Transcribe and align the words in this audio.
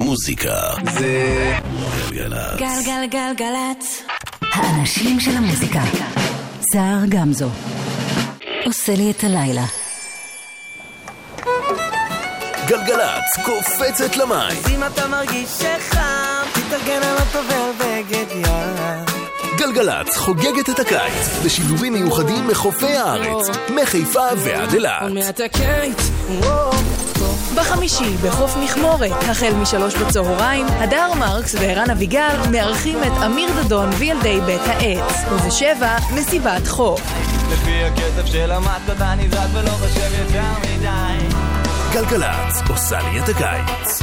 מוזיקה 0.00 0.54
זה 0.94 1.52
גלגלצ. 2.10 2.58
גלגלגלגלצ. 2.58 4.02
האנשים 4.52 5.20
של 5.20 5.36
המוזיקה. 5.36 5.80
סער 6.72 6.98
גמזו. 7.08 7.48
עושה 8.66 8.94
לי 8.94 9.10
את 9.10 9.24
הלילה. 9.24 9.64
גלגלצ 12.66 13.36
קופצת 13.44 14.16
למים. 14.16 14.58
אם 14.74 14.84
אתה 14.84 15.08
מרגיש 15.08 15.48
שחם, 15.48 16.42
תתארגן 16.52 17.02
על 17.02 17.16
הטובל 17.18 17.70
בגד 17.78 18.26
ים. 18.30 19.20
גלגלצ 19.58 20.16
חוגגת 20.16 20.70
את 20.70 20.78
הקיץ 20.78 21.44
בשידורים 21.44 21.92
מיוחדים 21.92 22.46
מחופי 22.46 22.96
הארץ, 22.96 23.46
מחיפה 23.74 24.26
ועד 24.36 24.74
אילת. 24.74 25.02
בחמישי, 27.56 28.16
בחוף 28.22 28.56
מכמורת, 28.56 29.22
החל 29.28 29.52
משלוש 29.54 29.94
בצהריים, 29.94 30.66
הדר 30.66 31.14
מרקס 31.14 31.54
וערן 31.54 31.90
אביגל 31.90 32.36
מארחים 32.50 32.98
את 33.02 33.22
אמיר 33.26 33.62
דדון 33.62 33.90
וילדי 33.98 34.40
בית 34.46 34.60
העץ. 34.64 35.14
ובשבע, 35.32 35.96
מסיבת 36.14 36.66
חוף. 36.66 37.00
לפי 37.52 37.84
הקצב 37.84 38.26
של 38.26 38.50
המטות 38.50 39.00
אני 39.00 39.28
זז 39.28 39.56
ולא 39.56 39.70
חושב 39.70 40.10
יותר 40.18 40.42
מדי 40.60 41.34
גלגלצ 41.92 42.62
עושה 42.68 42.98
לי 43.00 43.20
את 43.20 43.28
הקיץ. 43.28 44.02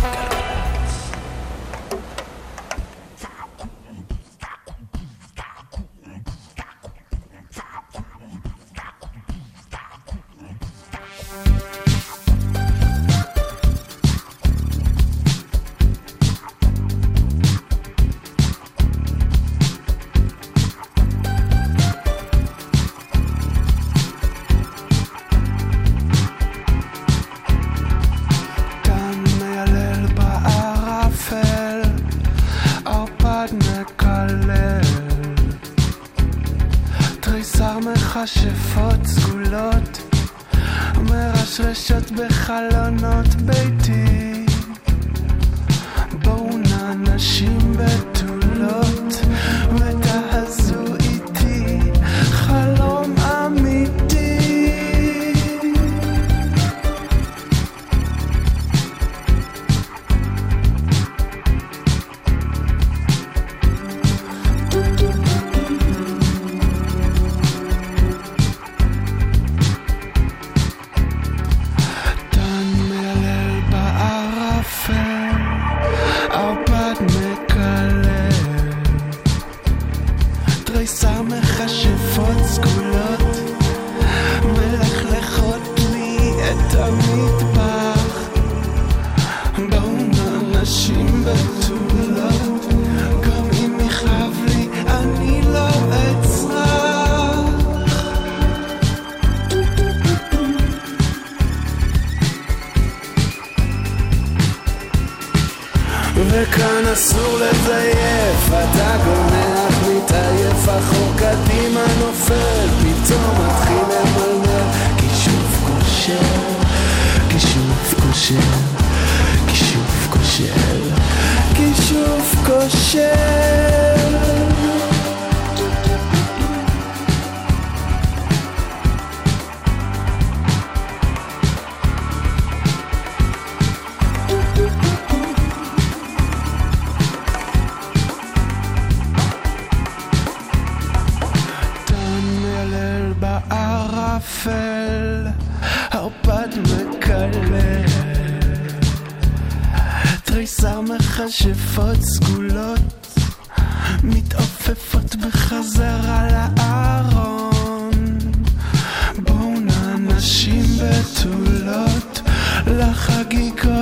dakika 163.29 163.76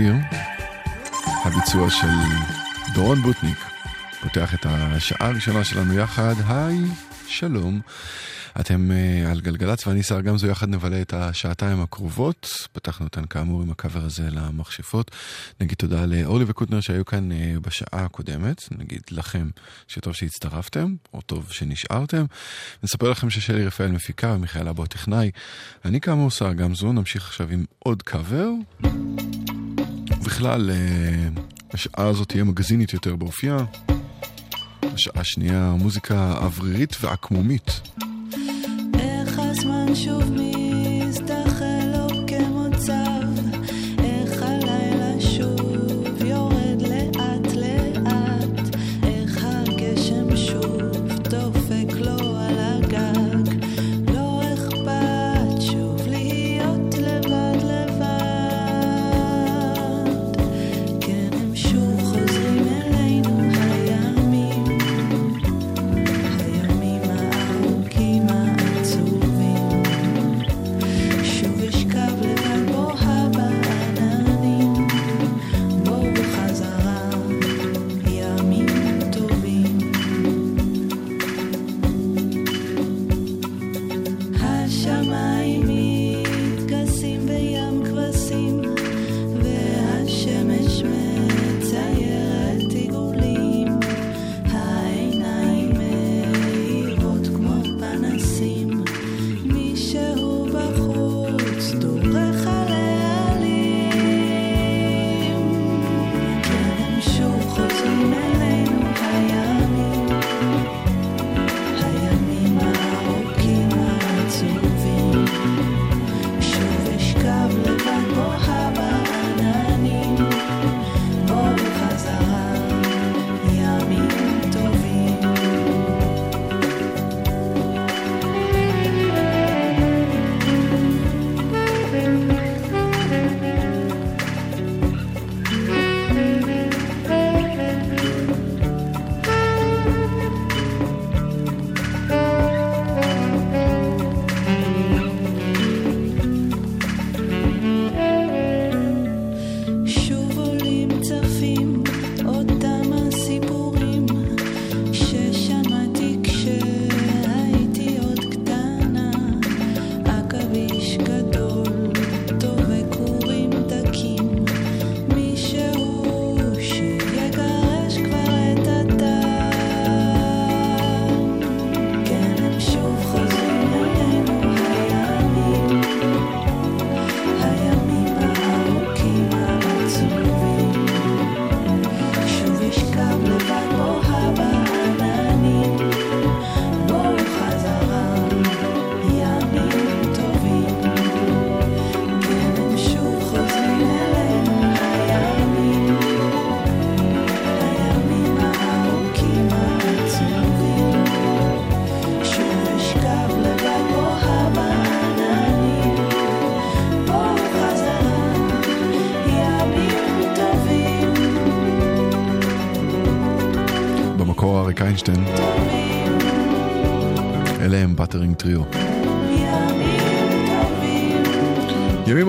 השיר, 0.00 0.14
הביצוע 1.44 1.90
של 1.90 2.06
דורון 2.94 3.22
בוטניק, 3.22 3.58
פותח 4.20 4.54
את 4.54 4.66
השעה 4.66 5.28
הראשונה 5.28 5.64
שלנו 5.64 5.94
יחד, 5.94 6.34
היי, 6.48 6.78
שלום. 7.26 7.80
אתם 8.60 8.90
uh, 8.90 9.30
על 9.30 9.40
גלגלצ 9.40 9.86
ואני 9.86 10.02
שר 10.02 10.20
גמזו 10.20 10.46
יחד 10.46 10.68
נבלה 10.68 11.02
את 11.02 11.14
השעתיים 11.14 11.80
הקרובות. 11.80 12.48
פתחנו 12.72 13.06
אותן 13.06 13.24
כאמור 13.24 13.62
עם 13.62 13.70
הקאבר 13.70 14.04
הזה 14.04 14.30
למכשפות. 14.30 15.10
נגיד 15.60 15.78
תודה 15.78 16.06
לאורלי 16.06 16.44
וקוטנר 16.48 16.80
שהיו 16.80 17.04
כאן 17.04 17.32
uh, 17.32 17.60
בשעה 17.60 18.04
הקודמת. 18.04 18.62
נגיד 18.78 19.02
לכם 19.10 19.48
שטוב 19.88 20.14
שהצטרפתם, 20.14 20.94
או 21.14 21.20
טוב 21.20 21.52
שנשארתם. 21.52 22.24
נספר 22.82 23.10
לכם 23.10 23.30
ששלי 23.30 23.66
רפאל 23.66 23.90
מפיקה 23.92 24.32
ומיכאל 24.32 24.68
אבו 24.68 24.82
הטכנאי. 24.82 25.30
אני 25.84 26.00
כאמור 26.00 26.30
שר 26.30 26.52
גמזו, 26.52 26.92
נמשיך 26.92 27.26
עכשיו 27.26 27.48
עם 27.50 27.64
עוד 27.78 28.02
קאבר. 28.02 28.48
בכלל, 30.24 30.70
אה, 30.70 31.28
השעה 31.72 32.06
הזאת 32.06 32.28
תהיה 32.28 32.44
מגזינית 32.44 32.92
יותר 32.92 33.16
באופייה. 33.16 33.56
השעה 34.82 35.20
השנייה, 35.20 35.74
מוזיקה 35.78 36.32
אוורירית 36.42 36.96
ועקמומית. 37.00 37.80
איך 38.98 39.38
הזמן 39.38 39.94
שוב 39.94 40.30
מי... 40.30 40.59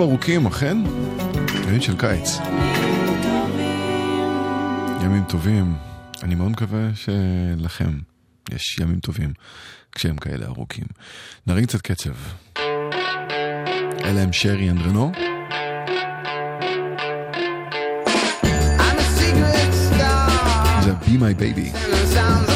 ארוכים, 0.02 0.48
אכן. 0.48 0.78
ימים 1.68 1.82
של 1.82 1.98
קיץ. 1.98 2.38
ימים 5.04 5.24
טובים. 5.28 5.74
אני 6.24 6.36
מאוד 6.36 6.52
מקווה 6.52 6.90
שלכם 6.96 7.92
יש 8.52 8.78
ימים 8.80 9.00
טובים 9.00 9.34
כשהם 9.92 10.18
כאלה 10.18 10.46
ארוכים. 10.46 10.86
נרים 11.48 11.66
קצת 11.66 11.82
קצב. 11.82 12.14
אלה 14.06 14.22
הם 14.22 14.34
שרי 14.34 14.70
אנדרנו. 14.70 15.12
זה 20.82 20.92
Be 20.92 21.20
My 21.20 21.42
Baby. 21.42 22.51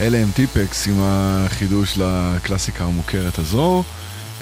אלה 0.00 0.18
הם 0.18 0.28
טיפקס 0.34 0.88
עם 0.88 0.94
החידוש 0.98 1.98
לקלאסיקה 1.98 2.84
המוכרת 2.84 3.38
הזו. 3.38 3.84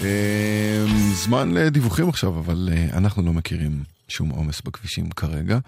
אה, 0.02 0.84
זמן 1.14 1.50
לדיווחים 1.50 2.08
עכשיו, 2.08 2.38
אבל 2.38 2.68
אה, 2.72 2.98
אנחנו 2.98 3.22
לא 3.22 3.32
מכירים 3.32 3.82
שום 4.08 4.28
עומס 4.28 4.60
בכבישים 4.60 5.10
כרגע. 5.10 5.58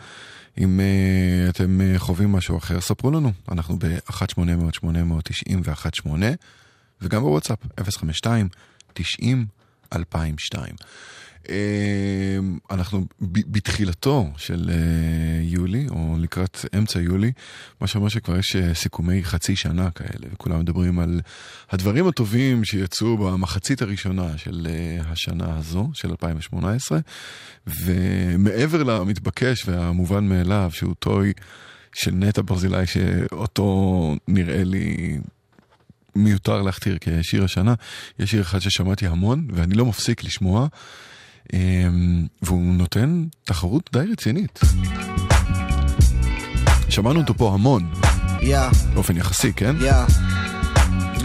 אם 0.58 0.80
אה, 0.80 1.48
אתם 1.48 1.80
חווים 1.96 2.32
משהו 2.32 2.58
אחר, 2.58 2.80
ספרו 2.80 3.10
לנו. 3.10 3.32
אנחנו 3.52 3.78
ב-1-800-890-118, 3.78 6.06
וגם 7.02 7.22
בוואטסאפ, 7.22 7.58
052 7.90 8.48
90 8.94 9.46
2002. 9.92 10.74
אה, 11.48 12.38
אנחנו 12.70 13.06
בתחילתו 13.26 14.30
של 14.36 14.70
אה, 14.70 15.42
יולי, 15.42 15.86
או 15.90 16.16
לקראת 16.18 16.64
אמצע 16.78 17.00
יולי, 17.00 17.32
מה 17.80 17.86
שאומר 17.86 18.08
שכבר 18.08 18.38
יש 18.38 18.56
אה, 18.56 18.74
סיכומי 18.74 19.24
חצי 19.24 19.56
שנה 19.56 19.90
כאלה, 19.90 20.26
וכולם 20.32 20.60
מדברים 20.60 20.98
על 20.98 21.20
הדברים 21.70 22.06
הטובים 22.06 22.64
שיצאו 22.64 23.16
במחצית 23.16 23.82
הראשונה 23.82 24.38
של 24.38 24.66
אה, 24.70 25.10
השנה 25.10 25.56
הזו, 25.56 25.90
של 25.94 26.10
2018, 26.10 26.98
ומעבר 27.66 28.82
למתבקש 28.82 29.68
והמובן 29.68 30.24
מאליו, 30.24 30.70
שהוא 30.72 30.94
טוי 30.98 31.32
של 31.94 32.10
נטע 32.14 32.42
ברזילי, 32.44 32.86
שאותו 32.86 34.16
נראה 34.28 34.64
לי 34.64 35.18
מיותר 36.16 36.62
להכתיר 36.62 36.98
כשיר 37.00 37.44
השנה. 37.44 37.74
יש 38.18 38.30
שיר 38.30 38.42
אחד 38.42 38.58
ששמעתי 38.58 39.06
המון, 39.06 39.48
ואני 39.52 39.74
לא 39.74 39.86
מפסיק 39.86 40.24
לשמוע, 40.24 40.60
אמ, 40.62 40.68
והוא 42.42 42.74
נותן 42.74 43.24
תחרות 43.44 43.90
די 43.92 44.04
רצינית. 44.12 44.60
שמענו 46.88 47.20
אותו 47.20 47.34
פה 47.34 47.54
המון, 47.54 47.92
יא, 48.42 48.60
באופן 48.94 49.16
יחסי, 49.16 49.52
כן? 49.52 49.76
יא, 49.80 49.92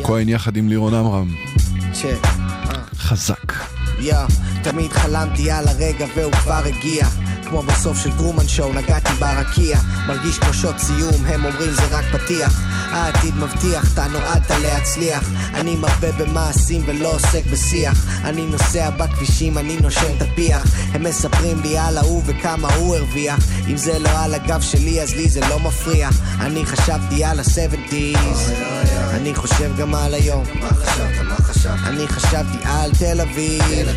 כהן 0.03 0.29
יחד 0.29 0.57
עם 0.57 0.69
לירון 0.69 0.93
עמרם. 0.93 1.35
צ'ק. 1.93 2.27
חזק. 2.93 3.80
יא, 4.01 4.15
תמיד 4.63 4.93
חלמתי 4.93 5.51
על 5.51 5.67
הרגע 5.67 6.05
והוא 6.15 6.33
כבר 6.33 6.61
הגיע. 6.65 7.07
כמו 7.51 7.61
בסוף 7.61 7.97
של 7.97 8.11
טרומן 8.17 8.47
שואו, 8.47 8.73
נגעתי 8.73 9.13
ברקיע. 9.19 9.79
מרגיש 10.07 10.39
כמו 10.39 10.53
שוט 10.53 10.77
סיום, 10.77 11.25
הם 11.25 11.45
אומרים 11.45 11.71
זה 11.71 11.85
רק 11.91 12.05
פתיח. 12.11 12.61
העתיד 12.91 13.35
מבטיח, 13.35 13.93
אתה 13.93 14.07
נועדת 14.07 14.51
להצליח. 14.61 15.29
אני 15.53 15.75
מרבה 15.75 16.11
במעשים 16.11 16.83
ולא 16.85 17.15
עוסק 17.15 17.45
בשיח. 17.51 18.05
אני 18.23 18.45
נוסע 18.45 18.89
בכבישים, 18.89 19.57
אני 19.57 19.77
נושם 19.81 20.17
את 20.17 20.21
הפיח. 20.21 20.63
הם 20.93 21.03
מספרים 21.03 21.59
לי 21.61 21.77
על 21.77 21.97
ההוא 21.97 22.23
וכמה 22.25 22.73
הוא 22.75 22.95
הרוויח. 22.95 23.39
אם 23.67 23.77
זה 23.77 23.99
לא 23.99 24.09
על 24.19 24.33
הגב 24.33 24.61
שלי 24.61 25.01
אז 25.01 25.13
לי 25.13 25.29
זה 25.29 25.39
לא 25.49 25.59
מפריע. 25.59 26.09
אני 26.39 26.65
חשבתי 26.65 27.23
על 27.23 27.39
ה-70's 27.39 28.51
אני 29.13 29.35
חושב 29.35 29.77
גם 29.77 29.95
על 29.95 30.13
היום? 30.13 30.43
אני 31.83 32.07
חשבתי 32.07 32.57
על 32.65 32.91
תל 32.99 33.21
אביב 33.21 33.87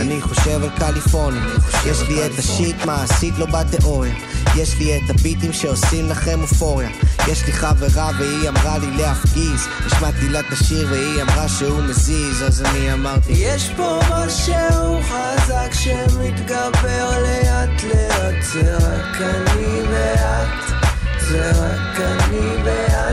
אני 0.00 0.20
חושב 0.20 0.62
על 0.62 0.70
קליפורניה. 0.78 1.42
יש 1.86 2.02
לי 2.08 2.26
את 2.26 2.38
השיט 2.38 2.76
מעשית 2.84 3.38
לא 3.38 3.46
בתיאוריה. 3.46 4.14
יש 4.56 4.78
לי 4.78 4.96
את 4.96 5.10
הביטים 5.10 5.52
שעושים 5.52 6.08
לכם 6.08 6.42
אופוריה. 6.42 6.88
יש 7.28 7.46
לי 7.46 7.52
חברה 7.52 8.10
והיא 8.18 8.48
אמרה 8.48 8.78
לי 8.78 8.96
להפגיז. 8.96 9.66
השמעתי 9.86 10.28
לה 10.28 10.40
את 10.40 10.52
השיר 10.52 10.88
והיא 10.90 11.22
אמרה 11.22 11.48
שהוא 11.48 11.82
מזיז 11.82 12.42
אז 12.42 12.62
אני 12.62 12.92
אמרתי 12.92 13.32
יש 13.32 13.70
פה 13.76 14.00
משהו 14.10 15.00
חזק 15.02 15.72
שמתגבר 15.72 17.10
לאט 17.22 17.84
לאט. 17.84 18.42
זה 18.52 18.76
רק 18.76 19.20
אני 19.20 19.80
ואת 19.90 20.82
זה 21.28 21.50
רק 21.50 22.00
אני 22.00 22.62
ואת 22.64 23.11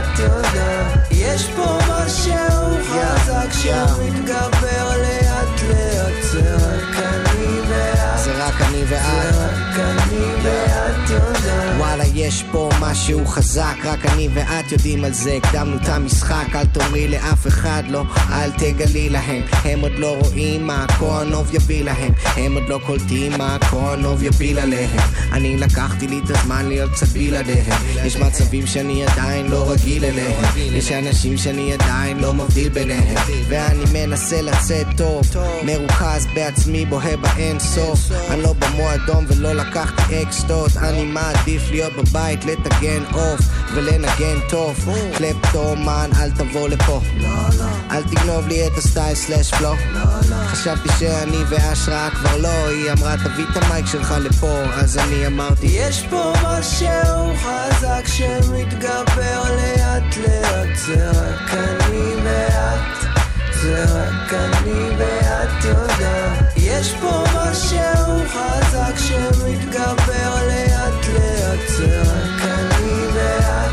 יש 12.30 12.44
פה 12.52 12.70
משהו 12.80 13.26
חזק 13.26 13.76
רק 13.84 14.06
אני 14.06 14.28
ואת 14.34 14.72
יודעים 14.72 15.04
על 15.04 15.12
זה. 15.12 15.36
הקדמנו 15.36 15.76
את 15.76 15.88
המשחק 15.88 16.46
אל 16.54 16.66
תאמרי 16.66 17.08
לאף 17.08 17.46
אחד 17.46 17.82
לא 17.88 18.04
אל 18.30 18.50
תגלי 18.50 19.08
להם. 19.08 19.42
הם 19.64 19.80
עוד 19.80 19.92
לא 19.98 20.16
רואים 20.20 20.66
מה 20.66 20.84
הכהנוב 20.84 21.54
יביא 21.54 21.84
להם. 21.84 22.12
הם 22.36 22.54
עוד 22.54 22.68
לא 22.68 22.80
קולטים 22.86 23.32
מה 23.38 23.54
הכהנוב 23.54 24.22
יפיל 24.22 24.58
עליהם 24.58 25.00
אני 25.32 25.56
לקחתי 25.56 26.06
לי 26.06 26.20
את 26.24 26.30
הזמן 26.30 26.66
להיות 26.66 26.90
קצת 26.92 27.06
בלעדיהם 27.06 27.80
יש 28.04 28.16
מצבים 28.16 28.66
שאני 28.66 29.06
עדיין 29.06 29.46
לא 29.46 29.70
רגיל 29.70 30.04
אליהם. 30.04 30.44
יש 30.56 30.92
אנשים 30.92 31.36
שאני 31.36 31.72
עדיין 31.72 32.20
לא 32.20 32.34
מבדיל 32.34 32.68
ביניהם. 32.68 33.14
ואני 33.48 33.84
מנסה 33.92 34.42
לצאת 34.42 34.86
טוב 34.96 35.22
מרוכז 35.62 36.26
בעצמי 36.34 36.86
בוהה 36.86 37.16
באין 37.16 37.60
סוף. 37.60 37.98
אני 38.30 38.42
לא 38.42 38.52
במועדון 38.52 39.26
ולא 39.28 39.52
לקחתי 39.52 40.22
אקסטות. 40.22 40.76
אני 40.76 41.04
מעדיף 41.04 41.70
להיות 41.70 41.92
בבית 41.92 42.19
לטגן 42.28 43.02
עוף 43.12 43.40
ולנגן 43.74 44.38
טוב. 44.48 44.88
קלפטומן 45.18 46.10
אל 46.20 46.30
תבוא 46.30 46.68
לפה. 46.68 47.00
אל 47.90 48.02
תגנוב 48.02 48.48
לי 48.48 48.66
את 48.66 48.78
הסטייל 48.78 49.14
סלאש 49.14 49.54
פלו 49.54 49.74
חשבתי 50.46 50.88
שאני 50.98 51.36
והשראה 51.48 52.10
כבר 52.10 52.36
לא. 52.36 52.68
היא 52.68 52.92
אמרה 52.92 53.16
תביא 53.16 53.44
את 53.52 53.56
המייק 53.62 53.86
שלך 53.86 54.14
לפה. 54.20 54.62
אז 54.72 54.98
אני 54.98 55.26
אמרתי 55.26 55.66
יש 55.66 56.06
פה 56.10 56.32
משהו 56.44 57.36
חזק 57.36 58.06
שמתגבר 58.06 59.42
לאט 59.56 60.16
לאט 60.16 60.76
זה 60.86 61.10
רק 61.10 61.54
אני 61.54 62.14
ואת 62.24 63.09
זה 63.62 63.84
רק 63.84 64.32
אני 64.32 64.90
ואת 64.98 65.64
יודעת 65.64 66.52
יש 66.56 66.94
פה 67.00 67.24
משהו 67.34 68.28
חזק 68.28 68.94
שמתגבר 68.96 70.34
לאט 70.48 71.06
לאט. 71.14 71.68
זה 71.68 72.02
רק 72.02 72.42
אני 72.42 72.92
ואת 73.14 73.72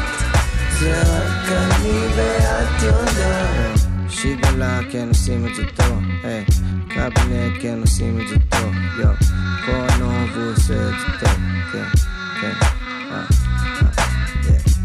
זה 0.80 1.02
רק 1.02 1.50
אני 1.50 2.00
ואת 2.16 2.84
יודעת 2.84 3.80
שיגלה 4.10 4.80
כן 4.92 5.08
עושים 5.10 5.48
את 5.48 5.56
זה 5.56 5.64
טוב 5.76 6.04
היי. 6.24 6.46
קבינט 6.88 7.62
כן 7.62 7.80
עושים 7.82 8.22
את 8.22 8.28
זה 8.28 8.36
טוב 8.50 8.74
יו 9.00 9.10
כהנוב 9.66 10.30
הוא 10.36 10.52
עושה 10.52 10.74
את 10.74 10.94
זה 11.00 11.26
טוב 11.26 11.38
כן 11.72 11.84
כן. 12.42 12.54
אה, 13.12 13.16
אה, 13.16 13.24
yeah. 14.44 14.78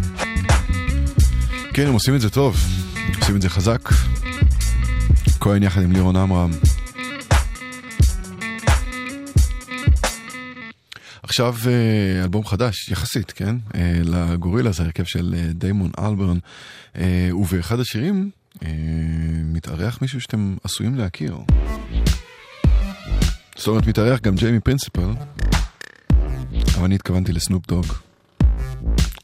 כן, 1.75 1.87
הם 1.87 1.93
עושים 1.93 2.15
את 2.15 2.21
זה 2.21 2.31
טוב, 2.31 2.57
עושים 3.21 3.37
את 3.37 3.43
זה 3.43 3.51
חזק. 3.51 3.89
כהן 5.43 5.63
יחד 5.63 5.83
עם 5.83 5.93
לירון 5.93 6.17
עמרם. 6.17 6.51
עכשיו 11.23 11.55
אה, 11.67 12.23
אלבום 12.23 12.47
חדש, 12.47 12.89
יחסית, 12.89 13.33
כן? 13.33 13.57
אה, 13.75 14.01
לגורילה 14.05 14.73
זה 14.73 14.83
הרכב 14.83 15.05
של 15.05 15.35
אה, 15.37 15.53
דיימון 15.53 15.91
אלברן, 15.99 16.39
ובאחד 17.33 17.81
השירים 17.81 18.31
מתארח 19.45 19.99
מישהו 20.03 20.21
שאתם 20.21 20.57
עשויים 20.65 20.95
להכיר. 20.95 21.39
זאת 23.57 23.67
אומרת, 23.67 23.87
מתארח 23.87 24.21
גם 24.21 24.35
ג'יימי 24.35 24.61
פרינסיפל, 24.61 25.11
אבל 26.75 26.85
אני 26.85 26.95
התכוונתי 26.95 27.33
לסנופ 27.33 27.67
דוג. 27.67 27.87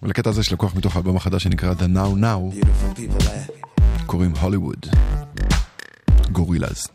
ולקטע 0.03 0.31
הזה 0.31 0.41
יש 0.41 0.53
לקוח 0.53 0.75
מתוך 0.75 0.97
האלבום 0.97 1.17
החדש 1.17 1.43
שנקרא 1.43 1.73
The 1.73 1.97
Now 1.97 2.21
Now, 2.21 2.67
קוראים 4.07 4.31
הוליווד. 4.31 4.87
Gorillas. 6.33 6.91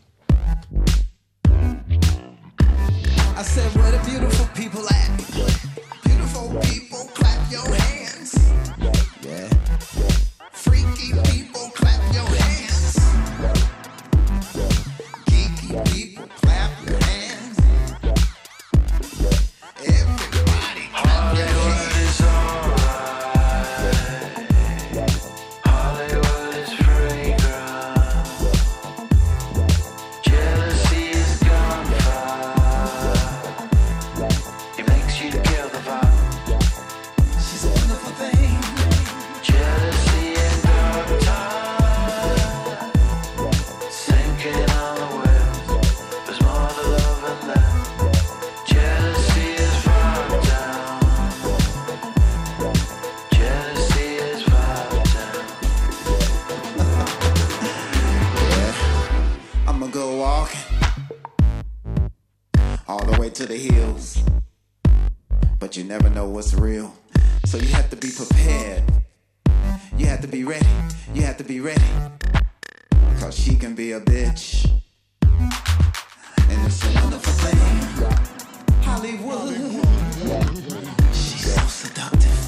I 3.36 3.42
said, 3.42 3.70
where 3.76 3.90
the 3.90 3.98
beautiful 4.08 4.46
people 4.54 4.88
at? 4.88 5.08
Beautiful 6.04 6.60
people, 6.62 7.08
clap 7.14 7.50
your 7.50 7.74
hands. 7.74 8.34
Freaky 10.52 11.12
people. 11.30 11.53
Never 65.98 66.10
know 66.10 66.28
what's 66.28 66.52
real. 66.54 66.92
So 67.44 67.56
you 67.56 67.68
have 67.68 67.88
to 67.90 67.96
be 67.96 68.10
prepared. 68.10 68.82
You 69.96 70.06
have 70.06 70.22
to 70.22 70.26
be 70.26 70.42
ready. 70.42 70.66
You 71.14 71.22
have 71.22 71.36
to 71.36 71.44
be 71.44 71.60
ready. 71.60 71.84
Cause 73.20 73.38
she 73.38 73.54
can 73.54 73.76
be 73.76 73.92
a 73.92 74.00
bitch. 74.00 74.68
And 75.22 76.66
it's 76.66 76.82
a 76.82 77.00
wonderful 77.00 77.32
thing. 77.44 77.68
Hollywood. 78.82 79.54
She's 81.12 81.54
so 81.54 81.64
seductive. 81.68 82.38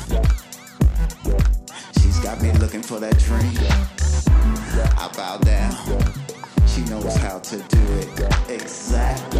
She's 2.02 2.18
got 2.18 2.42
me 2.42 2.50
looking 2.54 2.82
for 2.82 2.98
that 2.98 3.16
dream. 3.20 3.56
I 4.98 5.08
bow 5.16 5.38
down. 5.38 5.72
She 6.66 6.80
knows 6.90 7.14
how 7.18 7.38
to 7.38 7.58
do 7.58 7.78
it 8.00 8.08
exactly 8.50 9.35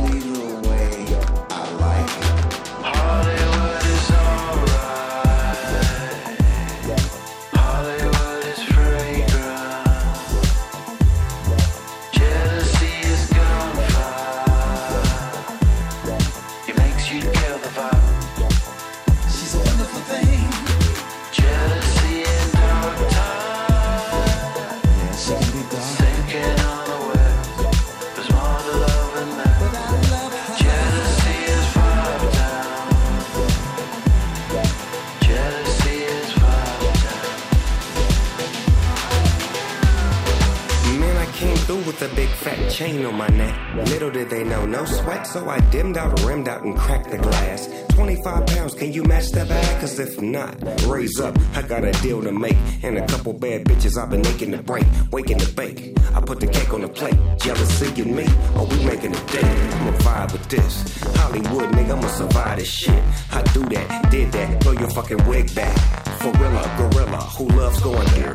dimmed 45.77 45.99
out, 45.99 46.25
rimmed 46.25 46.49
out, 46.49 46.63
and 46.65 46.75
cracked 46.75 47.11
the 47.11 47.19
glass. 47.19 47.69
25 47.91 48.47
pounds, 48.47 48.75
can 48.75 48.95
you 48.95 49.03
match 49.05 49.31
that 49.33 49.47
bag? 49.47 49.81
Cause 49.81 49.99
if 49.99 50.19
not, 50.23 50.55
raise 50.87 51.21
up, 51.21 51.37
I 51.55 51.61
got 51.61 51.85
a 51.85 51.93
deal 52.01 52.23
to 52.23 52.33
make. 52.33 52.57
And 52.83 52.97
a 52.97 53.07
couple 53.07 53.35
bad 53.35 53.67
bitches 53.67 54.01
I've 54.01 54.09
been 54.09 54.23
making 54.23 54.53
to 54.53 54.63
break, 54.63 54.87
waking 55.13 55.39
to 55.39 55.53
bake. 55.53 55.93
I 56.15 56.21
put 56.23 56.41
the 56.41 56.47
cake 56.47 56.73
on 56.73 56.81
the 56.81 56.89
plate, 56.89 57.19
jealousy 57.43 58.01
in 58.01 58.17
me, 58.17 58.27
or 58.57 58.65
we 58.65 58.77
making 58.87 59.15
a 59.15 59.23
day. 59.27 59.51
I'ma 59.77 59.93
vibe 59.99 60.33
with 60.33 60.49
this. 60.49 60.75
Hollywood, 61.17 61.69
nigga, 61.73 61.93
I'ma 61.99 62.09
survive 62.09 62.59
this 62.59 62.69
shit. 62.69 63.03
I 63.33 63.43
do 63.53 63.61
that, 63.75 64.11
did 64.11 64.33
that, 64.33 64.63
throw 64.63 64.73
your 64.73 64.91
fucking 64.91 65.27
wig 65.29 65.55
back. 65.55 65.77
Gorilla, 66.23 66.65
gorilla, 66.79 67.21
who 67.37 67.49
loves 67.49 67.81
going 67.83 68.09
there? 68.17 68.33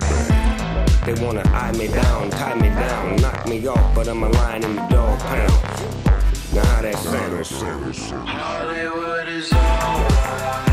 They 1.06 1.16
wanna 1.26 1.42
eye 1.46 1.72
me 1.72 1.88
down, 1.88 2.30
tie 2.30 2.54
me 2.54 2.70
down, 2.70 3.16
knock 3.16 3.48
me 3.48 3.66
off, 3.66 3.96
but 3.96 4.08
I'm 4.08 4.22
a 4.22 4.30
lion 4.30 4.64
in 4.64 4.76
the 4.76 4.88
dog 4.90 5.20
pound. 5.20 6.01
Now 6.54 6.66
how 6.66 6.82
that 6.82 6.98
sound? 7.46 8.28
Hollywood 8.28 9.30
is 9.30 9.54
alright. 9.54 10.71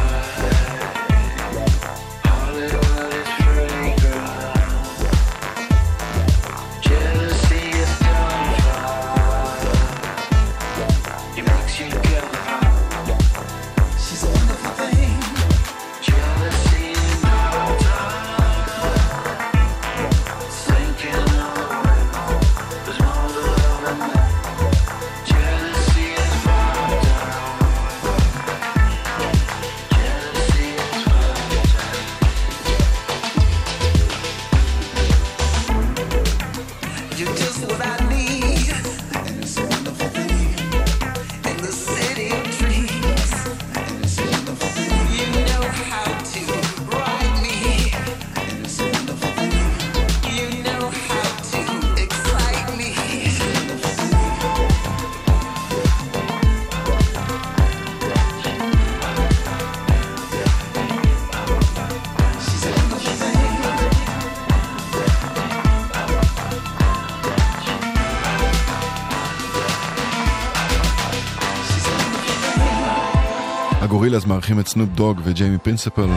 הגורילאז 74.18 74.26
מארחים 74.26 74.60
את 74.60 74.66
סנופ 74.66 74.88
דוג 74.94 75.20
וג'יימי 75.24 75.58
פרינסיפל. 75.58 76.08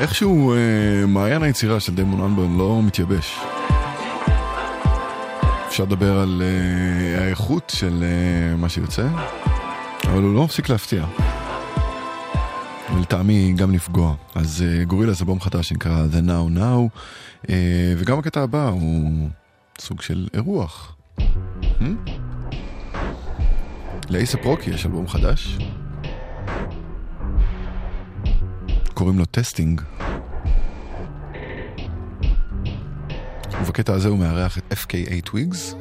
איכשהו 0.00 0.52
אה, 0.52 1.06
מעיין 1.06 1.42
היצירה 1.42 1.80
של 1.80 1.94
דיימון 1.94 2.20
אלברן 2.20 2.58
לא 2.58 2.80
מתייבש. 2.82 3.38
אפשר 5.66 5.84
לדבר 5.84 6.18
על 6.18 6.42
אה, 6.42 7.24
האיכות 7.24 7.72
של 7.76 8.02
אה, 8.04 8.56
מה 8.56 8.68
שיוצא, 8.68 9.08
אבל 10.04 10.22
הוא 10.22 10.34
לא 10.34 10.44
מפסיק 10.44 10.68
להפתיע. 10.68 11.06
ולטעמי 12.94 13.52
גם 13.56 13.72
לפגוע. 13.72 14.14
אז 14.34 14.64
אה, 14.66 14.84
גורילאז 14.84 15.20
אלבום 15.22 15.40
חדש 15.40 15.68
שנקרא 15.68 16.06
The 16.12 16.28
Now 16.28 16.58
Now, 16.58 16.98
אה, 17.50 17.94
וגם 17.98 18.18
הקטע 18.18 18.42
הבא 18.42 18.68
הוא 18.68 19.28
סוג 19.78 20.02
של 20.02 20.28
אירוח. 20.34 20.96
Hmm? 21.80 22.05
לאייסאפ 24.10 24.44
רוקי 24.44 24.70
יש 24.70 24.86
אלבום 24.86 25.08
חדש. 25.08 25.58
קוראים 28.94 29.18
לו 29.18 29.24
טסטינג. 29.24 29.80
ובקטע 33.62 33.92
הזה 33.92 34.08
הוא 34.08 34.18
מארח 34.18 34.58
את 34.58 34.72
FKA 34.72 35.20
טוויגס. 35.24 35.74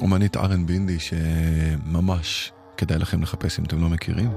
אומנית 0.00 0.36
R&B 0.36 0.72
אינדי 0.72 0.98
שממש 0.98 2.52
כדאי 2.76 2.98
לכם 2.98 3.22
לחפש 3.22 3.58
אם 3.58 3.64
אתם 3.64 3.80
לא 3.80 3.88
מכירים. 3.88 4.30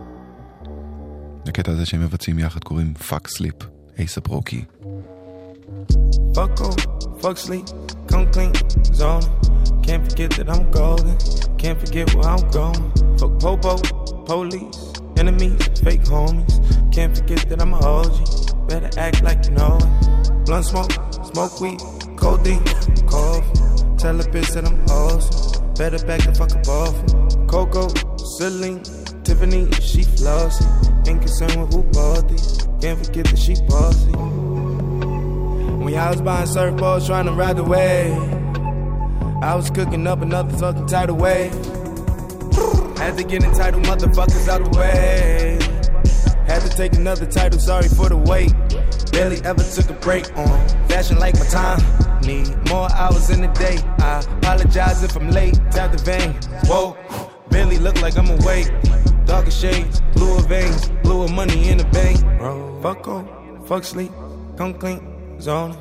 לקטע 1.45 1.71
הזה 1.71 1.85
שהם 1.85 2.01
מבצעים 2.01 2.39
יחד 2.39 2.63
קוראים 2.63 2.93
פאק 2.93 3.27
סליפ, 3.27 3.55
אייסאפ 3.97 4.27
רוקי. 4.27 4.65
Fuck 6.35 6.59
off, 6.59 6.81
fuck 7.21 7.37
sleep, 7.47 7.67
come 8.15 8.31
clean, 8.31 8.53
zone. 8.93 9.21
Can't 9.83 10.09
forget 10.09 10.31
that 10.37 10.49
I'm 10.49 10.71
golden, 10.71 11.17
can't 11.57 11.77
forget 11.77 12.13
where 12.15 12.29
I'm 12.29 12.49
going. 12.49 12.91
Fuck 13.19 13.33
popo, 13.41 13.77
police, 14.25 14.93
enemies, 15.17 15.59
fake 15.83 16.05
homies. 16.07 16.55
Can't 16.93 17.15
forget 17.17 17.49
that 17.49 17.61
I'm 17.61 17.73
a 17.73 17.77
OG, 17.77 18.67
better 18.69 18.89
act 18.97 19.21
like 19.21 19.45
you 19.45 19.51
know 19.51 19.77
it. 19.81 20.45
Blunt 20.45 20.65
smoke, 20.65 20.91
smoke 21.33 21.59
weed, 21.59 21.79
codeine, 22.15 22.63
cough. 23.05 23.45
Tell 23.99 24.17
a 24.19 24.25
bitch 24.31 24.49
that 24.53 24.65
I'm 24.65 24.79
awesome, 24.89 25.73
better 25.75 25.99
back 26.05 26.21
the 26.23 26.33
fuck 26.39 26.55
up 26.55 26.67
off. 26.69 26.95
Coco, 27.47 27.89
Celine, 28.37 28.81
Tiffany, 29.23 29.69
she 29.81 30.03
flossy. 30.03 30.65
Ain't 31.07 31.19
concerned 31.19 31.59
with 31.61 31.73
who 31.73 31.83
bought 31.91 32.29
these, 32.29 32.65
can't 32.79 32.97
forget 33.05 33.25
that 33.25 33.37
she 33.37 33.55
bossy. 33.67 34.54
When 35.85 35.93
I 35.93 36.09
was 36.09 36.19
buying 36.19 36.47
surfboards 36.47 37.05
trying 37.05 37.25
to 37.27 37.31
ride 37.31 37.57
the 37.57 37.63
wave, 37.63 38.17
I 39.43 39.53
was 39.53 39.69
cooking 39.69 40.07
up 40.07 40.23
another 40.23 40.57
fucking 40.57 40.87
tidal 40.87 41.15
wave. 41.15 41.53
Had 42.97 43.15
to 43.19 43.23
get 43.23 43.43
entitled 43.43 43.83
motherfuckers 43.83 44.47
out 44.47 44.63
the 44.63 44.79
way. 44.79 45.59
Had 46.47 46.63
to 46.63 46.69
take 46.69 46.93
another 46.93 47.27
title, 47.27 47.59
sorry 47.59 47.87
for 47.87 48.09
the 48.09 48.17
wait. 48.17 48.51
Barely 49.11 49.37
ever 49.45 49.61
took 49.61 49.91
a 49.91 49.93
break 50.01 50.35
on 50.35 50.67
fashion 50.89 51.19
like 51.19 51.37
my 51.37 51.45
time. 51.45 51.79
Need 52.21 52.67
more 52.67 52.91
hours 52.91 53.29
in 53.29 53.41
the 53.41 53.47
day. 53.49 53.77
I 53.99 54.21
apologize 54.39 55.03
if 55.03 55.15
I'm 55.15 55.29
late. 55.29 55.53
Tap 55.69 55.91
the 55.91 55.99
vein. 55.99 56.33
Whoa, 56.65 56.97
barely 57.51 57.77
look 57.77 58.01
like 58.01 58.17
I'm 58.17 58.31
awake. 58.31 58.71
Darker 59.27 59.51
shades, 59.51 60.01
bluer 60.15 60.41
veins, 60.47 60.89
bluer 61.03 61.27
money 61.27 61.69
in 61.69 61.77
the 61.77 61.85
bank. 61.85 62.21
Bro, 62.39 62.81
fuck 62.81 63.07
on, 63.07 63.63
fuck 63.67 63.83
sleep, 63.83 64.11
come 64.57 64.73
clean, 64.73 65.14
zoning. 65.41 65.77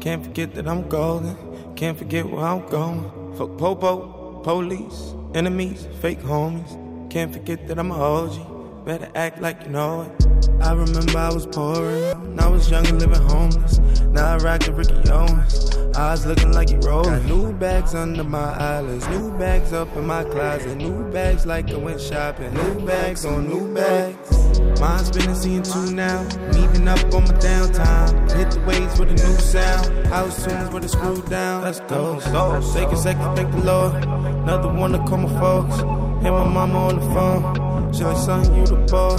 Can't 0.00 0.22
forget 0.24 0.54
that 0.54 0.68
I'm 0.68 0.88
golden. 0.88 1.36
Can't 1.74 1.96
forget 1.98 2.28
where 2.28 2.44
I'm 2.44 2.66
going. 2.68 3.34
Fuck 3.36 3.58
popo, 3.58 4.40
police, 4.42 5.14
enemies, 5.34 5.86
fake 6.00 6.20
homies. 6.20 7.10
Can't 7.10 7.32
forget 7.32 7.66
that 7.68 7.78
I'm 7.78 7.90
a 7.90 7.94
OG. 7.94 8.84
Better 8.84 9.10
act 9.14 9.40
like 9.40 9.64
you 9.64 9.70
know 9.70 10.02
it. 10.02 10.26
I 10.62 10.72
remember 10.72 11.18
I 11.18 11.32
was 11.32 11.46
poor 11.46 11.88
and 11.88 12.40
I 12.40 12.48
was 12.48 12.70
young 12.70 12.86
and 12.86 13.00
living 13.00 13.20
homeless. 13.28 13.78
Now 14.00 14.34
I 14.34 14.36
rock 14.38 14.60
the 14.62 14.72
Ricky 14.72 15.10
Owens. 15.10 15.76
Eyes 15.96 16.26
looking 16.26 16.52
like 16.52 16.70
you 16.70 16.78
roll. 16.78 17.04
Got 17.04 17.24
new 17.24 17.52
bags 17.54 17.94
under 17.94 18.22
my 18.22 18.52
eyelids, 18.58 19.08
new 19.08 19.36
bags 19.38 19.72
up 19.72 19.94
in 19.96 20.06
my 20.06 20.24
closet, 20.24 20.76
new 20.76 21.10
bags 21.10 21.46
like 21.46 21.70
I 21.70 21.76
went 21.76 22.00
shopping, 22.00 22.52
new 22.54 22.86
bags 22.86 23.24
on 23.24 23.48
new 23.48 23.72
bags. 23.74 24.35
Mine's 24.80 25.10
been 25.10 25.34
seeing 25.34 25.62
two 25.62 25.92
now, 25.92 26.22
meeting 26.52 26.86
up 26.88 26.98
on 27.14 27.24
my 27.24 27.34
downtime. 27.40 28.32
Hit 28.36 28.50
the 28.50 28.60
waves 28.66 28.98
with 28.98 29.10
a 29.10 29.14
new 29.14 29.36
sound, 29.38 30.06
house 30.06 30.44
tunes 30.44 30.70
with 30.72 30.84
a 30.84 30.88
screw 30.88 31.22
down. 31.22 31.62
Let's 31.62 31.80
go, 31.80 32.20
go. 32.32 32.60
Take 32.74 32.88
a 32.88 32.96
second, 32.96 33.36
thank 33.36 33.50
the 33.52 33.62
Lord. 33.62 33.94
Another 33.94 34.72
one 34.72 34.92
to 34.92 34.98
call 34.98 35.18
my 35.18 35.40
folks. 35.40 35.76
Hit 36.22 36.30
my 36.30 36.44
mama 36.44 36.78
on 36.78 37.00
the 37.00 37.06
phone. 37.14 37.92
She 37.92 38.04
like, 38.04 38.16
son, 38.16 38.44
you 38.54 38.66
the 38.66 38.76
boy. 38.90 39.16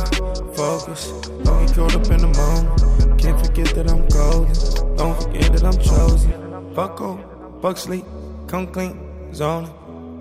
Focus, 0.54 1.12
don't 1.44 1.66
get 1.66 1.76
caught 1.76 1.96
up 1.96 2.12
in 2.12 2.18
the 2.20 2.28
moment. 2.28 3.20
Can't 3.20 3.46
forget 3.46 3.68
that 3.76 3.90
I'm 3.90 4.08
golden. 4.08 4.96
Don't 4.96 5.22
forget 5.22 5.52
that 5.54 5.64
I'm 5.64 5.78
chosen. 5.80 6.74
Bucko, 6.74 7.16
buck 7.62 7.78
sleep, 7.78 8.06
come 8.48 8.68
clean, 8.68 9.34
zoning. 9.34 9.72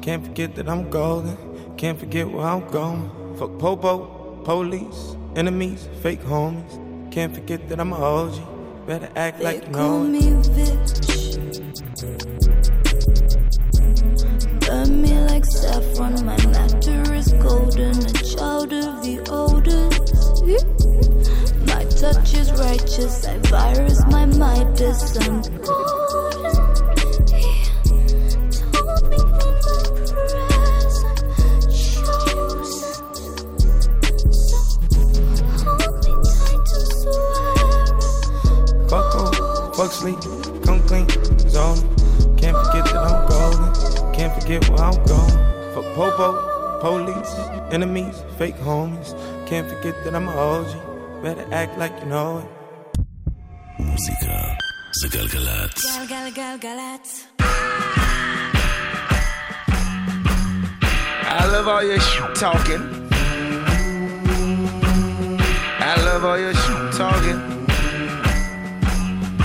Can't 0.02 0.24
forget 0.24 0.54
that 0.54 0.68
I'm 0.68 0.88
golden. 0.88 1.36
Can't 1.76 1.98
forget 1.98 2.30
where 2.30 2.46
I'm 2.46 2.66
going. 2.68 3.10
Fuck 3.36 3.58
popo, 3.58 4.15
police, 4.46 5.16
enemies, 5.34 5.88
fake 6.02 6.20
homies. 6.20 6.72
Can't 7.10 7.34
forget 7.34 7.68
that 7.68 7.80
I'm 7.80 7.92
a 7.92 7.96
OG. 7.96 8.86
Better 8.86 9.10
act 9.16 9.40
like 9.42 9.64
you 9.64 9.72
know 9.72 9.98
me 9.98 10.20
bitch. 10.54 10.98
Burn 14.64 15.02
me 15.02 15.14
like 15.30 15.44
saffron, 15.44 16.24
my 16.24 16.36
nectar 16.36 17.14
is 17.14 17.32
golden, 17.42 17.96
a 18.06 18.12
child 18.22 18.72
of 18.72 19.02
the 19.02 19.16
oldest. 19.42 20.14
My 21.66 21.82
touch 22.00 22.34
is 22.34 22.52
righteous, 22.52 23.26
I 23.26 23.38
virus 23.50 24.00
my 24.06 24.26
Midas, 24.26 25.16
I'm 25.26 25.42
golden. 25.42 26.65
fuck 39.75 39.91
sleep, 39.91 40.19
come 40.65 40.79
clean, 40.89 41.07
zone. 41.49 41.79
Can't 42.41 42.57
forget 42.65 42.85
that 42.93 43.03
I'm 43.09 43.19
golden. 43.29 44.13
Can't 44.13 44.33
forget 44.41 44.67
where 44.69 44.83
I'm 44.89 44.97
going. 45.05 45.37
Fuck 45.73 45.87
popo, 45.95 46.27
police, 46.81 47.33
enemies, 47.71 48.15
fake 48.37 48.57
homies. 48.67 49.09
Can't 49.47 49.67
forget 49.69 49.95
that 50.03 50.15
I'm 50.15 50.27
a 50.27 50.31
OG. 50.31 50.69
Better 51.23 51.45
act 51.51 51.77
like 51.77 51.93
you 52.01 52.07
know 52.07 52.39
it. 52.39 52.49
מוזיקה 53.79 54.37
זה 55.01 55.07
גלגלצ. 55.07 55.75
גלגלגלגלצ. 56.09 57.07
I 61.33 61.45
love 61.53 61.67
all 61.67 61.83
your 61.83 61.99
shit 61.99 62.35
talking. 62.35 62.83
I 65.91 65.93
love 66.07 66.23
all 66.25 66.37
your 66.37 66.53
shit 66.53 66.91
talking. 66.93 67.54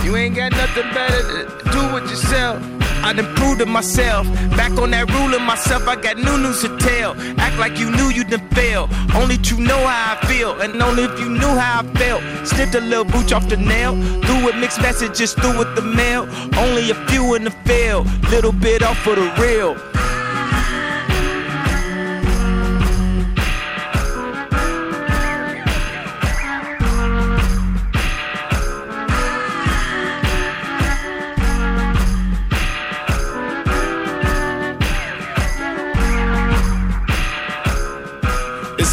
You 0.03 0.15
ain't 0.15 0.35
got 0.35 0.51
nothing 0.51 0.93
better 0.93 1.21
to 1.21 1.71
do 1.71 1.93
with 1.93 2.09
yourself. 2.09 2.61
I 3.03 3.13
done 3.13 3.33
proved 3.35 3.59
to 3.59 3.65
myself. 3.65 4.27
Back 4.57 4.71
on 4.77 4.91
that 4.91 5.09
ruling 5.11 5.43
myself, 5.43 5.87
I 5.87 5.95
got 5.95 6.17
new 6.17 6.37
news 6.37 6.61
to 6.61 6.77
tell. 6.77 7.15
Act 7.39 7.57
like 7.57 7.79
you 7.79 7.89
knew 7.89 8.09
you 8.09 8.23
done 8.23 8.47
fail. 8.49 8.89
Only 9.15 9.37
you 9.43 9.57
know 9.57 9.77
how 9.87 10.17
I 10.17 10.25
feel, 10.27 10.61
and 10.61 10.81
only 10.81 11.03
if 11.03 11.19
you 11.19 11.29
knew 11.29 11.53
how 11.63 11.81
I 11.81 11.83
felt. 11.97 12.21
Snipped 12.47 12.75
a 12.75 12.81
little 12.81 13.05
booch 13.05 13.31
off 13.33 13.49
the 13.49 13.57
nail. 13.57 13.93
Through 14.21 14.45
with 14.45 14.55
mixed 14.57 14.81
messages, 14.81 15.33
through 15.33 15.57
with 15.57 15.75
the 15.75 15.81
mail. 15.81 16.27
Only 16.57 16.91
a 16.91 16.95
few 17.09 17.35
in 17.35 17.43
the 17.43 17.51
field. 17.65 18.07
Little 18.29 18.51
bit 18.51 18.83
off 18.83 18.97
for 18.99 19.15
the 19.15 19.27
real. 19.39 19.90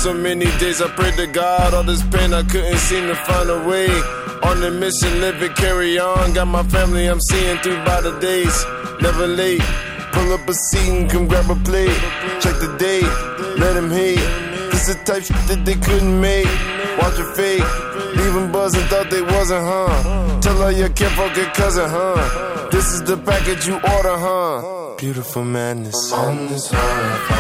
So 0.09 0.15
many 0.15 0.47
days 0.59 0.81
I 0.81 0.89
prayed 0.89 1.17
to 1.17 1.27
God, 1.27 1.75
all 1.75 1.83
this 1.83 2.03
pain 2.15 2.33
I 2.33 2.43
couldn't 2.43 2.79
seem 2.89 3.09
to 3.09 3.15
find 3.29 3.51
a 3.51 3.61
way. 3.69 3.89
On 4.49 4.57
the 4.59 4.71
mission, 4.71 5.21
live 5.21 5.43
it, 5.43 5.55
carry 5.55 5.99
on. 5.99 6.33
Got 6.33 6.47
my 6.47 6.63
family 6.77 7.05
I'm 7.13 7.21
seeing 7.31 7.59
through 7.59 7.85
by 7.85 8.01
the 8.01 8.15
days. 8.19 8.57
Never 9.03 9.27
late. 9.27 9.61
Pull 10.15 10.33
up 10.33 10.49
a 10.49 10.55
seat 10.55 10.89
and 10.89 11.11
come 11.11 11.29
grab 11.29 11.51
a 11.51 11.57
plate. 11.69 12.01
Check 12.43 12.57
the 12.65 12.71
date, 12.79 13.13
let 13.63 13.77
him 13.77 13.91
hate. 13.91 14.25
This 14.71 14.89
is 14.89 14.97
the 14.97 15.05
type 15.05 15.25
shit 15.25 15.43
that 15.51 15.63
they 15.67 15.77
couldn't 15.87 16.19
make. 16.29 16.51
Watch 17.01 17.19
fate. 17.37 17.69
Leave 18.19 18.35
'em 18.41 18.51
buzzing, 18.51 18.87
thought 18.91 19.11
they 19.11 19.25
wasn't, 19.35 19.65
huh? 19.71 20.41
Tell 20.41 20.59
her 20.65 20.73
your 20.81 20.93
kinfolk 20.99 21.37
your 21.37 21.51
cousin, 21.61 21.87
huh? 21.97 22.17
This 22.71 22.87
is 22.95 23.03
the 23.11 23.19
package 23.31 23.63
you 23.69 23.77
order, 23.97 24.17
huh? 24.27 24.95
Beautiful 24.97 25.45
madness. 25.45 26.01
On 26.13 26.37
this 26.49 26.67
horrifying. 26.73 27.38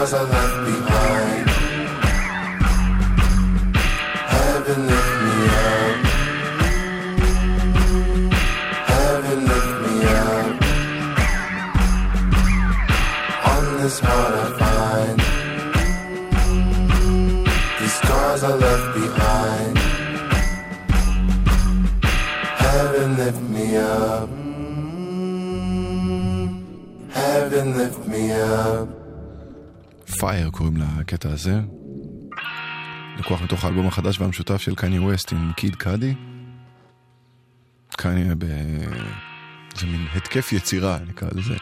Scars 0.00 0.14
I 0.14 0.22
left 0.22 0.56
behind. 0.64 1.50
Heaven 4.32 4.86
lift 4.86 5.14
me 5.24 5.36
up. 5.68 5.96
Heaven 8.92 9.38
lift 9.50 9.74
me 9.84 9.94
up. 10.06 10.52
On 13.52 13.64
this 13.82 14.00
heart 14.00 14.34
I 14.34 14.46
find. 14.62 15.18
The 17.80 17.88
scars 17.88 18.42
I 18.42 18.54
left 18.54 18.88
behind. 18.94 19.78
Heaven 22.64 23.08
lift 23.18 23.42
me 23.42 23.76
up. 23.76 24.28
Heaven 27.12 27.76
lift 27.76 28.06
me 28.06 28.32
up. 28.32 28.99
פייר 30.20 30.50
קוראים 30.50 30.76
לקטע 30.76 31.30
הזה. 31.30 31.60
לקוח 33.18 33.42
מתוך 33.42 33.64
האלבום 33.64 33.86
החדש 33.86 34.20
והמשותף 34.20 34.56
של 34.56 34.74
קניה 34.74 35.02
ווסט 35.02 35.32
עם 35.32 35.52
קיד 35.52 35.76
קאדי. 35.76 36.14
קניה 37.90 38.34
ב... 38.34 38.44
זה 39.74 39.86
מין 39.86 40.06
התקף 40.14 40.52
יצירה 40.52 40.98
נקרא 41.08 41.28
לזה. 41.34 41.54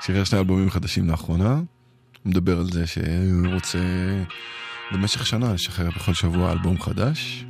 שירי 0.00 0.24
שני 0.24 0.38
אלבומים 0.38 0.70
חדשים 0.70 1.08
לאחרונה. 1.08 1.54
הוא 1.54 1.64
מדבר 2.24 2.58
על 2.58 2.66
זה 2.72 2.86
שהוא 2.86 3.54
רוצה 3.54 3.78
במשך 4.92 5.26
שנה 5.26 5.52
לשחרר 5.52 5.90
בכל 5.90 6.14
שבוע 6.14 6.52
אלבום 6.52 6.80
חדש. 6.80 7.46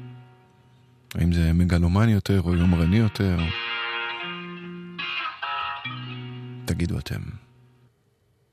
האם 1.14 1.33
זה 1.33 1.53
מגלומני 1.53 2.12
יותר 2.12 2.40
או 2.40 2.55
יומרני 2.55 2.96
יותר? 2.96 3.38
תגידו 6.64 6.98
אתם. 6.98 7.20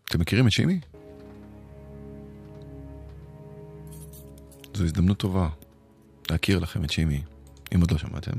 אתם 0.06 0.20
מכירים 0.20 0.48
את 0.48 0.52
שימי? 0.52 0.80
זו 4.74 4.84
הזדמנות 4.84 5.18
טובה 5.18 5.50
להכיר 6.32 6.60
לכם 6.60 6.84
את 6.84 6.92
שימי, 6.92 7.22
אם 7.76 7.82
עוד 7.82 7.92
לא 7.92 7.98
שמעתם. 7.98 8.32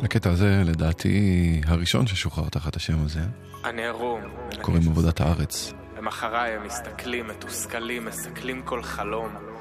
לקטע 0.00 0.30
הזה, 0.30 0.62
לדעתי, 0.64 1.60
הראשון 1.66 2.06
ששוחרר 2.06 2.48
תחת 2.48 2.76
השם 2.76 3.04
הזה, 3.04 3.20
אני 3.64 3.84
ערום. 3.84 4.20
קוראים 4.60 4.82
עבודת 4.88 5.20
הארץ. 5.20 5.72
הם 5.96 6.06
אחריי, 6.06 6.52
הם 6.52 6.66
מסתכלים, 6.66 7.26
מתוסכלים, 7.26 8.04
מסכלים 8.04 8.62
כל 8.62 8.82
חלום. 8.82 9.51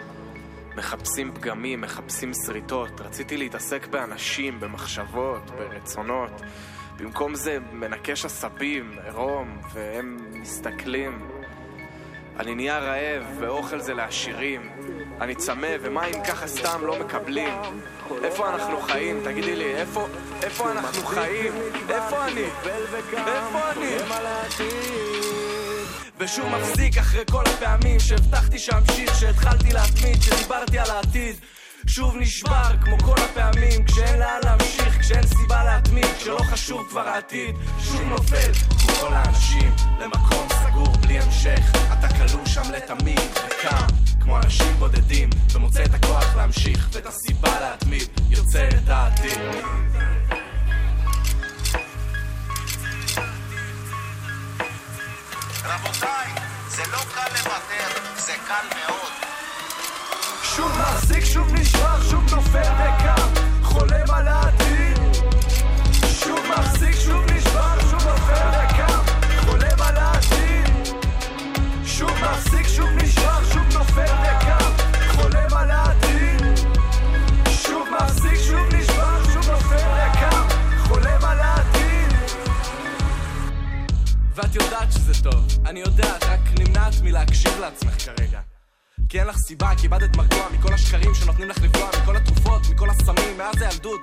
מחפשים 0.75 1.31
פגמים, 1.33 1.81
מחפשים 1.81 2.31
שריטות. 2.45 3.01
רציתי 3.01 3.37
להתעסק 3.37 3.87
באנשים, 3.87 4.59
במחשבות, 4.59 5.51
ברצונות. 5.51 6.41
במקום 6.97 7.35
זה 7.35 7.57
מנקש 7.71 8.25
עשבים, 8.25 8.97
עירום, 9.03 9.61
והם 9.73 10.17
מסתכלים. 10.33 11.29
אני 12.39 12.55
נהיה 12.55 12.79
רעב, 12.79 13.23
ואוכל 13.39 13.79
זה 13.79 13.93
לעשירים. 13.93 14.69
אני 15.21 15.35
צמא, 15.35 15.67
ומים 15.81 16.23
ככה 16.23 16.47
סתם 16.47 16.85
לא 16.85 16.99
מקבלים. 16.99 17.53
איפה 18.23 18.49
אנחנו 18.49 18.81
חיים? 18.81 19.21
תגידי 19.23 19.55
לי, 19.55 19.75
איפה, 19.75 20.07
איפה 20.43 20.71
אנחנו 20.71 21.01
חיים? 21.07 21.53
איפה 21.89 22.25
אני? 22.25 22.45
איפה 23.27 23.71
אני? 23.71 23.97
ושוב 26.23 26.45
מפסיק 26.45 26.97
אחרי 26.97 27.23
כל 27.31 27.43
הפעמים 27.45 27.99
שהבטחתי 27.99 28.59
שאמשיך, 28.59 29.19
שהתחלתי 29.19 29.73
להתמיד, 29.73 30.21
שדיברתי 30.21 30.79
על 30.79 30.89
העתיד. 30.89 31.35
שוב 31.87 32.15
נשבר, 32.17 32.77
כמו 32.81 32.97
כל 32.99 33.21
הפעמים, 33.21 33.85
כשאין 33.85 34.19
לאן 34.19 34.39
להמשיך, 34.43 34.99
כשאין 34.99 35.27
סיבה 35.27 35.63
להתמיד, 35.63 36.05
כשלא 36.17 36.37
חשוב 36.37 36.87
כבר 36.89 37.07
העתיד. 37.07 37.55
שוב 37.79 38.01
נופל, 38.01 38.53
כמו 38.53 38.93
כל 38.93 39.13
האנשים, 39.13 39.71
למקום 39.99 40.47
סגור 40.49 40.97
בלי 41.01 41.19
המשך. 41.19 41.71
אתה 41.99 42.07
כלוא 42.07 42.45
שם 42.45 42.71
לתמיד, 42.71 43.19
וקם, 43.47 43.87
כמו 44.19 44.37
אנשים 44.37 44.73
בודדים, 44.79 45.29
ומוצא 45.53 45.83
את 45.83 45.93
הכוח 45.93 46.35
להמשיך, 46.35 46.89
ואת 46.91 47.05
הסיבה 47.05 47.59
להתמיד, 47.59 48.07
יוצר 48.29 48.67
את 48.67 48.89
העתיד. 48.89 49.39
רבותיי, 55.63 56.27
זה 56.67 56.83
לא 56.91 56.97
קל 57.13 57.27
לוותר, 57.33 58.01
זה 58.17 58.33
קל 58.47 58.65
מאוד. 58.75 59.11
שוב 60.43 60.71
מחזיק, 60.77 61.25
שוב 61.25 61.53
נשבר, 61.53 62.09
שוב 62.09 62.35
נופל 62.35 62.69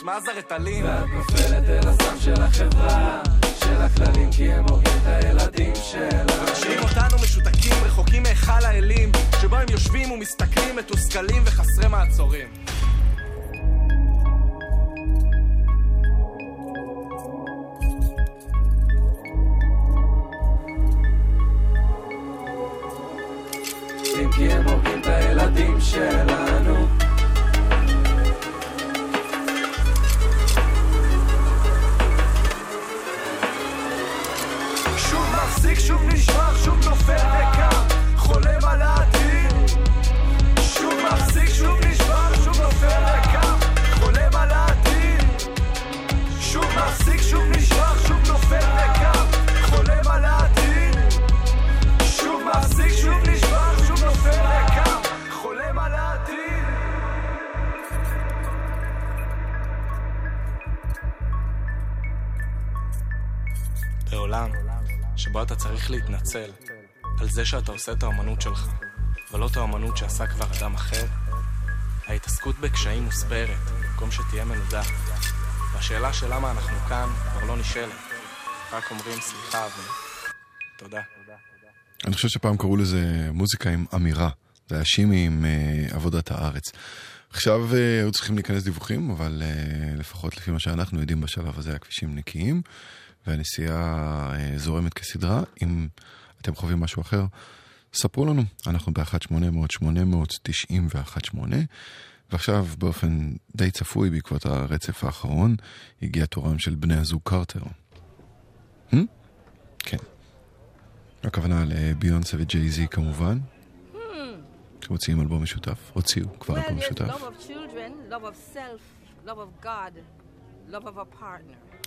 מאז 0.09 0.29
הרטלין. 0.29 0.85
שאתה 67.49 67.73
עושה 67.73 67.93
את 67.93 68.03
האמנות 68.03 68.43
שלך, 68.43 68.69
ולא 69.33 69.49
את 69.53 69.57
האמנות 69.57 69.97
שעשה 69.97 70.27
כבר 70.27 70.47
אדם 70.59 70.75
אחר, 70.75 71.07
ההתעסקות 72.07 72.59
בקשיים 72.61 73.03
מוסברת, 73.03 73.59
במקום 73.83 74.11
שתהיה 74.11 74.45
מנודה. 74.45 74.83
והשאלה 75.73 76.13
של 76.13 76.35
למה 76.35 76.51
אנחנו 76.51 76.79
כאן 76.89 77.09
כבר 77.33 77.45
לא 77.45 77.57
נשאלת. 77.57 77.93
רק 78.73 78.91
אומרים 78.91 79.21
סליחה 79.21 79.67
ותודה. 80.77 81.01
אני 82.05 82.15
חושב 82.15 82.29
שפעם 82.29 82.57
קראו 82.57 82.77
לזה 82.77 83.31
מוזיקה 83.33 83.71
עם 83.71 83.85
אמירה. 83.95 84.31
זה 84.69 84.75
היה 84.75 84.85
שימי 84.85 85.27
עם 85.27 85.45
uh, 85.45 85.95
עבודת 85.95 86.31
הארץ. 86.31 86.65
עכשיו 87.31 87.71
uh, 87.71 87.75
היו 87.75 88.13
צריכים 88.13 88.35
להיכנס 88.35 88.63
דיווחים, 88.63 89.11
אבל 89.11 89.43
uh, 89.43 90.01
לפחות 90.01 90.37
לפי 90.37 90.51
מה 90.51 90.59
שאנחנו 90.59 91.01
יודעים 91.01 91.21
בשלב 91.21 91.59
הזה, 91.59 91.75
הכבישים 91.75 92.15
נקיים, 92.15 92.63
והנסיעה 93.27 94.33
uh, 94.35 94.59
זורמת 94.59 94.95
כסדרה. 94.95 95.43
אם 95.63 95.89
אתם 96.41 96.55
חווים 96.55 96.81
משהו 96.81 97.03
אחר, 97.03 97.25
ספרו 97.93 98.27
לנו, 98.27 98.43
אנחנו 98.67 98.93
ב-1-800-891-8, 98.93 101.39
ועכשיו 102.33 102.67
באופן 102.79 103.33
די 103.57 103.71
צפוי 103.71 104.11
בעקבות 104.11 104.47
הרצף 104.47 105.05
האחרון, 105.05 105.57
הגיע 106.03 106.27
תורם 106.27 106.59
של 106.59 106.75
בני 106.75 106.97
הזוג 106.97 107.21
קרטר. 107.25 107.61
Hmm? 108.93 108.97
כן. 109.79 109.97
הכוונה 111.23 111.65
לביונסה 111.67 112.37
וג'יי-זי 112.41 112.89
כמובן, 112.89 113.39
שמוציאים 114.85 115.21
אלבום 115.21 115.43
משותף, 115.43 115.91
הוציאו 115.93 116.39
כבר 116.41 116.55
Well, 116.55 116.59
אלבום 116.59 116.79
משותף. 116.79 117.23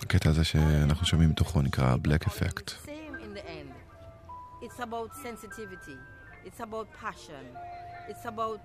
הקטע 0.02 0.30
הזה 0.30 0.44
שאנחנו 0.44 1.06
שומעים 1.06 1.30
מתוכו 1.30 1.62
נקרא 1.62 1.96
Black 1.96 2.28
Effect. 2.28 2.88
It's 4.62 4.78
about 4.78 5.12
sensitivity. 5.16 5.98
It's 6.44 6.60
about 6.60 6.86
passion. 6.92 7.44
It's 8.08 8.24
about 8.24 8.60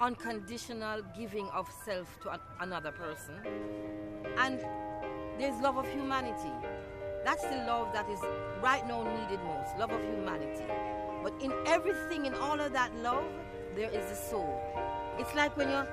unconditional 0.00 1.00
giving 1.16 1.48
of 1.48 1.66
self 1.84 2.20
to 2.22 2.32
an- 2.32 2.40
another 2.60 2.92
person. 2.92 3.34
And 4.36 4.60
there's 5.38 5.58
love 5.62 5.78
of 5.78 5.88
humanity. 5.88 6.52
That's 7.24 7.42
the 7.42 7.56
love 7.66 7.92
that 7.94 8.06
is 8.10 8.20
right 8.62 8.86
now 8.86 9.02
needed 9.02 9.42
most 9.44 9.78
love 9.78 9.90
of 9.90 10.02
humanity. 10.02 10.64
But 11.22 11.32
in 11.40 11.52
everything, 11.66 12.26
in 12.26 12.34
all 12.34 12.60
of 12.60 12.72
that 12.74 12.94
love, 12.96 13.24
there 13.74 13.88
is 13.88 14.04
a 14.10 14.16
soul. 14.16 14.60
It's 15.18 15.34
like 15.34 15.56
when 15.56 15.70
you 15.70 15.86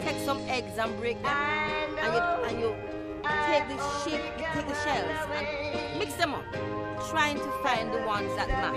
take 0.00 0.18
some 0.24 0.38
eggs 0.48 0.76
and 0.76 0.98
break 0.98 1.22
them, 1.22 1.28
and 1.30 2.14
you, 2.14 2.20
and 2.48 2.60
you 2.60 2.74
take 3.22 3.68
the 3.68 3.76
take 4.54 4.66
the 4.66 4.74
shells 4.84 5.28
and 5.36 5.98
mix 5.98 6.14
them 6.14 6.34
up, 6.34 6.44
trying 7.10 7.36
to 7.36 7.50
find 7.62 7.92
the 7.92 8.02
ones 8.06 8.34
that 8.36 8.48
match. 8.48 8.74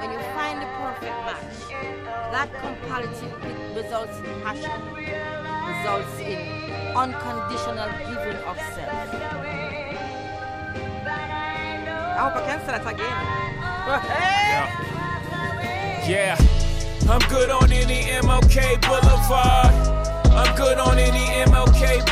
When 0.00 0.12
you 0.12 0.20
find 0.34 0.62
the 0.62 0.68
perfect 0.78 1.18
match, 1.26 1.58
that 2.32 2.48
comparative 2.60 3.32
results 3.76 4.16
in 4.18 4.24
passion, 4.42 4.80
results 4.94 6.18
in 6.20 6.40
unconditional 6.96 7.90
giving 8.08 8.40
of 8.44 8.56
self. 8.74 8.92
I 12.18 12.20
hope 12.20 12.36
I 12.36 12.46
can 12.46 12.58
say 12.60 12.66
that 12.66 12.86
again. 12.86 13.16
Yeah, 16.08 16.36
yeah. 16.36 16.36
I'm 17.08 17.20
good 17.30 17.50
on 17.50 17.72
any 17.72 18.02
MLK 18.20 18.80
Boulevard. 18.82 19.74
I'm 20.32 20.54
good 20.56 20.78
on 20.78 20.98
any 20.98 21.26
MLK 21.50 22.07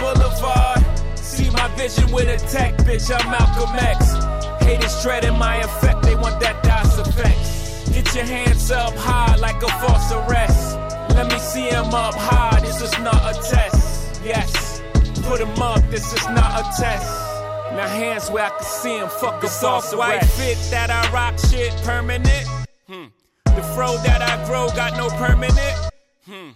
vision 1.88 2.12
with 2.12 2.28
a 2.28 2.48
tech, 2.48 2.76
bitch. 2.78 3.10
I'm 3.14 3.30
Malcolm 3.30 3.76
X. 3.76 4.14
Haters 4.64 5.02
treading 5.02 5.38
my 5.38 5.56
effect, 5.56 6.02
they 6.02 6.16
want 6.16 6.40
that 6.40 6.62
DOS 6.62 6.98
effect. 6.98 7.92
Get 7.92 8.14
your 8.14 8.24
hands 8.24 8.70
up 8.70 8.94
high 8.96 9.36
like 9.36 9.62
a 9.62 9.68
false 9.80 10.10
arrest. 10.12 10.76
Let 11.14 11.30
me 11.30 11.38
see 11.38 11.68
'em 11.68 11.94
up 11.94 12.14
high, 12.14 12.60
this 12.60 12.82
is 12.82 12.98
not 12.98 13.20
a 13.30 13.34
test. 13.50 14.20
Yes, 14.24 14.82
put 15.28 15.40
'em 15.40 15.62
up, 15.62 15.82
this 15.90 16.12
is 16.12 16.24
not 16.28 16.50
a 16.60 16.64
test. 16.82 17.08
Now 17.76 17.88
hands 17.88 18.30
where 18.30 18.46
I 18.46 18.50
can 18.50 18.64
see 18.64 18.96
'em, 18.98 19.08
fuck 19.08 19.44
a 19.44 19.48
false 19.48 19.94
white 19.94 20.24
fit 20.36 20.58
that 20.70 20.90
I 20.90 21.02
rock 21.10 21.34
shit 21.50 21.72
permanent. 21.84 22.46
Hmm. 22.90 23.08
The 23.44 23.62
fro 23.74 23.96
that 23.98 24.20
I 24.22 24.34
grow 24.46 24.68
got 24.70 24.96
no 24.96 25.08
permanent. 25.24 25.76
Hmm. 26.26 26.50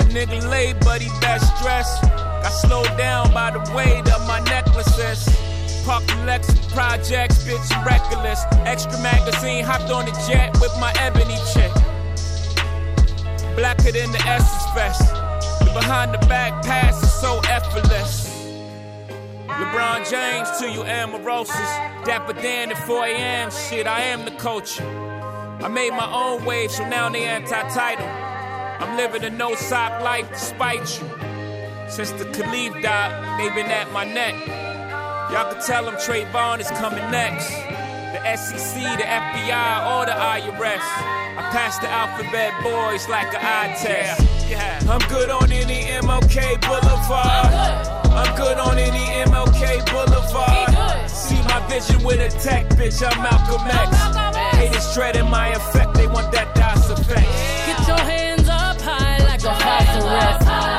A 0.00 0.02
nigga 0.16 0.38
late, 0.50 0.76
but 0.80 1.00
he 1.00 1.08
best 1.20 1.48
dressed. 1.62 2.23
Got 2.44 2.50
slowed 2.50 2.98
down 2.98 3.32
by 3.32 3.52
the 3.52 3.72
weight 3.74 4.06
of 4.12 4.28
my 4.28 4.38
necklaces. 4.40 5.24
The 5.24 6.14
Lexus 6.28 6.70
projects, 6.74 7.42
bitch, 7.42 7.86
reckless. 7.86 8.44
Extra 8.66 9.00
magazine, 9.00 9.64
hopped 9.64 9.90
on 9.90 10.04
the 10.04 10.12
jet 10.28 10.52
with 10.60 10.70
my 10.78 10.92
ebony 11.00 11.38
chick. 11.54 11.72
Blacker 13.56 13.92
than 13.92 14.12
the 14.12 14.22
Essence 14.26 14.74
Fest. 14.74 15.08
The 15.60 15.70
behind 15.72 16.12
the 16.12 16.18
back 16.26 16.62
pass 16.62 17.02
is 17.02 17.14
so 17.14 17.40
effortless. 17.48 18.28
LeBron 19.46 20.06
James 20.10 20.50
to 20.58 20.70
you 20.70 20.80
amorosos. 20.84 22.04
Dapper 22.04 22.34
Dan 22.34 22.72
at 22.72 22.86
4 22.86 23.06
a.m. 23.06 23.50
Shit, 23.50 23.86
I 23.86 24.00
am 24.00 24.26
the 24.26 24.32
culture. 24.32 24.84
I 24.84 25.68
made 25.68 25.92
my 25.92 26.12
own 26.12 26.44
wave, 26.44 26.70
so 26.70 26.86
now 26.86 27.08
they 27.08 27.24
anti-title. 27.24 28.06
I'm 28.06 28.98
living 28.98 29.24
a 29.24 29.30
no 29.30 29.54
sock 29.54 30.02
life 30.02 30.28
despite 30.28 31.00
you. 31.00 31.23
Since 31.88 32.12
the 32.12 32.24
Khalif 32.24 32.82
died, 32.82 33.38
they 33.38 33.54
been 33.54 33.70
at 33.70 33.92
my 33.92 34.04
neck. 34.04 34.34
Y'all 35.30 35.52
can 35.52 35.62
tell 35.62 35.84
them 35.84 35.94
Trayvon 35.94 36.60
is 36.60 36.70
coming 36.72 37.08
next. 37.10 37.48
The 37.48 38.36
SEC, 38.36 38.98
the 38.98 39.04
FBI, 39.04 39.80
all 39.82 40.04
the 40.04 40.12
IRS. 40.12 40.84
I 41.36 41.48
pass 41.52 41.78
the 41.78 41.88
alphabet 41.88 42.52
boys 42.62 43.08
like 43.08 43.28
an 43.34 43.40
eye 43.42 43.74
test. 43.78 44.20
I'm 44.88 45.00
good 45.08 45.30
on 45.30 45.52
any 45.52 45.84
MLK 46.00 46.60
Boulevard. 46.60 47.52
I'm 48.14 48.36
good 48.36 48.58
on 48.58 48.78
any 48.78 49.04
MLK 49.30 49.84
Boulevard. 49.90 51.10
See 51.10 51.40
my 51.42 51.64
vision 51.68 52.02
with 52.04 52.20
a 52.20 52.30
tech, 52.40 52.68
bitch. 52.70 53.02
I'm 53.02 53.22
Malcolm 53.22 53.66
X. 53.66 54.56
Haters 54.56 54.94
dreading 54.94 55.28
my 55.30 55.48
effect. 55.48 55.94
They 55.94 56.06
want 56.06 56.32
that 56.32 56.54
DOS 56.54 56.90
effect. 56.90 57.26
Get 57.66 57.88
your 57.88 57.98
hands 57.98 58.48
up 58.48 58.80
high 58.80 59.18
like 59.24 59.42
a 59.44 59.54
house 59.54 60.04
arrest. 60.04 60.73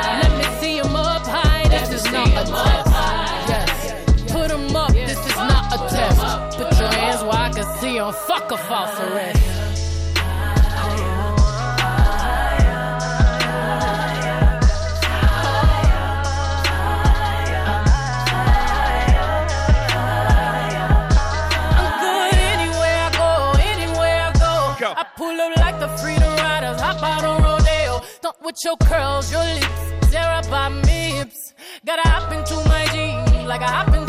Go, 23.12 23.54
anywhere 23.60 24.20
I 24.26 24.78
go. 24.80 24.94
I 24.98 25.06
pull 25.16 25.40
up 25.40 25.56
like 25.58 25.80
the 25.80 25.90
freedom 26.00 26.36
riders, 26.38 26.82
hop 26.82 27.04
out 27.04 27.24
on 27.24 27.44
rodeo. 27.44 28.02
Don't 28.24 28.42
with 28.42 28.58
your 28.66 28.78
curls, 28.78 29.32
your 29.32 29.44
lips, 29.44 30.12
tear 30.12 30.32
up 30.32 30.50
my 30.50 30.72
hips. 30.88 31.54
Gotta 31.86 32.10
hop 32.10 32.32
into 32.32 32.56
my 32.68 32.88
jeans, 32.88 33.48
like 33.48 33.62
I 33.62 33.68
hop 33.68 33.90
into 33.90 34.05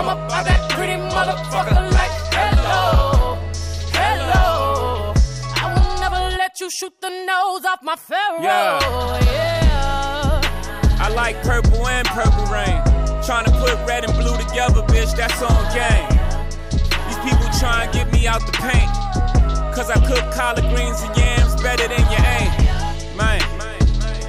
Come 0.00 0.16
up 0.16 0.32
out 0.32 0.46
that 0.46 0.70
pretty 0.70 0.94
motherfucker 0.94 1.76
like 1.92 2.14
hello, 2.32 3.36
hello. 3.92 5.12
I 5.60 5.64
will 5.76 6.00
never 6.00 6.38
let 6.38 6.58
you 6.58 6.70
shoot 6.70 6.94
the 7.02 7.10
nose 7.10 7.66
off 7.66 7.80
my 7.82 7.96
pharaoh, 7.96 8.40
Yeah. 8.40 8.80
yeah. 9.28 10.96
I 11.04 11.12
like 11.12 11.36
purple 11.42 11.86
and 11.86 12.08
purple 12.08 12.46
rain. 12.46 12.80
Trying 13.26 13.44
to 13.44 13.50
put 13.60 13.76
red 13.86 14.08
and 14.08 14.14
blue 14.16 14.34
together, 14.38 14.80
bitch, 14.88 15.14
that's 15.14 15.42
on 15.42 15.60
game. 15.76 16.08
These 17.04 17.20
people 17.20 17.44
try 17.60 17.84
to 17.84 17.92
get 17.92 18.10
me 18.10 18.26
out 18.26 18.40
the 18.46 18.56
paint. 18.56 18.88
Cause 19.76 19.90
I 19.90 20.00
cook 20.08 20.24
collard 20.32 20.64
greens 20.72 21.02
and 21.02 21.14
yams 21.14 21.60
better 21.60 21.86
than 21.86 22.00
your 22.08 22.24
aim. 22.40 22.48
Man, 23.20 23.44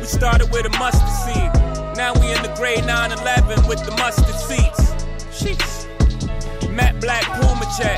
we 0.01 0.05
started 0.05 0.51
with 0.51 0.65
a 0.65 0.73
mustard 0.77 1.07
seed. 1.23 1.49
Now 1.95 2.11
we 2.19 2.27
in 2.35 2.43
the 2.43 2.51
grade 2.57 2.83
911 2.85 3.69
with 3.69 3.79
the 3.85 3.95
mustard 3.95 4.35
seats. 4.35 4.90
Sheesh. 5.41 6.69
Matte 6.69 7.01
black 7.01 7.23
Puma 7.23 7.65
check. 7.75 7.97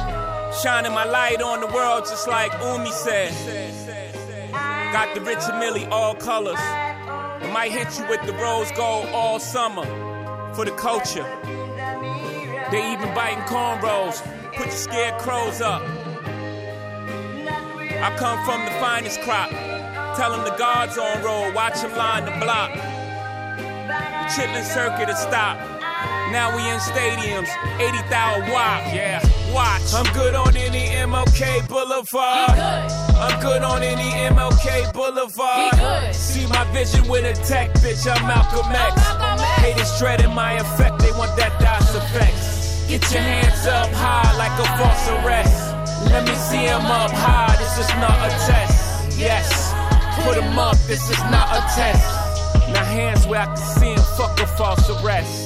Shining 0.61 0.93
my 0.93 1.03
light 1.03 1.41
on 1.41 1.59
the 1.59 1.67
world 1.67 2.05
just 2.05 2.25
like 2.25 2.53
Umi 2.63 2.89
said. 2.91 3.33
Got 4.93 5.13
the 5.13 5.19
Rich 5.19 5.39
and 5.49 5.59
Millie 5.59 5.85
all 5.87 6.15
colors. 6.15 6.55
I 6.57 7.49
might 7.51 7.71
hit 7.73 7.99
you 7.99 8.07
with 8.07 8.25
the 8.25 8.31
rose 8.33 8.71
gold 8.77 9.07
all 9.07 9.39
summer 9.39 9.83
for 10.53 10.63
the 10.63 10.71
culture. 10.71 11.27
They 12.71 12.93
even 12.93 13.13
biting 13.13 13.43
cornrows. 13.43 14.23
Put 14.55 14.67
your 14.67 14.75
scarecrows 14.75 15.59
up. 15.59 15.81
I 18.05 18.15
come 18.17 18.39
from 18.45 18.63
the 18.63 18.71
finest 18.79 19.19
crop. 19.21 19.49
Tell 20.15 20.31
them 20.31 20.45
the 20.45 20.55
guards 20.55 20.97
on 20.97 21.21
roll. 21.21 21.51
Watch 21.51 21.81
them 21.81 21.93
line 21.97 22.23
the 22.23 22.31
block. 22.39 22.71
The 22.73 24.29
chitlin 24.31 24.63
circuit 24.63 25.09
has 25.09 25.21
stopped. 25.21 25.72
Now 26.33 26.49
we 26.55 26.67
in 26.67 26.79
stadiums, 26.79 27.47
80,000 27.79 28.51
watt. 28.51 28.91
Yeah, 28.91 29.21
watch. 29.53 29.93
I'm 29.93 30.11
good 30.15 30.33
on 30.33 30.57
any 30.57 30.89
MLK 30.89 31.67
Boulevard. 31.67 32.57
I'm 33.21 33.39
good 33.39 33.61
on 33.61 33.83
any 33.83 34.09
MLK 34.33 34.91
Boulevard. 34.93 36.15
See 36.15 36.47
my 36.47 36.63
vision 36.73 37.07
with 37.07 37.23
a 37.23 37.39
tech, 37.45 37.71
bitch. 37.85 38.09
I'm 38.09 38.25
Malcolm 38.25 38.65
X. 38.65 38.99
Haters 39.61 39.99
dreading 39.99 40.33
my 40.33 40.53
effect. 40.53 40.97
They 41.03 41.11
want 41.11 41.37
that 41.37 41.53
DOS 41.61 41.93
effect. 42.01 42.89
Get 42.89 43.03
your 43.13 43.21
hands 43.21 43.67
up 43.67 43.91
high 43.93 44.35
like 44.35 44.57
a 44.57 44.65
false 44.81 45.05
arrest. 45.21 45.75
Let 46.11 46.27
me 46.27 46.33
see 46.33 46.65
'em 46.65 46.87
up 46.87 47.11
high. 47.11 47.55
This 47.57 47.77
is 47.77 47.89
not 48.01 48.17
a 48.25 48.31
test. 48.49 49.19
Yes, 49.19 49.71
put 50.25 50.35
'em 50.37 50.57
up. 50.57 50.77
This 50.87 51.11
is 51.11 51.19
not 51.29 51.47
a 51.53 51.61
test. 51.77 52.09
Now 52.73 52.83
hands 52.85 53.27
where 53.27 53.41
I 53.41 53.45
can 53.45 53.57
see 53.57 53.91
'em. 53.93 54.03
Fuck 54.17 54.39
a 54.39 54.47
false 54.47 54.89
arrest. 54.89 55.42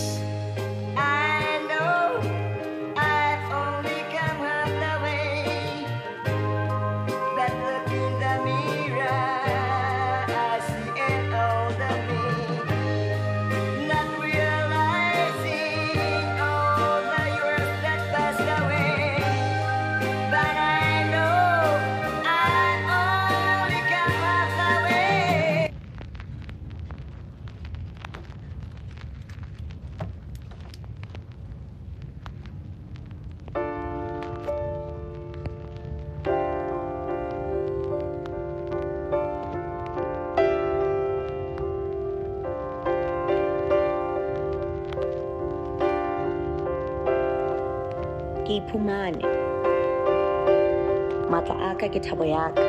Matla 51.88 51.94
a 51.94 51.94
ka 51.94 52.00
ke 52.00 52.00
thabo 52.04 52.24
ya 52.28 52.52
ka. 52.52 52.64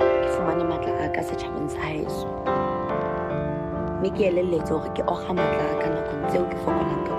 Ke 0.00 0.28
fumane 0.34 0.64
matla 0.66 0.92
a 0.98 1.08
ka 1.14 1.22
sa 1.22 1.34
mme 3.98 4.10
ke 4.10 4.26
ke 4.94 5.02
matla 5.38 5.64
a 5.70 5.74
ka 5.78 5.86
nakong 5.86 6.24
tseo 6.26 6.44
ke 6.50 6.56
fokolang 6.66 7.02
ka 7.06 7.14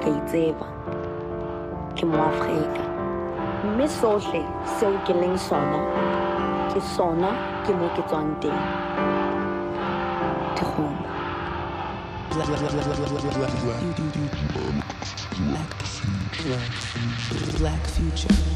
ke 0.00 0.08
itseba. 0.08 0.66
Ke 1.96 2.04
moafrika 2.08 2.84
mme 3.68 3.86
seo 4.80 4.96
ke 5.04 5.12
leng 5.12 5.36
sona 5.36 5.80
ke 6.72 6.80
sona 6.80 7.36
ke 7.68 7.76
ke 7.92 8.02
tswang 8.08 8.32
teng 8.40 8.56
Black 17.58 17.86
future. 17.86 18.49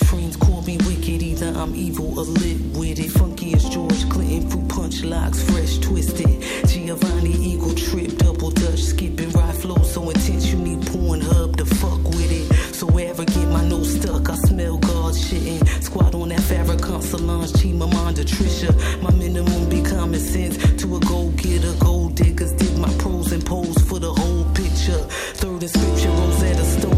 British 0.00 0.08
friends 0.08 0.36
call 0.36 0.62
me 0.62 0.76
wicked. 0.78 1.22
Either 1.22 1.52
I'm 1.56 1.74
evil 1.74 2.18
or 2.18 2.24
lit 2.24 2.58
with 2.76 2.98
it. 2.98 3.10
Funky 3.10 3.54
as 3.54 3.68
George 3.68 4.08
Clinton, 4.08 4.48
fruit 4.48 4.68
punch 4.68 5.02
locks, 5.02 5.42
fresh 5.50 5.78
twisted. 5.78 6.42
Giovanni 6.66 7.32
Eagle 7.32 7.74
trip, 7.74 8.16
double 8.18 8.50
dutch, 8.50 8.80
skipping 8.80 9.30
ride 9.30 9.54
flow 9.54 9.82
so 9.82 10.08
intense 10.10 10.46
you 10.52 10.58
need 10.58 10.80
Pornhub 10.80 11.56
to 11.56 11.64
fuck 11.64 12.02
with 12.04 12.30
it. 12.30 12.74
So 12.74 12.86
wherever 12.86 13.24
get 13.24 13.48
my 13.48 13.66
nose 13.68 14.00
stuck, 14.00 14.28
I 14.30 14.36
smell 14.36 14.78
God 14.78 15.14
shitting. 15.14 15.82
Squad 15.82 16.14
on 16.14 16.28
that 16.30 16.40
Farrakhan, 16.40 17.02
Solange, 17.02 17.52
Chimamanda, 17.52 18.24
Trisha. 18.24 18.70
My 19.02 19.10
minimum 19.12 19.68
be 19.68 19.82
common 19.82 20.20
sense 20.20 20.56
to 20.80 20.96
a 20.96 21.00
go 21.00 21.28
getter, 21.36 21.74
gold 21.78 22.14
diggers. 22.14 22.52
Dig 22.52 22.76
my 22.78 22.92
pros 22.98 23.32
and 23.32 23.44
pose 23.44 23.78
for 23.82 23.98
the 23.98 24.12
whole 24.12 24.44
picture. 24.54 25.00
Third 25.40 25.62
in 25.62 25.68
scripture, 25.68 26.10
Rosetta 26.10 26.64
Stone, 26.64 26.89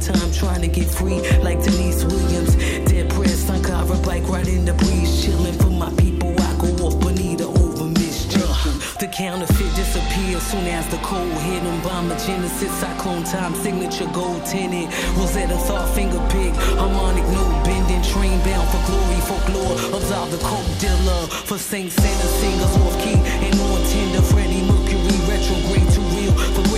lifetime 0.00 0.32
trying 0.32 0.60
to 0.62 0.68
get 0.68 0.88
free, 0.88 1.20
like 1.40 1.62
Deniece 1.62 2.04
Williams. 2.04 2.56
Dead 2.88 3.10
press, 3.10 3.48
I 3.50 3.60
car 3.60 3.84
a 3.84 3.96
bike 4.06 4.28
right 4.28 4.46
in 4.48 4.64
the 4.64 4.72
breeze, 4.74 5.24
chilling 5.24 5.54
for 5.54 5.70
my 5.70 5.90
people. 5.94 6.34
I 6.38 6.56
go 6.58 6.68
off 6.86 7.00
Bonita 7.00 7.44
over 7.44 7.84
mischief. 7.84 8.98
The 8.98 9.08
counterfeit 9.08 9.74
disappears 9.76 10.42
soon 10.42 10.66
as 10.66 10.86
the 10.88 10.98
cold 10.98 11.32
hit 11.44 11.62
him. 11.62 11.80
Bomber 11.82 12.16
Genesis, 12.18 12.72
cyclone 12.80 13.24
time, 13.24 13.54
signature 13.54 14.08
gold 14.12 14.44
tinted. 14.46 14.88
Rosetta 15.16 15.56
Tharpe 15.66 15.88
finger 15.94 16.20
pick, 16.30 16.54
harmonic 16.78 17.24
note 17.28 17.64
bending, 17.64 18.02
train 18.02 18.38
bound 18.44 18.68
for 18.68 18.80
glory, 18.88 19.20
folklore. 19.28 19.74
Absolve 19.96 20.30
the 20.30 20.38
coke 20.38 20.70
dealer 20.80 21.26
for 21.48 21.58
Saint 21.58 21.92
Santa 21.92 22.28
singers 22.40 22.76
off 22.84 22.96
key 23.02 23.16
and 23.16 23.60
on 23.60 23.80
tender. 23.88 24.22
Freddie 24.22 24.64
Mercury, 24.68 25.18
retrograde 25.28 25.88
too 25.92 26.06
real 26.16 26.32
for 26.54 26.69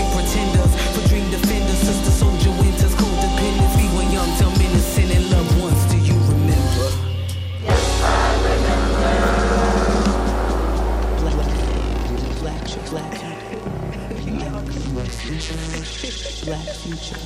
black 16.45 16.67
future. 16.83 17.17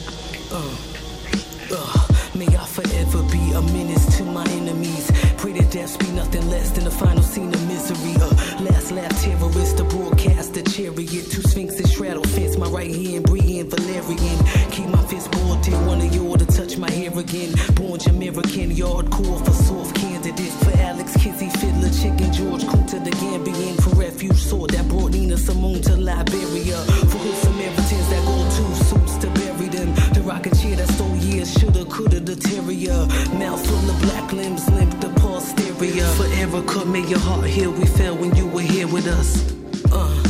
Uh, 0.52 0.76
uh, 1.72 2.06
may 2.34 2.46
I 2.46 2.66
forever 2.66 3.22
be 3.32 3.52
a 3.52 3.62
menace 3.72 4.16
to 4.18 4.24
my 4.24 4.44
enemies. 4.50 5.10
Pray 5.38 5.52
that 5.52 5.70
death 5.72 5.98
be 5.98 6.10
nothing 6.12 6.48
less 6.50 6.70
than 6.70 6.84
the 6.84 6.90
final 6.90 7.22
scene 7.22 7.52
of 7.52 7.66
misery. 7.66 8.14
Uh, 8.20 8.28
last 8.62 8.92
lap 8.92 9.12
terrorist, 9.20 9.78
the 9.78 9.84
broadcaster 9.84 10.62
chariot. 10.62 11.30
Two 11.30 11.42
sphinxes 11.42 11.90
straddle 11.92 12.24
fence, 12.24 12.56
my 12.58 12.68
right 12.68 12.94
hand 12.94 13.24
breathing 13.24 13.68
Valerian. 13.70 14.38
Keep 14.70 14.88
my 14.88 15.02
fist 15.06 15.30
balled 15.32 15.66
in, 15.66 15.86
one 15.86 16.00
of 16.00 16.14
you 16.14 16.26
to 16.36 16.46
touch 16.46 16.76
my 16.76 16.90
hair 16.90 17.16
again. 17.18 17.54
Born 17.74 17.98
Jamaican, 17.98 18.72
yard 18.72 19.10
core 19.10 19.38
for 19.38 19.52
soft 19.52 19.96
candidate. 19.96 20.52
For 20.64 20.72
Alex 20.78 21.16
Kizzy, 21.16 21.48
Fiddler, 21.50 21.90
Chicken, 21.90 22.32
George 22.32 22.64
Kunta, 22.64 23.02
the 23.02 23.10
Gambian. 23.10 23.82
For 23.82 23.90
refuge 23.96 24.36
sword 24.36 24.70
that 24.70 24.86
brought 24.88 25.12
Nina 25.12 25.36
Simone 25.38 25.80
to 25.82 25.96
Liberia. 25.96 26.76
For 27.10 27.18
good 27.18 27.36
Samaritans 27.36 28.08
that 28.10 28.24
go 28.26 28.35
rocking 30.26 30.54
chair 30.54 30.76
that 30.76 30.88
stole 30.88 31.16
years, 31.16 31.52
shoulda, 31.52 31.84
coulda, 31.84 32.18
the 32.18 32.34
terrier. 32.34 33.06
Mouth 33.38 33.64
full 33.64 33.90
of 33.90 33.98
black 34.02 34.32
limbs, 34.32 34.68
limp 34.70 35.00
the 35.00 35.08
posterior. 35.20 36.06
Forever 36.18 36.56
Erica, 36.56 36.84
may 36.84 37.06
your 37.06 37.20
heart 37.20 37.46
heal. 37.46 37.70
We 37.70 37.86
fell 37.86 38.16
when 38.16 38.34
you 38.34 38.46
were 38.48 38.62
here 38.62 38.88
with 38.88 39.06
us. 39.06 39.30
Uh. 39.92 40.22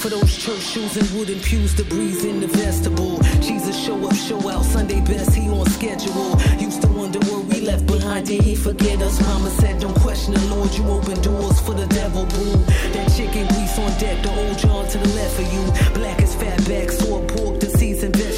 For 0.00 0.10
those 0.10 0.36
church 0.36 0.60
shoes 0.60 0.96
and 0.98 1.08
wooden 1.16 1.40
pews, 1.40 1.74
the 1.74 1.84
breeze 1.84 2.24
in 2.24 2.40
the 2.40 2.46
vestibule. 2.46 3.20
Jesus 3.40 3.74
show 3.74 3.96
up, 4.06 4.14
show 4.14 4.50
out, 4.50 4.64
Sunday 4.64 5.00
best, 5.00 5.34
he 5.34 5.48
on 5.48 5.64
schedule. 5.70 6.36
Used 6.58 6.82
to 6.82 6.88
wonder 6.88 7.18
what 7.20 7.44
we 7.46 7.62
left 7.62 7.86
behind, 7.86 8.26
did 8.26 8.42
he 8.42 8.54
forget 8.54 9.00
us? 9.00 9.18
Mama 9.22 9.48
said, 9.50 9.80
don't 9.80 9.98
question 10.00 10.34
the 10.34 10.44
Lord, 10.54 10.70
you 10.74 10.84
open 10.88 11.18
doors 11.22 11.58
for 11.60 11.72
the 11.72 11.86
devil, 11.86 12.26
boo. 12.26 12.56
That 12.92 13.08
chicken 13.16 13.46
grease 13.48 13.78
on 13.78 13.90
deck, 13.98 14.22
the 14.22 14.30
old 14.30 14.58
John 14.58 14.86
to 14.88 14.98
the 14.98 15.08
left 15.14 15.40
of 15.40 15.52
you. 15.54 15.64
Black 15.94 16.20
as 16.20 16.34
fat 16.34 16.58
back, 16.68 16.90
sore 16.90 17.24
pork, 17.26 17.60
the 17.60 17.74
vegetables. 18.10 18.33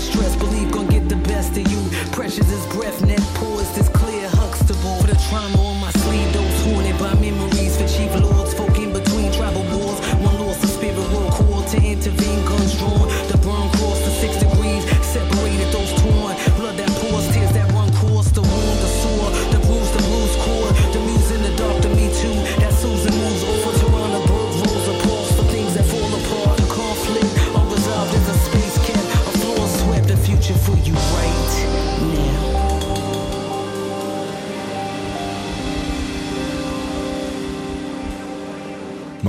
Stress, 0.00 0.36
believe 0.36 0.70
gon' 0.72 0.86
get 0.88 1.08
the 1.08 1.16
best 1.16 1.56
of 1.56 1.66
you. 1.70 1.80
Precious 2.12 2.50
is 2.50 2.66
breath, 2.74 3.00
neck 3.06 3.20
poised 3.34 3.78
is 3.78 3.88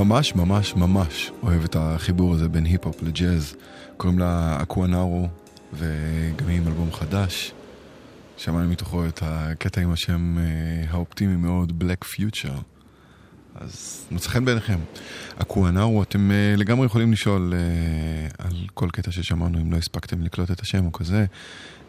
ממש 0.07 0.35
ממש 0.35 0.75
ממש 0.75 1.31
אוהב 1.43 1.63
את 1.63 1.75
החיבור 1.79 2.33
הזה 2.33 2.49
בין 2.49 2.65
היפ-הופ 2.65 3.03
לג'אז. 3.03 3.55
קוראים 3.97 4.19
לה 4.19 4.57
אקוונארו, 4.61 5.27
וגם 5.73 6.47
היא 6.47 6.57
עם 6.57 6.67
אלבום 6.67 6.91
חדש. 6.91 7.51
שמענו 8.37 8.69
מתוכו 8.69 9.05
את 9.05 9.19
הקטע 9.23 9.81
עם 9.81 9.91
השם 9.91 10.37
אה, 10.37 10.43
האופטימי 10.89 11.35
מאוד, 11.35 11.83
Black 11.83 12.05
Future. 12.05 12.61
אז 13.55 14.05
מוצא 14.11 14.29
חן 14.29 14.45
בעיניכם. 14.45 14.79
אקוונארו, 15.37 16.03
אתם 16.03 16.31
אה, 16.31 16.53
לגמרי 16.57 16.85
יכולים 16.85 17.11
לשאול 17.11 17.53
אה, 17.53 18.45
על 18.45 18.57
כל 18.73 18.89
קטע 18.89 19.11
ששמענו, 19.11 19.61
אם 19.61 19.71
לא 19.71 19.77
הספקתם 19.77 20.21
לקלוט 20.21 20.51
את 20.51 20.59
השם 20.59 20.85
או 20.85 20.91
כזה, 20.91 21.25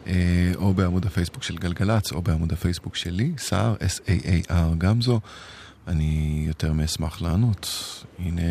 אה, 0.07 0.51
או 0.55 0.73
בעמוד 0.73 1.05
הפייסבוק 1.05 1.43
של 1.43 1.57
גלגלצ, 1.57 2.11
או 2.11 2.21
בעמוד 2.21 2.53
הפייסבוק 2.53 2.95
שלי, 2.95 3.31
סער, 3.37 3.75
S-A-A-R 3.75 4.75
גם 4.77 5.01
זו. 5.01 5.19
אני 5.88 6.44
יותר 6.46 6.72
מאשמח 6.72 7.20
לענות. 7.20 7.68
הנה 8.18 8.42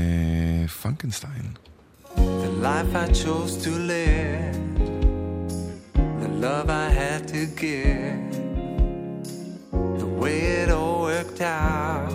פנקנסטיין. 0.81 1.53
The 2.15 2.51
life 2.61 2.95
I 2.95 3.07
chose 3.23 3.53
to 3.65 3.71
live, 3.93 4.55
the 6.23 6.31
love 6.45 6.69
I 6.69 6.89
had 7.01 7.27
to 7.35 7.41
give, 7.63 8.31
the 10.01 10.09
way 10.21 10.37
it 10.61 10.69
all 10.69 11.01
worked 11.01 11.41
out. 11.41 12.13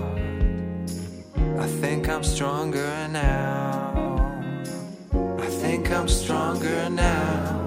I 1.64 1.66
think 1.80 2.08
I'm 2.08 2.22
stronger 2.22 3.08
now. 3.08 3.98
I 5.46 5.48
think 5.62 5.90
I'm 5.90 6.08
stronger 6.08 6.88
now. 6.88 7.58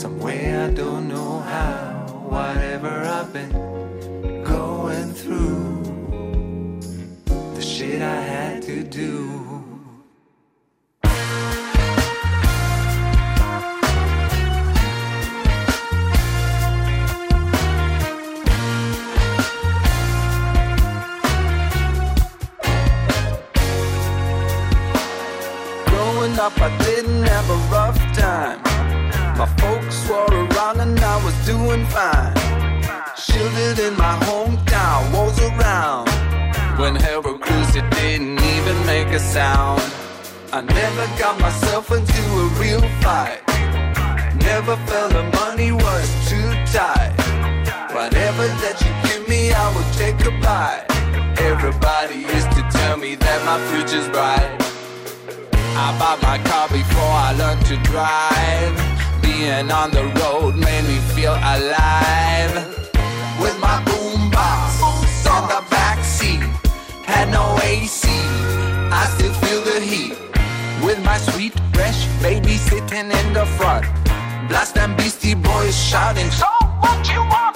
Some 0.00 0.18
way 0.18 0.56
I 0.64 0.70
don't 0.70 1.08
know 1.08 1.40
how. 1.40 2.06
Whatever 2.36 2.92
I've 3.16 3.32
been 3.32 3.52
going 4.44 5.12
through, 5.12 5.73
the 5.73 5.73
shit 7.75 8.01
I 8.01 8.21
had 8.21 8.61
to 8.63 8.83
do. 8.83 9.11
Growing 25.87 26.39
up, 26.39 26.57
I 26.61 26.77
didn't 26.77 27.23
have 27.23 27.49
a 27.49 27.59
rough 27.73 27.97
time. 28.15 28.61
My 29.37 29.47
folks 29.59 30.07
were 30.07 30.47
around 30.47 30.79
and 30.79 30.97
I 30.97 31.17
was 31.25 31.35
doing 31.45 31.85
fine. 31.87 32.33
Shielded 33.17 33.79
in 33.79 33.97
my 33.97 34.24
a 39.15 39.19
sound. 39.19 39.81
I 40.51 40.59
never 40.59 41.05
got 41.17 41.39
myself 41.39 41.89
into 41.89 42.21
a 42.43 42.47
real 42.59 42.81
fight. 42.99 43.39
Never 44.43 44.75
felt 44.87 45.11
the 45.13 45.23
money 45.39 45.71
was 45.71 46.07
too 46.29 46.49
tight. 46.75 47.13
Whatever 47.95 48.45
that 48.63 48.75
you 48.83 48.91
give 49.07 49.25
me, 49.29 49.53
I 49.53 49.67
will 49.73 49.89
take 50.01 50.19
a 50.25 50.33
bite. 50.43 50.85
Everybody 51.39 52.27
used 52.35 52.51
to 52.57 52.61
tell 52.77 52.97
me 52.97 53.15
that 53.15 53.39
my 53.49 53.57
future's 53.69 54.09
bright. 54.09 54.51
I 55.85 55.87
bought 55.97 56.21
my 56.21 56.37
car 56.49 56.67
before 56.67 57.15
I 57.27 57.31
learned 57.39 57.65
to 57.71 57.77
drive. 57.91 58.75
Being 59.21 59.71
on 59.71 59.91
the 59.91 60.05
road 60.19 60.55
made 60.55 60.85
me 60.91 60.99
feel 61.15 61.35
alive. 61.35 62.53
With 63.39 63.57
my 63.61 63.77
boombox 63.87 64.71
on 65.35 65.47
the 65.47 65.61
back 65.69 66.03
seat, 66.03 66.43
had 67.05 67.29
no 67.31 67.57
AC. 67.63 68.15
I 69.01 69.05
still 69.15 69.33
feel 69.43 69.61
the 69.71 69.79
heat. 69.91 70.15
With 70.85 71.03
my 71.03 71.17
sweet 71.17 71.53
fresh 71.73 72.07
baby 72.21 72.55
sitting 72.69 73.11
in 73.19 73.27
the 73.33 73.45
front, 73.57 73.85
blast 74.49 74.77
and 74.77 74.95
Beastie 74.97 75.35
Boys 75.35 75.75
shouting, 75.89 76.29
"So 76.31 76.47
what 76.83 76.99
you 77.13 77.21
want?" 77.33 77.55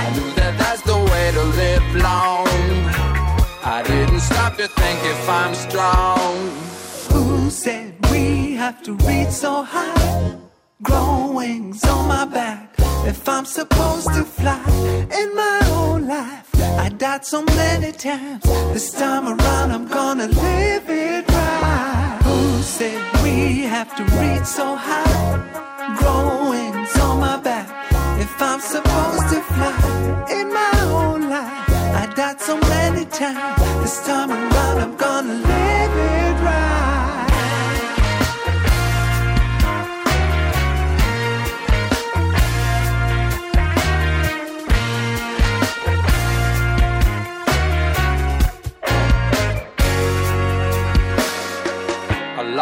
I 0.00 0.02
knew 0.14 0.30
that 0.40 0.54
that's 0.58 0.82
the 0.82 0.98
way 1.10 1.26
to 1.38 1.44
live 1.62 1.86
long. 2.08 2.48
I 3.76 3.82
didn't 3.82 4.20
stop 4.20 4.56
to 4.58 4.68
think 4.68 4.98
if 5.14 5.28
I'm 5.28 5.54
strong. 5.54 6.34
Who 7.12 7.50
said 7.50 7.94
we 8.10 8.54
have 8.62 8.82
to 8.86 8.92
reach 9.08 9.32
so 9.44 9.52
high? 9.62 10.36
Grow 10.82 11.32
wings 11.38 11.82
on 11.84 12.06
my 12.08 12.24
back. 12.24 12.75
If 13.06 13.28
I'm 13.28 13.44
supposed 13.44 14.08
to 14.14 14.24
fly 14.24 14.60
in 15.20 15.32
my 15.36 15.60
own 15.70 16.08
life, 16.08 16.48
I 16.76 16.88
died 16.88 17.24
so 17.24 17.40
many 17.42 17.92
times. 17.92 18.42
This 18.72 18.90
time 18.90 19.28
around, 19.28 19.70
I'm 19.70 19.86
gonna 19.86 20.26
live 20.26 20.90
it 20.90 21.28
right. 21.28 22.20
Who 22.24 22.62
said 22.62 23.00
we 23.22 23.62
have 23.62 23.94
to 23.98 24.02
reach 24.18 24.44
so 24.44 24.74
high? 24.74 25.96
Grow 25.98 26.50
wings 26.50 26.96
on 26.98 27.20
my 27.20 27.36
back. 27.36 27.68
If 28.20 28.42
I'm 28.42 28.58
supposed 28.58 29.28
to 29.32 29.40
fly 29.54 30.26
in 30.38 30.52
my 30.52 30.80
own 30.90 31.30
life, 31.30 31.70
I 32.02 32.12
died 32.16 32.40
so 32.40 32.58
many 32.58 33.04
times. 33.04 33.82
This 33.82 34.04
time 34.04 34.32
around, 34.32 34.78
I'm 34.84 34.96
gonna 34.96 35.34
live 35.34 35.96
it 36.10 36.25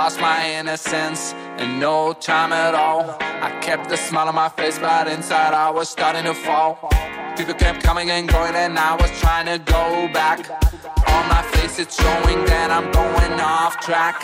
lost 0.05 0.21
my 0.21 0.51
innocence 0.61 1.33
in 1.57 1.81
no 1.81 2.13
time 2.13 2.53
at 2.53 2.75
all. 2.75 3.17
I 3.21 3.51
kept 3.63 3.89
the 3.89 3.97
smile 3.97 4.29
on 4.29 4.35
my 4.35 4.51
face, 4.51 4.79
but 4.79 5.09
inside 5.09 5.55
I 5.55 5.71
was 5.71 5.89
starting 5.89 6.25
to 6.25 6.35
fall. 6.35 6.73
People 7.39 7.55
kept 7.55 7.83
coming 7.83 8.11
and 8.11 8.29
going, 8.29 8.55
and 8.55 8.79
I 8.79 8.97
was 8.97 9.11
trying 9.23 9.47
to 9.47 9.59
go 9.73 9.83
back. 10.13 10.41
On 11.17 11.25
my 11.35 11.43
face, 11.55 11.79
it's 11.79 11.97
showing 11.97 12.45
that 12.45 12.69
I'm 12.71 12.93
going 12.93 13.41
off 13.41 13.81
track. 13.81 14.17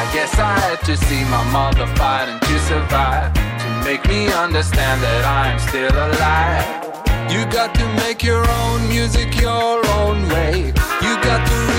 I 0.00 0.02
guess 0.14 0.32
I 0.38 0.58
had 0.58 0.80
to 0.88 0.96
see 0.96 1.22
my 1.24 1.44
mother 1.52 1.86
fighting 1.96 2.40
to 2.40 2.54
survive. 2.70 3.34
To 3.34 3.68
make 3.84 4.08
me 4.08 4.32
understand 4.32 5.02
that 5.02 5.22
I'm 5.40 5.58
still 5.68 5.96
alive. 6.08 6.66
You 7.30 7.44
got 7.52 7.74
to 7.74 7.86
make 8.04 8.22
your 8.22 8.44
own 8.62 8.88
music 8.88 9.38
your 9.38 9.86
own 10.00 10.16
way. 10.30 10.72
You 11.04 11.12
got 11.28 11.46
to 11.46 11.75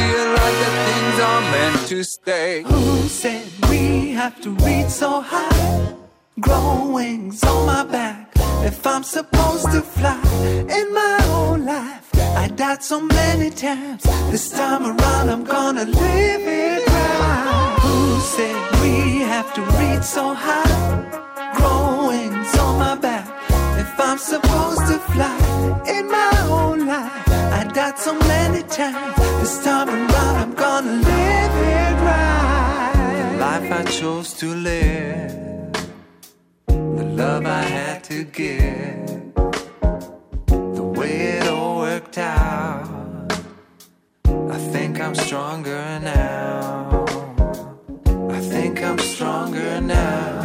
things 1.17 1.29
are 1.29 1.41
meant 1.51 1.87
to 1.87 2.03
stay. 2.03 2.63
Who 2.63 3.07
said 3.07 3.45
we 3.69 4.11
have 4.11 4.39
to 4.41 4.51
reach 4.51 4.89
so 4.89 5.21
high? 5.21 5.95
Grow 6.39 6.91
wings 6.93 7.43
on 7.43 7.65
my 7.65 7.83
back. 7.83 8.31
If 8.63 8.85
I'm 8.85 9.03
supposed 9.03 9.71
to 9.71 9.81
fly 9.81 10.21
in 10.77 10.93
my 10.93 11.17
own 11.29 11.65
life, 11.65 12.09
I 12.35 12.47
died 12.47 12.83
so 12.83 13.01
many 13.01 13.49
times. 13.49 14.03
This 14.31 14.49
time 14.51 14.83
around, 14.85 15.29
I'm 15.29 15.43
gonna 15.43 15.85
live 15.85 16.45
it 16.45 16.87
right. 16.87 17.77
Who 17.81 18.19
said 18.35 18.57
we 18.81 19.21
have 19.21 19.53
to 19.55 19.61
reach 19.79 20.03
so 20.03 20.33
high? 20.33 20.77
Grow 21.55 22.09
wings 22.09 22.57
on 22.59 22.79
my 22.79 22.95
back. 22.95 23.27
If 23.79 23.99
I'm 23.99 24.17
supposed 24.17 24.85
to 24.91 24.97
fly 25.13 25.37
in 25.87 26.09
my 26.11 26.33
own 26.49 26.85
life, 26.85 27.27
I 27.59 27.63
died 27.73 27.97
so 27.97 28.13
many 28.33 28.61
times. 28.63 29.15
This 29.41 29.63
time 29.63 29.89
around, 29.89 30.06
I 33.77 33.83
chose 33.83 34.33
to 34.39 34.47
live, 34.55 35.71
the 36.65 37.03
love 37.21 37.45
I 37.45 37.61
had 37.61 38.03
to 38.05 38.23
give, 38.23 39.35
the 40.47 40.83
way 40.97 41.37
it 41.37 41.47
all 41.47 41.77
worked 41.77 42.17
out. 42.17 43.31
I 44.25 44.57
think 44.73 44.99
I'm 44.99 45.13
stronger 45.13 45.99
now. 46.01 47.05
I 48.31 48.39
think 48.39 48.81
I'm 48.81 48.97
stronger 48.97 49.79
now. 49.79 50.41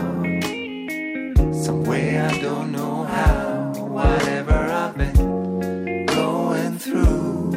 Some 1.55 1.85
way 1.85 2.18
I 2.18 2.39
don't 2.39 2.70
know 2.70 3.05
how. 3.05 3.72
Whatever 3.99 4.53
I've 4.53 4.95
been 4.99 6.05
going 6.05 6.76
through, 6.76 7.51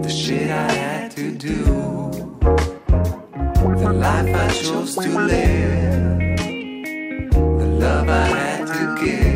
the 0.00 0.08
shit 0.08 0.50
I 0.50 0.72
had 0.72 1.10
to 1.16 1.32
do, 1.32 1.85
life 4.22 4.34
I 4.34 4.62
chose 4.62 4.94
to 4.94 5.08
live, 5.08 6.18
the 7.58 7.66
love 7.66 8.08
I 8.08 8.26
had 8.26 8.66
to 8.66 9.04
give, 9.04 9.35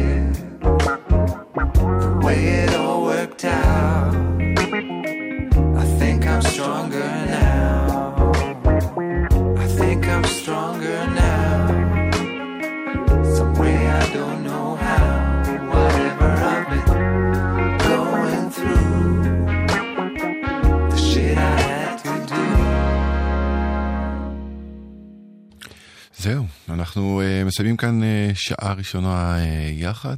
אנחנו 26.90 27.22
uh, 27.22 27.46
מסיימים 27.46 27.76
כאן 27.76 28.02
uh, 28.02 28.06
שעה 28.34 28.72
ראשונה 28.72 29.36
uh, 29.36 29.42
יחד. 29.72 30.16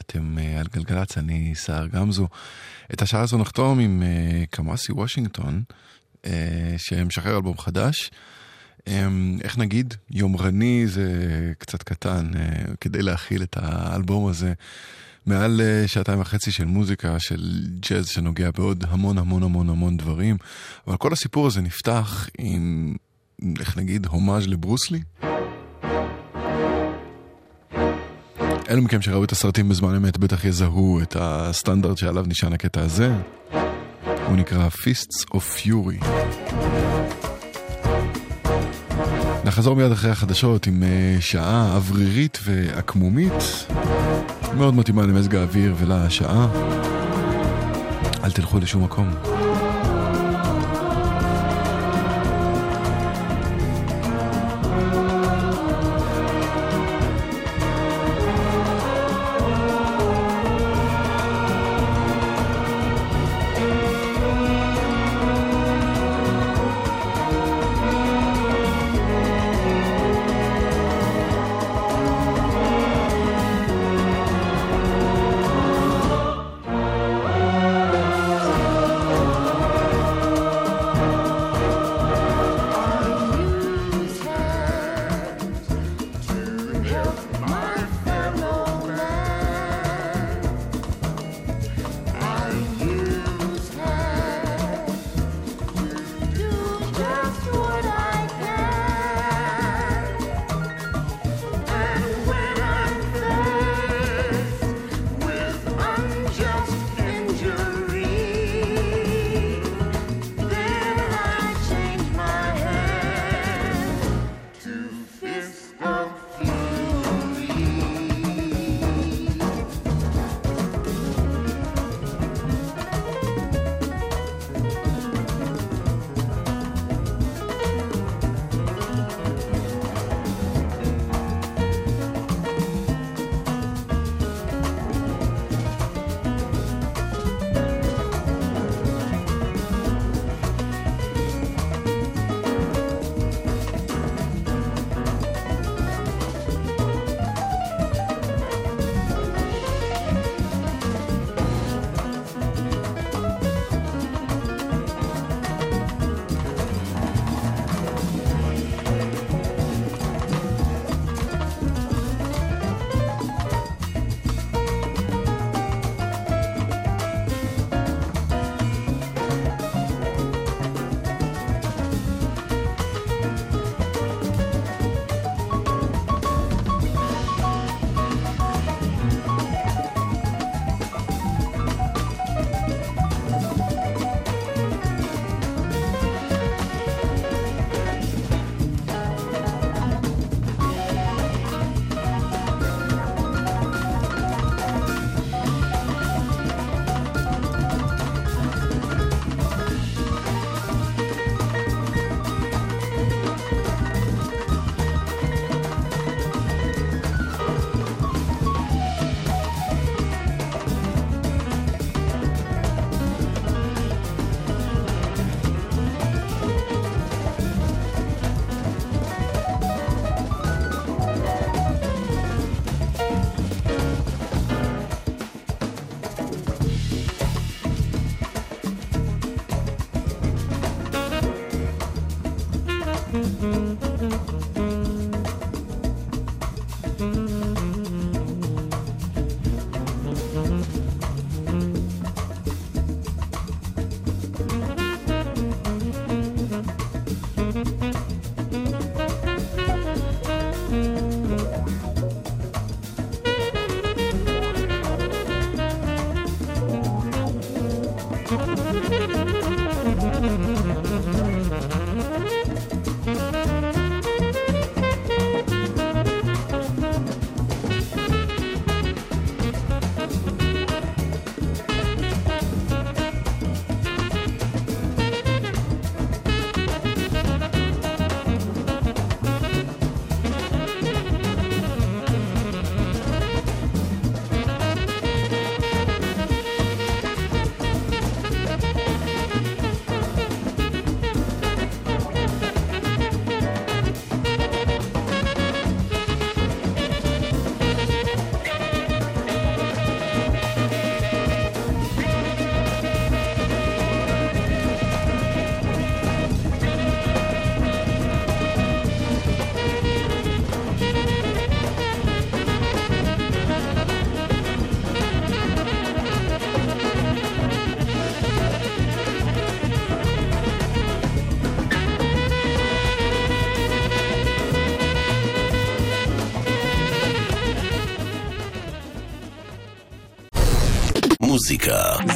אתם 0.00 0.36
uh, 0.38 0.60
על 0.60 0.66
גלגלצ, 0.74 1.18
אני 1.18 1.54
סער 1.54 1.86
גמזו. 1.86 2.28
את 2.92 3.02
השעה 3.02 3.20
הזו 3.20 3.38
נחתום 3.38 3.78
עם 3.78 4.02
uh, 4.02 4.46
קמאסי 4.50 4.92
וושינגטון, 4.92 5.62
uh, 6.22 6.28
שמשחרר 6.76 7.36
אלבום 7.36 7.58
חדש. 7.58 8.10
Um, 8.80 8.90
איך 9.42 9.58
נגיד, 9.58 9.94
יומרני 10.10 10.86
זה 10.86 11.08
קצת 11.58 11.82
קטן 11.82 12.30
uh, 12.32 12.70
כדי 12.80 13.02
להכיל 13.02 13.42
את 13.42 13.56
האלבום 13.60 14.26
הזה. 14.26 14.52
מעל 15.26 15.60
uh, 15.60 15.88
שעתיים 15.88 16.20
וחצי 16.20 16.50
של 16.52 16.64
מוזיקה, 16.64 17.16
של 17.18 17.66
ג'אז 17.90 18.08
שנוגע 18.08 18.50
בעוד 18.50 18.84
המון 18.88 19.18
המון 19.18 19.42
המון 19.42 19.68
המון 19.68 19.96
דברים. 19.96 20.36
אבל 20.86 20.96
כל 20.96 21.12
הסיפור 21.12 21.46
הזה 21.46 21.60
נפתח 21.60 22.28
עם, 22.38 22.94
איך 23.60 23.76
נגיד, 23.76 24.06
הומאז' 24.06 24.46
לברוסלי. 24.46 25.00
אלו 28.70 28.82
מכם 28.82 29.02
שראו 29.02 29.24
את 29.24 29.32
הסרטים 29.32 29.68
בזמן 29.68 29.94
אמת 29.94 30.18
בטח 30.18 30.44
יזהו 30.44 31.00
את 31.02 31.16
הסטנדרט 31.20 31.98
שעליו 31.98 32.24
נשען 32.28 32.52
הקטע 32.52 32.80
הזה. 32.80 33.12
הוא 34.26 34.36
נקרא 34.36 34.68
Fists 34.68 35.34
of 35.34 35.58
Fury. 35.58 36.06
נחזור 39.44 39.76
מיד 39.76 39.92
אחרי 39.92 40.10
החדשות 40.10 40.66
עם 40.66 40.82
אה, 40.82 41.16
שעה 41.20 41.76
אוורירית 41.76 42.38
ועקמומית, 42.44 43.66
מאוד 44.56 44.74
מתאימה 44.74 45.02
למזג 45.02 45.34
האוויר 45.34 45.74
ולשעה. 45.78 46.48
אל 48.24 48.30
תלכו 48.30 48.58
לשום 48.58 48.84
מקום. 48.84 49.10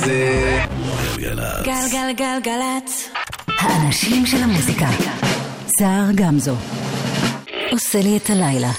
זה 0.05 0.59
גלגלצ. 1.17 1.67
גלגלגלגלצ. 1.67 3.09
האנשים 3.59 4.27
של 4.27 4.37
המוזיקה. 4.43 4.89
סער 5.79 6.05
גמזו. 6.15 6.55
עושה 7.73 8.01
לי 8.03 8.17
את 8.17 8.31
הלילה. 8.31 8.71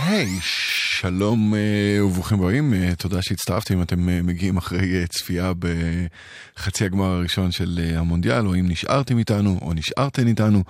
היי, 0.00 0.38
שלום 0.40 1.54
אה, 1.54 2.04
וברוכים 2.04 2.40
הבאים, 2.40 2.74
אה, 2.74 2.94
תודה 2.94 3.22
שהצטרפתם, 3.22 3.82
אתם 3.82 4.08
אה, 4.08 4.22
מגיעים 4.22 4.56
אחרי 4.56 5.06
צפייה 5.06 5.52
בחצי 5.58 6.84
הגמר 6.84 7.04
הראשון 7.04 7.52
של 7.52 7.80
המונדיאל, 7.96 8.46
או 8.46 8.54
אם 8.54 8.68
נשארתם 8.68 9.18
איתנו, 9.18 9.58
או 9.62 9.72
נשארתן 9.72 10.26
איתנו, 10.26 10.62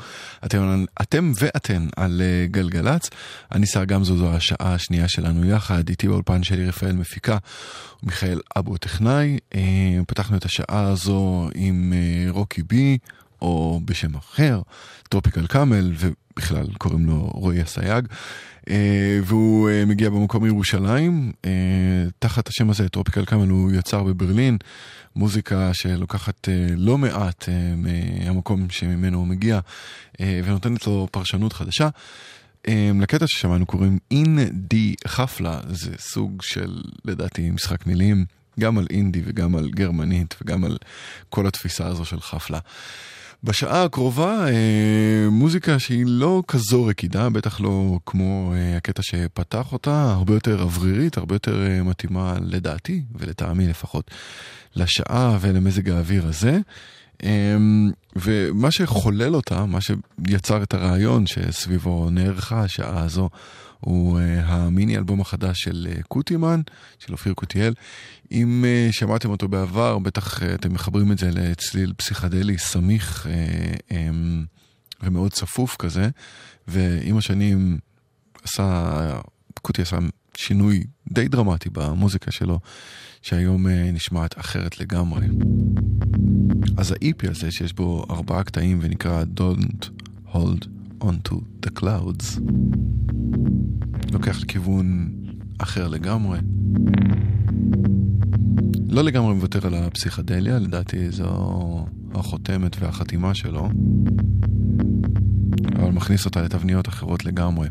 אתם, 0.44 0.84
אתם 1.02 1.32
ואתן 1.38 1.86
על 1.96 2.22
גלגלצ. 2.50 3.10
אני 3.52 3.66
שר 3.66 3.84
גמזו, 3.84 4.16
זו 4.16 4.32
השעה 4.32 4.74
השנייה 4.74 5.08
שלנו 5.08 5.46
יחד, 5.46 5.88
איתי 5.88 6.08
באולפן 6.08 6.42
שלי 6.42 6.68
רפאל 6.68 6.92
מפיקה, 6.92 7.36
ומיכאל 8.02 8.40
אבו 8.56 8.76
טכנאי. 8.76 9.38
פתחנו 10.06 10.36
את 10.36 10.44
השעה 10.44 10.88
הזו 10.88 11.48
עם 11.54 11.92
רוקי 12.28 12.62
בי. 12.62 12.98
או 13.42 13.80
בשם 13.84 14.14
אחר, 14.14 14.60
טרופיקל 15.08 15.46
קאמל, 15.46 15.92
ובכלל 15.98 16.66
קוראים 16.78 17.06
לו 17.06 17.30
רועי 17.34 17.62
אסייג. 17.62 18.06
אה, 18.70 19.20
והוא 19.24 19.70
אה, 19.70 19.84
מגיע 19.84 20.10
במקום 20.10 20.42
מירושלים, 20.42 21.32
אה, 21.44 21.50
תחת 22.18 22.48
השם 22.48 22.70
הזה, 22.70 22.88
טרופיקל 22.88 23.24
קאמל, 23.24 23.48
הוא 23.48 23.72
יצר 23.72 24.02
בברלין, 24.02 24.58
מוזיקה 25.16 25.74
שלוקחת 25.74 26.48
לא 26.76 26.98
מעט 26.98 27.48
מהמקום 27.76 28.70
שממנו 28.70 29.18
הוא 29.18 29.26
מגיע, 29.26 29.60
ונותנת 30.20 30.86
לו 30.86 31.08
פרשנות 31.10 31.52
חדשה. 31.52 31.88
לקטע 33.00 33.24
ששמענו 33.28 33.66
קוראים 33.66 33.98
אין 34.10 34.38
די 34.52 34.94
חפלה, 35.06 35.60
זה 35.68 35.90
סוג 35.98 36.42
של, 36.42 36.82
לדעתי, 37.04 37.50
משחק 37.50 37.86
מילים, 37.86 38.24
גם 38.60 38.78
על 38.78 38.86
אינדי 38.90 39.22
וגם 39.24 39.56
על 39.56 39.70
גרמנית 39.70 40.34
וגם 40.42 40.64
על 40.64 40.76
כל 41.30 41.46
התפיסה 41.46 41.86
הזו 41.86 42.04
של 42.04 42.20
חפלה. 42.20 42.58
בשעה 43.44 43.84
הקרובה 43.84 44.46
אה, 44.48 45.30
מוזיקה 45.30 45.78
שהיא 45.78 46.04
לא 46.06 46.42
כזו 46.48 46.84
רקידה, 46.84 47.30
בטח 47.30 47.60
לא 47.60 47.98
כמו 48.06 48.52
אה, 48.54 48.76
הקטע 48.76 49.02
שפתח 49.02 49.72
אותה, 49.72 50.12
הרבה 50.12 50.34
יותר 50.34 50.62
אוורירית, 50.62 51.16
הרבה 51.16 51.34
יותר 51.34 51.66
אה, 51.66 51.82
מתאימה 51.82 52.34
לדעתי, 52.40 53.02
ולטעמי 53.14 53.66
לפחות, 53.66 54.10
לשעה 54.76 55.38
ולמזג 55.40 55.90
האוויר 55.90 56.26
הזה. 56.26 56.58
אה, 57.24 57.56
ומה 58.16 58.70
שחולל 58.70 59.34
אותה, 59.34 59.66
מה 59.66 59.78
שיצר 59.80 60.62
את 60.62 60.74
הרעיון 60.74 61.26
שסביבו 61.26 62.10
נערכה 62.10 62.60
השעה 62.60 63.04
הזו, 63.04 63.28
הוא 63.84 64.18
uh, 64.18 64.22
המיני 64.44 64.96
אלבום 64.96 65.20
החדש 65.20 65.62
של 65.62 65.88
uh, 65.90 66.02
קוטימן, 66.02 66.60
של 66.98 67.12
אופיר 67.12 67.34
קוטיאל. 67.34 67.74
אם 68.32 68.64
uh, 68.64 68.92
שמעתם 68.92 69.30
אותו 69.30 69.48
בעבר, 69.48 69.98
בטח 69.98 70.42
אתם 70.42 70.72
מחברים 70.72 71.12
את 71.12 71.18
זה 71.18 71.30
לצליל 71.30 71.92
פסיכדלי 71.96 72.58
סמיך 72.58 73.26
um, 73.88 73.92
ומאוד 75.02 75.32
צפוף 75.32 75.76
כזה, 75.76 76.08
ועם 76.68 77.16
השנים 77.16 77.78
עשה, 78.42 79.20
קוטי 79.62 79.82
עשה 79.82 79.98
שינוי 80.36 80.84
די 81.12 81.28
דרמטי 81.28 81.70
במוזיקה 81.70 82.30
שלו, 82.30 82.60
שהיום 83.22 83.66
נשמעת 83.68 84.38
אחרת 84.38 84.80
לגמרי. 84.80 85.26
אז 86.76 86.92
ה-EP 86.92 87.30
הזה, 87.30 87.50
שיש 87.50 87.72
בו 87.72 88.04
ארבעה 88.10 88.44
קטעים 88.44 88.78
ונקרא 88.82 89.24
Don't 89.38 89.86
Hold 90.34 90.81
onto 91.02 91.34
the 91.66 91.80
clouds. 91.80 92.40
לוקח 94.12 94.40
לכיוון 94.40 95.12
אחר 95.58 95.88
לגמרי. 95.88 96.38
לא 98.88 99.04
לגמרי 99.04 99.34
מוותר 99.34 99.66
על 99.66 99.74
הפסיכדליה, 99.74 100.58
לדעתי 100.58 101.10
זו 101.10 101.86
החותמת 102.14 102.76
והחתימה 102.80 103.34
שלו, 103.34 103.68
אבל 105.76 105.90
מכניס 105.90 106.24
אותה 106.24 106.42
לתבניות 106.42 106.88
אחרות 106.88 107.24
לגמרי. 107.24 107.68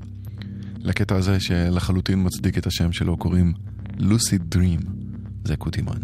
לקטע 0.79 1.15
הזה 1.15 1.39
שלחלוטין 1.39 2.25
מצדיק 2.25 2.57
את 2.57 2.67
השם 2.67 2.91
שלו 2.91 3.17
קוראים 3.17 3.53
לוסיד 3.97 4.41
דרים, 4.49 4.79
זה 5.43 5.55
קוטימן. 5.55 5.99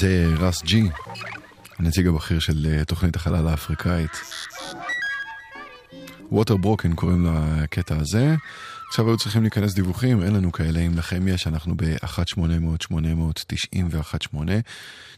זה 0.00 0.26
רס 0.38 0.62
ג'י, 0.62 0.88
הנציג 1.78 2.06
הבכיר 2.06 2.38
של 2.38 2.66
אה, 2.66 2.84
תוכנית 2.84 3.16
החלל 3.16 3.48
האפריקאית. 3.48 4.10
ווטר 6.32 6.56
ברוקן 6.56 6.94
קוראים 6.94 7.26
לקטע 7.26 7.96
הזה. 7.96 8.34
עכשיו 8.88 9.08
היו 9.08 9.16
צריכים 9.16 9.42
להיכנס 9.42 9.74
דיווחים, 9.74 10.22
אין 10.22 10.34
לנו 10.34 10.52
כאלה, 10.52 10.80
אם 10.80 10.98
לכם 10.98 11.28
יש, 11.28 11.46
אנחנו 11.46 11.74
ב-1-800-891-8. 11.76 14.36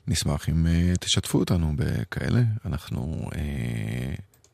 נשמח 0.09 0.49
אם 0.49 0.67
uh, 0.67 0.99
תשתפו 0.99 1.39
אותנו 1.39 1.73
בכאלה, 1.77 2.43
אנחנו 2.67 3.29
uh, 3.31 3.37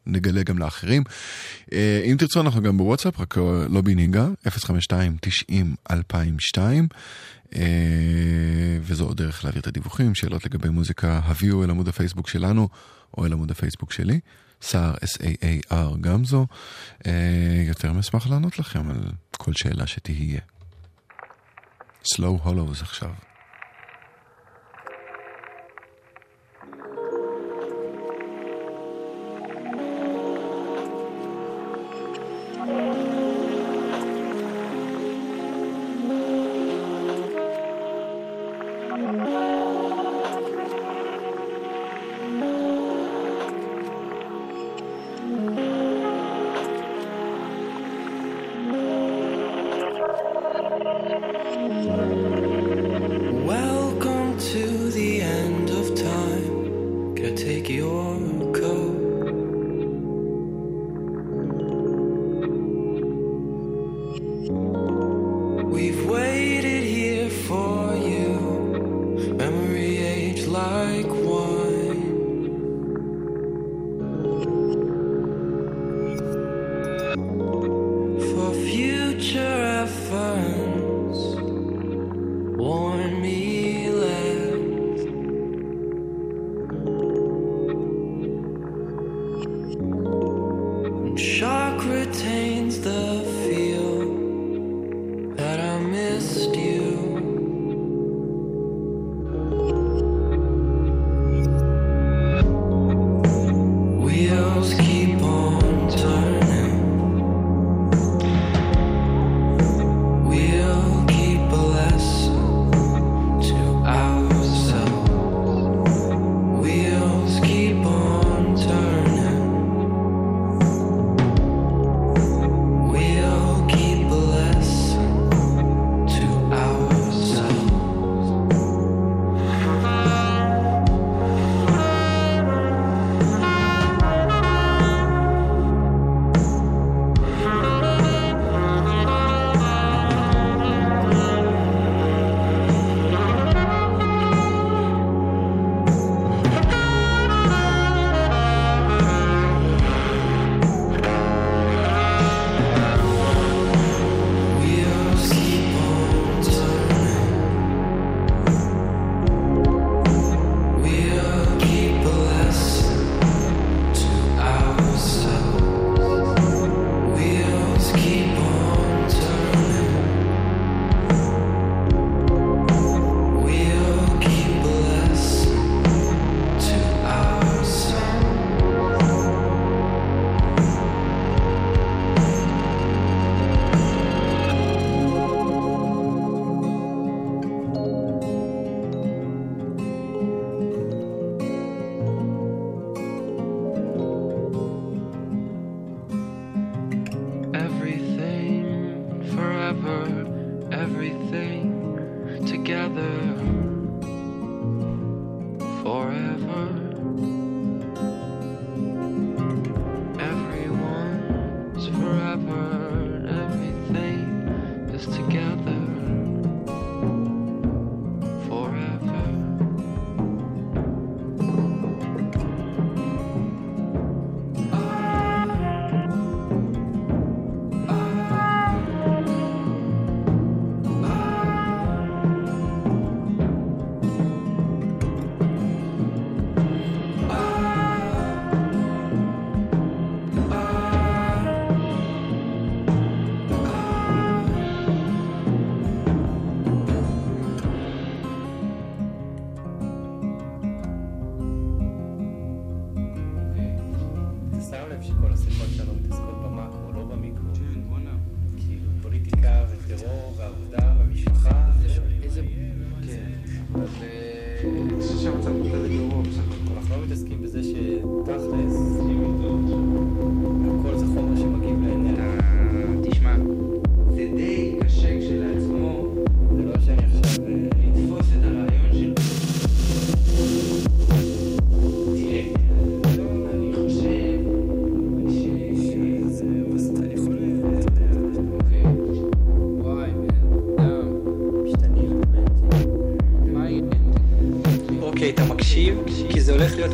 נגלה 0.06 0.43
גם 0.43 0.59
לאחרים. 0.59 1.02
Uh, 1.64 1.72
אם 2.05 2.16
תרצו, 2.18 2.40
אנחנו 2.40 2.62
גם 2.62 2.76
בוואטסאפ, 2.76 3.20
רק 3.20 3.36
לא 3.70 3.81
בנהיגה, 3.81 4.28
052-90-2002. 4.47 4.52
Uh, 7.44 7.56
וזו 8.81 9.05
עוד 9.05 9.16
דרך 9.16 9.44
להעביר 9.44 9.60
את 9.62 9.66
הדיווחים, 9.66 10.14
שאלות 10.14 10.44
לגבי 10.44 10.68
מוזיקה, 10.68 11.20
הביאו 11.24 11.64
אל 11.64 11.70
עמוד 11.70 11.89
הפייסבוק 11.89 12.28
שלנו 12.28 12.68
או 13.18 13.26
אל 13.26 13.32
עמוד 13.32 13.51
הפייסבוק 13.51 13.93
שלי. 13.93 14.20
סער, 14.62 14.94
S-A-A-R, 14.94 15.97
גם 16.01 16.24
זו. 16.24 16.47
אה, 17.06 17.64
יותר 17.68 17.93
מאשמח 17.93 18.26
לענות 18.26 18.59
לכם 18.59 18.90
על 18.90 19.02
כל 19.36 19.52
שאלה 19.55 19.86
שתהיה. 19.86 20.40
Slow 22.05 22.47
Hollows 22.47 22.82
עכשיו. 22.82 23.10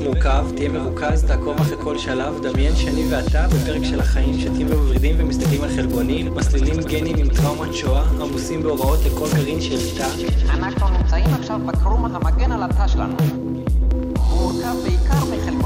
מורכב, 0.03 0.47
תהיה 0.57 0.69
מרוכז, 0.69 1.25
תעקוב 1.25 1.61
אחרי 1.61 1.77
כל 1.83 1.99
שלב, 1.99 2.43
דמיין 2.43 2.77
שאני 2.77 3.05
ואתה 3.11 3.47
בפרק 3.49 3.85
של 3.85 4.01
החיים, 4.01 4.41
שתים 4.41 4.67
ומברידים 4.71 5.17
ומסתכלים 5.19 5.63
על 5.63 5.69
חלבונים, 5.77 6.35
מסלילים 6.35 6.81
גנים 6.83 7.17
עם 7.19 7.29
טראומת 7.29 7.75
שואה, 7.75 8.03
עמוסים 8.21 8.63
בהוראות 8.63 8.99
לכל 9.05 9.27
גרעין 9.37 9.61
של 9.61 9.99
תא. 9.99 10.09
אנחנו 10.51 10.89
נמצאים 10.89 11.35
עכשיו 11.35 11.61
בקרום 11.67 12.05
המגן 12.05 12.53
על 12.53 12.63
התא 12.63 12.89
שלנו. 12.89 13.17
מורכב 14.17 14.75
בעיקר 14.85 15.25
מחלבונים. 15.25 15.60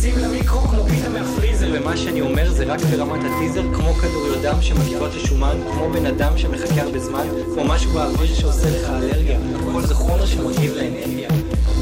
נכנסים 0.00 0.24
למיקרו 0.24 0.60
כמו 0.60 0.84
פיתה 0.84 1.08
מהפריזר, 1.08 1.66
ומה 1.72 1.96
שאני 1.96 2.20
אומר 2.20 2.50
זה 2.50 2.64
רק 2.64 2.80
ברמת 2.80 3.20
הטיזר, 3.24 3.62
כמו 3.74 3.94
כדוריות 3.94 4.38
דם 4.42 4.56
שמגיעות 4.60 5.14
לשומן, 5.14 5.56
כמו 5.72 5.90
בן 5.92 6.06
אדם 6.06 6.38
שמחכה 6.38 6.82
הרבה 6.82 6.98
זמן, 6.98 7.26
כמו 7.54 7.64
משהו 7.64 7.90
באוויר 7.92 8.34
שעושה 8.34 8.68
לך 8.70 8.90
אלרגיה. 8.90 9.38
הכל 9.68 9.82
זה 9.82 9.94
חומר 9.94 10.26
שמגיב 10.26 10.74
לאנרגיה. 10.76 11.28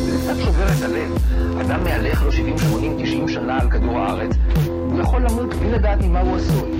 זה 0.05 0.19
קצת 0.23 0.45
שובר 0.45 0.67
את 0.79 0.83
הלב. 0.83 1.19
אדם 1.61 1.85
מהלך 1.85 2.23
לו 2.23 2.33
70, 2.33 2.59
80, 2.59 2.97
90 3.03 3.29
שנה 3.29 3.61
על 3.61 3.71
כדור 3.71 3.99
הארץ, 3.99 4.31
הוא 4.67 5.01
יכול 5.01 5.23
למות 5.23 5.55
בלי 5.55 5.71
לדעת 5.71 6.03
ממה 6.03 6.21
הוא 6.21 6.37
עשוי. 6.37 6.71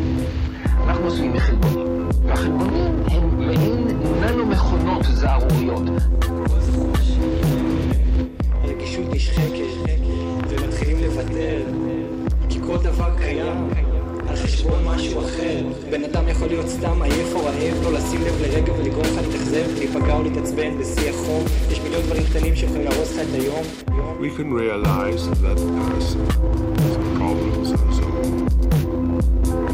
אנחנו 0.87 1.07
עשויים 1.07 1.33
מחלבונים, 1.33 2.09
והחלבונים 2.27 3.03
הם 3.07 3.47
מעין 3.47 3.87
ננו 4.21 4.47
מכונות 4.47 5.05
זערוריות. 5.05 5.83
כל 12.78 12.78
דבר 12.78 13.10
קיים 13.18 13.70
על 14.30 14.36
חשבון 14.36 14.80
משהו 14.86 15.20
אחר. 15.20 15.64
בן 15.92 16.04
אדם 16.04 16.28
יכול 16.28 16.48
להיות 16.48 16.68
סתם 16.68 17.02
עייף 17.02 17.36
או 17.36 17.40
רעב, 17.46 17.84
לא 17.84 17.94
לשים 17.94 18.22
לב 18.22 18.42
לרגע 18.42 18.74
ולגרום 18.74 19.04
לך 19.04 19.22
להתאכזב, 19.22 19.64
להיפגע 19.78 20.16
או 20.16 20.24
להתעצבן 20.24 20.78
בשיא 20.80 21.10
החום. 21.10 21.44
יש 21.72 21.80
מיליון 21.80 22.02
דברים 22.02 22.24
קטנים 22.24 22.56
שיכולים 22.56 22.84
להרוס 22.84 23.16
לך 23.16 23.20
את 23.30 23.34
היום. 23.34 23.64
We 24.22 24.30
can 24.38 24.54
realize 24.54 25.24
that 25.44 25.60
person 25.90 26.22
has 26.82 26.96
problems 27.20 27.68
of 27.76 27.82
his 27.90 28.00
own. 28.08 28.36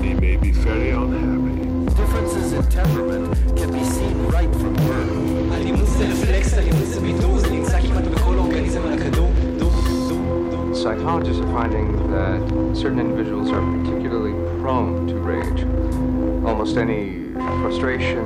He 0.04 0.12
may 0.26 0.36
be 0.46 0.52
very 0.68 0.91
unhappy. 1.02 1.58
Differences 2.00 2.48
in 2.58 2.64
temperament 2.80 3.26
can 3.58 3.70
be 3.78 3.84
seen 3.96 4.16
right 4.36 4.54
from 4.60 4.74
birth. 4.88 5.54
אלימות 5.54 5.88
זה 5.88 6.08
רפלקס, 6.08 6.54
אלימות 6.54 6.88
זה 6.88 7.00
ביטוי, 7.00 7.40
זה 7.40 7.50
נמצא 7.52 7.82
כמעט 7.82 8.08
בכל 8.08 8.38
אורגניזם 8.38 8.82
על 8.82 8.94
הכדור. 8.94 9.30
Psychologists 10.84 11.41
are 11.44 11.52
finding 11.58 11.90
that 12.14 12.41
certain 12.74 13.00
individuals 13.00 13.52
are 13.52 13.62
particularly 13.78 14.34
prone 14.62 15.08
to 15.08 15.16
rage. 15.16 15.62
Almost 16.46 16.78
any 16.78 17.04
frustration, 17.62 18.26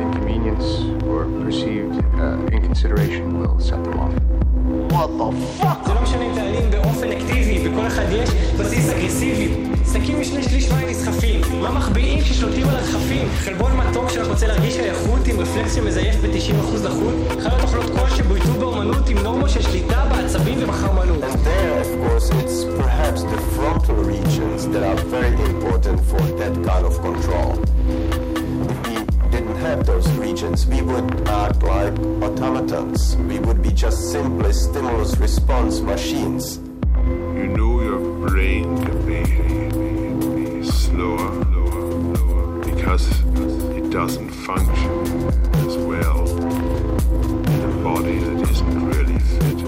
inconvenience, 0.00 0.66
or 1.04 1.24
perceived 1.42 1.96
uh, 2.20 2.38
inconsideration 2.56 3.40
will 3.40 3.58
set 3.60 3.82
them 3.84 3.98
off. 3.98 4.12
What 4.92 5.10
the 5.18 5.30
fuck? 5.58 5.86
זה 5.86 5.94
לא 5.94 6.02
משנה 6.02 6.22
אם 6.24 6.32
אתה 6.32 6.42
אלים 6.42 6.70
באופן 6.70 7.12
אקטיבי, 7.12 7.68
בכל 7.68 7.86
אחד 7.86 8.04
יש 8.10 8.30
בסיס 8.60 8.90
אגרסיבי. 8.90 9.59
שקים 9.93 10.21
משני 10.21 10.43
שליש 10.43 10.71
מים 10.71 10.89
נסחפים, 10.89 11.41
מה 11.61 11.71
מחביאים 11.71 12.21
כששולטים 12.21 12.67
על 12.67 12.75
הדחפים? 12.75 13.27
חלבון 13.37 13.77
מתוק 13.77 14.09
שרק 14.09 14.27
רוצה 14.27 14.47
להרגיש 14.47 14.73
שייכות 14.73 15.27
עם 15.27 15.39
רפלקס 15.39 15.75
שמזייף 15.75 16.15
ב-90% 16.15 16.85
לחוט? 16.85 17.13
חיות 17.39 17.61
אוכלות 17.61 17.89
קול 17.99 18.09
שבויתו 18.09 18.53
באומנות 18.59 19.09
עם 19.09 19.17
נורמות 19.17 19.49
של 19.49 19.61
שליטה 19.61 20.05
בעצבים 20.09 20.57
ובחרמנות. 20.61 21.23
And 21.23 21.39
there, 21.45 21.81
of 21.81 21.89
course, 22.03 22.29
it's 22.29 22.63
perhaps 22.81 23.23
the 23.23 23.41
frontal 23.55 23.95
regions 23.95 24.67
that 24.73 24.83
are 24.83 24.99
very 25.15 25.35
important 25.51 25.99
for 26.09 26.21
that 26.39 26.53
kind 26.67 26.85
of 26.85 27.01
control. 27.01 27.51
Have 29.71 29.85
those 29.85 30.09
regions, 30.13 30.65
we 30.65 30.81
would 30.81 31.07
act 31.27 31.61
like 31.61 31.93
automatons. 32.25 33.15
We 33.29 33.37
would 33.45 33.61
be 33.61 33.71
just 33.83 34.11
simply 34.11 34.53
stimulus 34.53 35.15
response 35.17 35.81
machines. 35.81 36.60
doesn't 43.90 44.30
function 44.30 44.92
as 45.66 45.76
well 45.88 46.20
in 47.54 47.60
a 47.70 47.72
body 47.82 48.18
that 48.18 48.38
isn't 48.50 48.86
really 48.90 49.18
fit. 49.18 49.58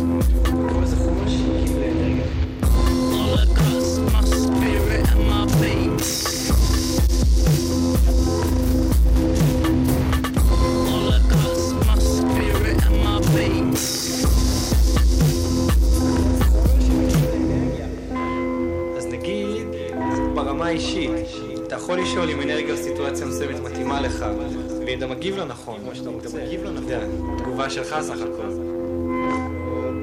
All 3.18 3.34
across 3.46 3.88
my 4.14 4.22
spirit 4.44 5.04
and 5.12 5.22
my 5.32 5.44
veins. 5.62 6.06
All 10.92 11.08
across 11.20 11.62
my 11.88 11.98
spirit 11.98 12.78
and 12.86 12.96
my 13.04 13.18
veins. 13.34 13.82
אז 18.96 19.06
נגיד, 19.06 19.66
ברמה 20.34 20.66
האישית, 20.66 21.10
אתה 21.66 21.76
יכול 21.76 21.98
לשאול 21.98 22.30
אם 22.30 22.40
אנרגיה 22.40 22.72
או 22.74 22.78
סיטואציה 22.78 23.26
מסוימת 23.26 23.60
מתאימה 23.99 24.07
לך, 24.07 24.25
ואם 24.85 24.97
אתה 24.97 25.07
מגיב 25.07 25.37
לא 25.37 25.45
נכון, 25.45 25.79
כמו 25.79 25.95
שאתה 25.95 26.09
רוצה, 26.09 26.43
מגיב 26.45 26.63
לא 26.63 26.71
נכון, 26.71 27.37
תגובה 27.37 27.69
שלך 27.69 27.95
סך 28.01 28.15
הכל. 28.21 28.49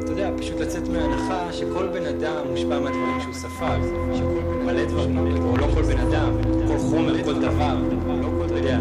אתה 0.05 0.13
יודע, 0.13 0.31
פשוט 0.39 0.61
לצאת 0.61 0.89
מההנחה 0.89 1.53
שכל 1.53 1.89
בן 1.89 2.07
אדם 2.07 2.49
מושפע 2.51 2.81
מהדברים 2.81 3.21
שהוא 3.21 3.35
ספג, 3.35 3.79
שכל 4.15 4.63
מלא 4.65 4.85
דברים, 4.85 5.43
או 5.43 5.57
לא 5.57 5.67
כל 5.75 5.83
בן 5.83 5.99
אדם, 5.99 6.33
כל 6.69 6.79
חומר, 6.79 7.25
כל 7.25 7.35
דבר, 7.41 7.77
לא 8.07 8.47
אתה 8.47 8.55
יודע, 8.55 8.79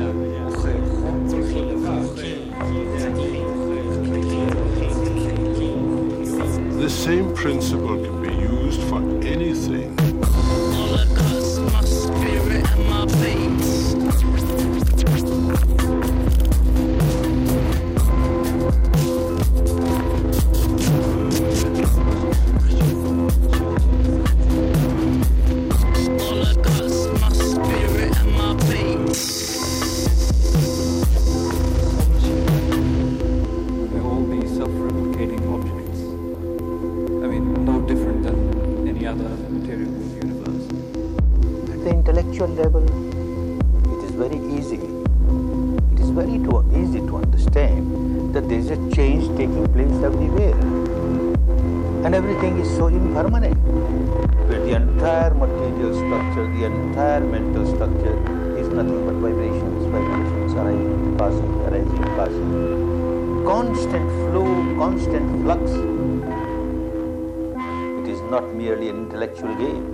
not 68.38 68.54
merely 68.54 68.88
an 68.88 68.96
intellectual 68.96 69.54
game. 69.56 69.86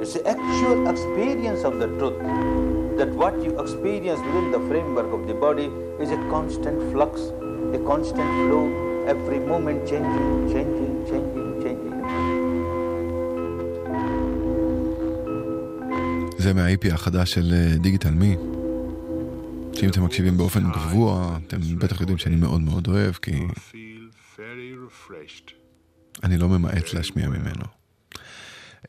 It's 0.00 0.14
the 0.14 0.26
actual 0.26 0.88
experience 0.88 1.62
of 1.64 1.78
the 1.78 1.88
truth 1.98 2.18
that 2.98 3.10
what 3.20 3.34
you 3.44 3.52
experience 3.60 4.20
within 4.26 4.50
the 4.52 4.62
framework 4.68 5.10
of 5.12 5.26
the 5.28 5.34
body 5.34 5.68
is 6.02 6.10
a 6.10 6.20
constant 6.34 6.78
flux, 6.92 7.12
a 7.78 7.80
constant 7.90 8.30
flow, 8.42 8.64
every 9.14 9.40
moment 9.52 9.80
changing, 9.90 10.28
changing, 10.52 10.92
changing, 11.10 11.50
changing. 11.62 11.94
זה 16.38 16.54
מה-IP 16.54 16.92
החדש 16.92 17.30
של 17.30 17.52
אה, 17.52 17.78
דיגיטל 17.78 18.10
מי. 18.10 18.36
שאם 19.72 19.88
אתם 19.88 20.04
מקשיבים 20.04 20.36
באופן 20.36 20.72
קבוע, 20.72 21.38
אתם 21.46 21.56
בטח 21.78 22.00
יודעים 22.00 22.18
שאני 22.18 22.36
מאוד 22.36 22.60
מאוד 22.60 22.88
אוהב, 22.88 23.12
כי 23.12 23.32
Very 23.32 23.42
refreshed. 23.42 23.81
אני 26.33 26.41
לא 26.41 26.49
ממעט 26.49 26.93
להשמיע 26.93 27.29
ממנו. 27.29 27.65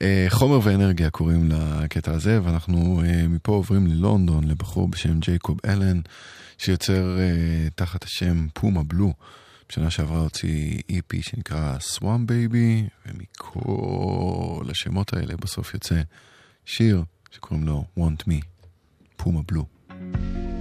אה, 0.02 0.26
חומר 0.28 0.60
ואנרגיה 0.62 1.10
קוראים 1.10 1.48
לקטע 1.50 2.12
הזה, 2.12 2.40
ואנחנו 2.42 3.02
אה, 3.04 3.28
מפה 3.28 3.52
עוברים 3.52 3.86
ללונדון, 3.86 4.44
לבחור 4.44 4.88
בשם 4.88 5.20
ג'ייקוב 5.20 5.58
אלן, 5.64 6.00
שיוצר 6.58 7.18
אה, 7.18 7.68
תחת 7.74 8.04
השם 8.04 8.46
פומה 8.54 8.82
בלו. 8.82 9.12
בשנה 9.68 9.90
שעברה 9.90 10.18
הוציא 10.18 10.78
EP 10.90 11.22
שנקרא 11.22 11.78
סוואם 11.80 12.26
בייבי, 12.26 12.84
ומכל 13.06 14.64
השמות 14.70 15.12
האלה 15.12 15.36
בסוף 15.36 15.74
יוצא 15.74 16.02
שיר 16.64 17.04
שקוראים 17.30 17.66
לו 17.66 17.84
Want 17.98 18.28
Me, 18.28 18.44
פומה 19.16 19.40
בלו. 19.46 19.66
Thank 19.90 20.48
you. 20.48 20.53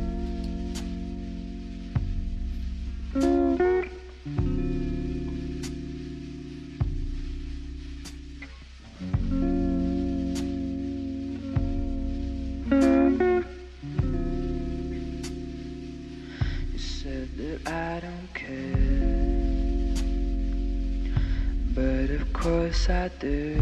à 22.89 23.09
deux. 23.19 23.55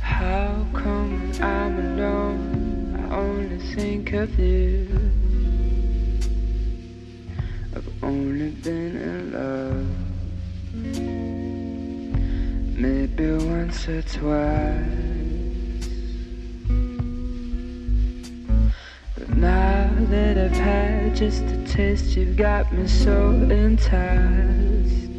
How 0.00 0.66
come 0.74 1.32
I'm 1.40 1.78
alone? 1.78 3.06
I 3.10 3.14
only 3.14 3.58
think 3.74 4.12
of 4.12 4.38
you. 4.38 4.86
I've 7.74 7.88
only 8.02 8.50
been 8.50 8.96
in 8.96 9.32
love. 9.32 9.86
Maybe 12.76 13.32
once 13.46 13.88
or 13.88 14.02
twice. 14.02 14.89
just 21.20 21.42
a 21.42 21.64
taste. 21.66 22.16
You've 22.16 22.34
got 22.34 22.72
me 22.72 22.88
so 22.88 23.32
enticed. 23.50 25.09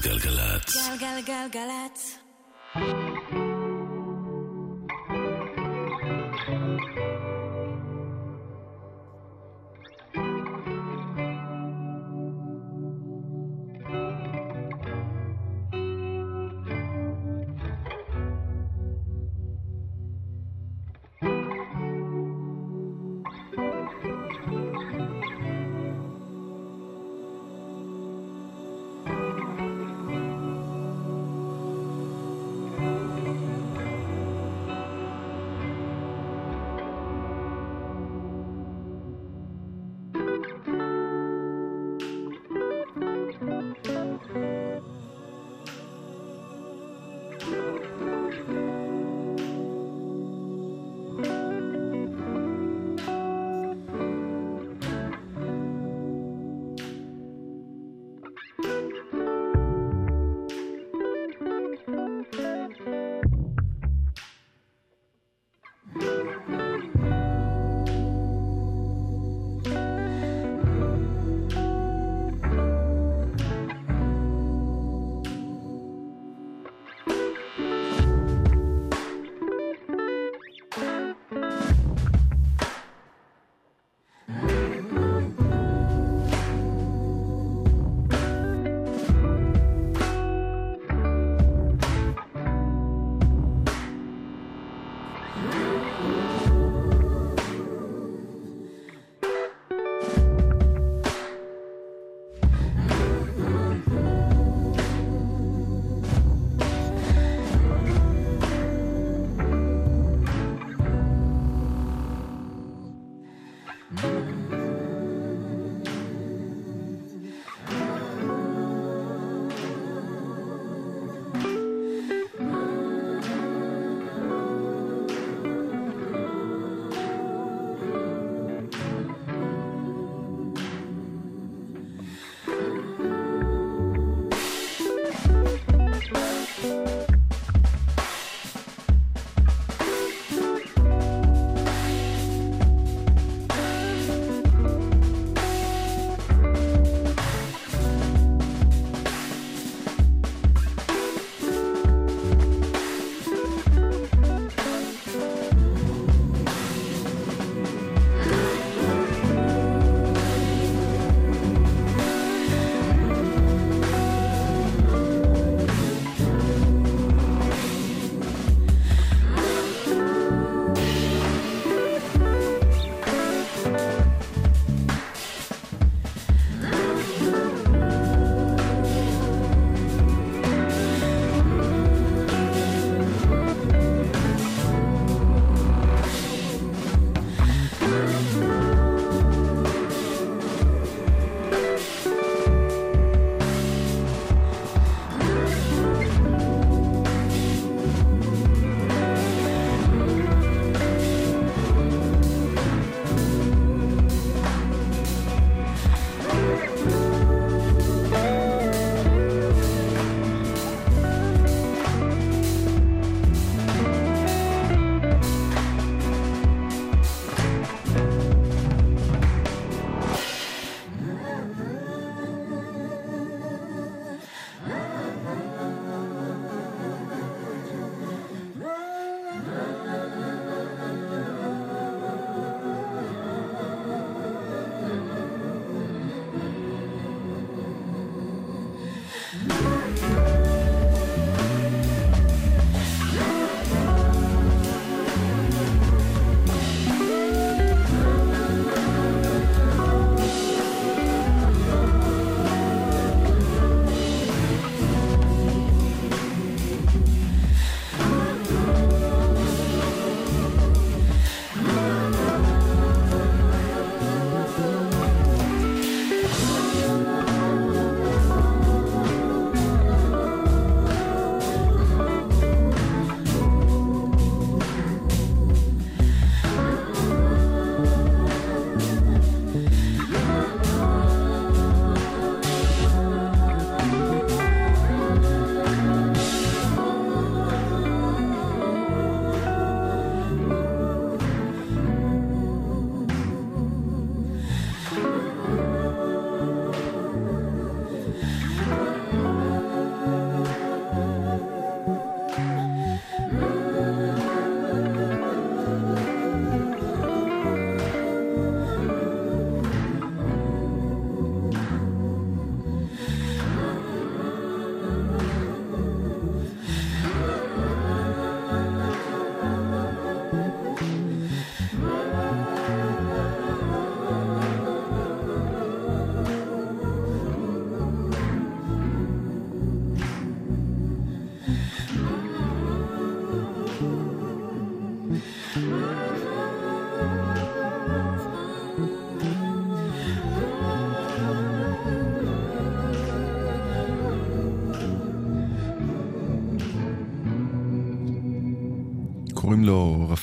בגלגלצ. 0.00 0.88
גלגלגלגלצ. 1.00 2.29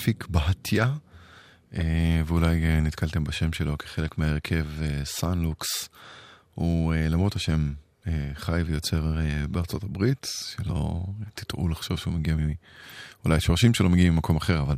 לו 0.07 0.13
רפיק 0.13 0.27
בהטיה, 0.29 0.93
אה, 1.73 2.21
ואולי 2.25 2.65
אה, 2.65 2.79
נתקלתם 2.79 3.23
בשם 3.23 3.53
שלו 3.53 3.77
כחלק 3.77 4.17
מהרכב 4.17 4.65
סאנלוקס. 5.03 5.89
הוא, 6.55 6.93
אה, 6.93 7.09
למרות 7.09 7.35
השם, 7.35 7.73
חי 8.33 8.61
ויוצר 8.65 9.17
בארצות 9.49 9.83
הברית, 9.83 10.27
שלא 10.55 11.03
תטעו 11.33 11.69
לחשוב 11.69 11.97
שהוא 11.97 12.13
מגיע. 12.13 12.35
אולי 13.25 13.37
השורשים 13.37 13.73
שלו 13.73 13.89
מגיעים 13.89 14.13
ממקום 14.13 14.37
אחר, 14.37 14.61
אבל 14.61 14.75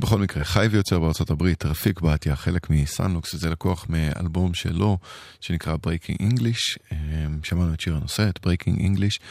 בכל 0.00 0.18
מקרה, 0.18 0.44
חי 0.44 0.66
ויוצר 0.70 0.98
בארצות 0.98 1.30
הברית, 1.30 1.64
רפיק 1.64 2.00
בתיה, 2.00 2.36
חלק 2.36 2.70
מסאנלוקס, 2.70 3.34
זה 3.34 3.50
לקוח 3.50 3.86
מאלבום 3.88 4.54
שלו, 4.54 4.98
שנקרא 5.40 5.74
Breaking 5.74 6.22
English. 6.22 6.78
אה, 6.92 6.96
שמענו 7.42 7.74
את 7.74 7.80
שיר 7.80 7.96
הנושא, 7.96 8.28
את 8.28 8.46
Breaking 8.46 8.78
English, 8.78 9.22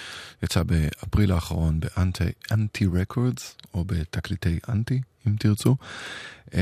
יצא 0.43 0.63
באפריל 0.63 1.31
האחרון 1.31 1.79
באנטי 1.79 2.85
רקורדס, 2.93 3.55
או 3.73 3.85
בתקליטי 3.85 4.59
אנטי, 4.69 5.01
אם 5.27 5.35
תרצו. 5.39 5.75
אה, 6.53 6.61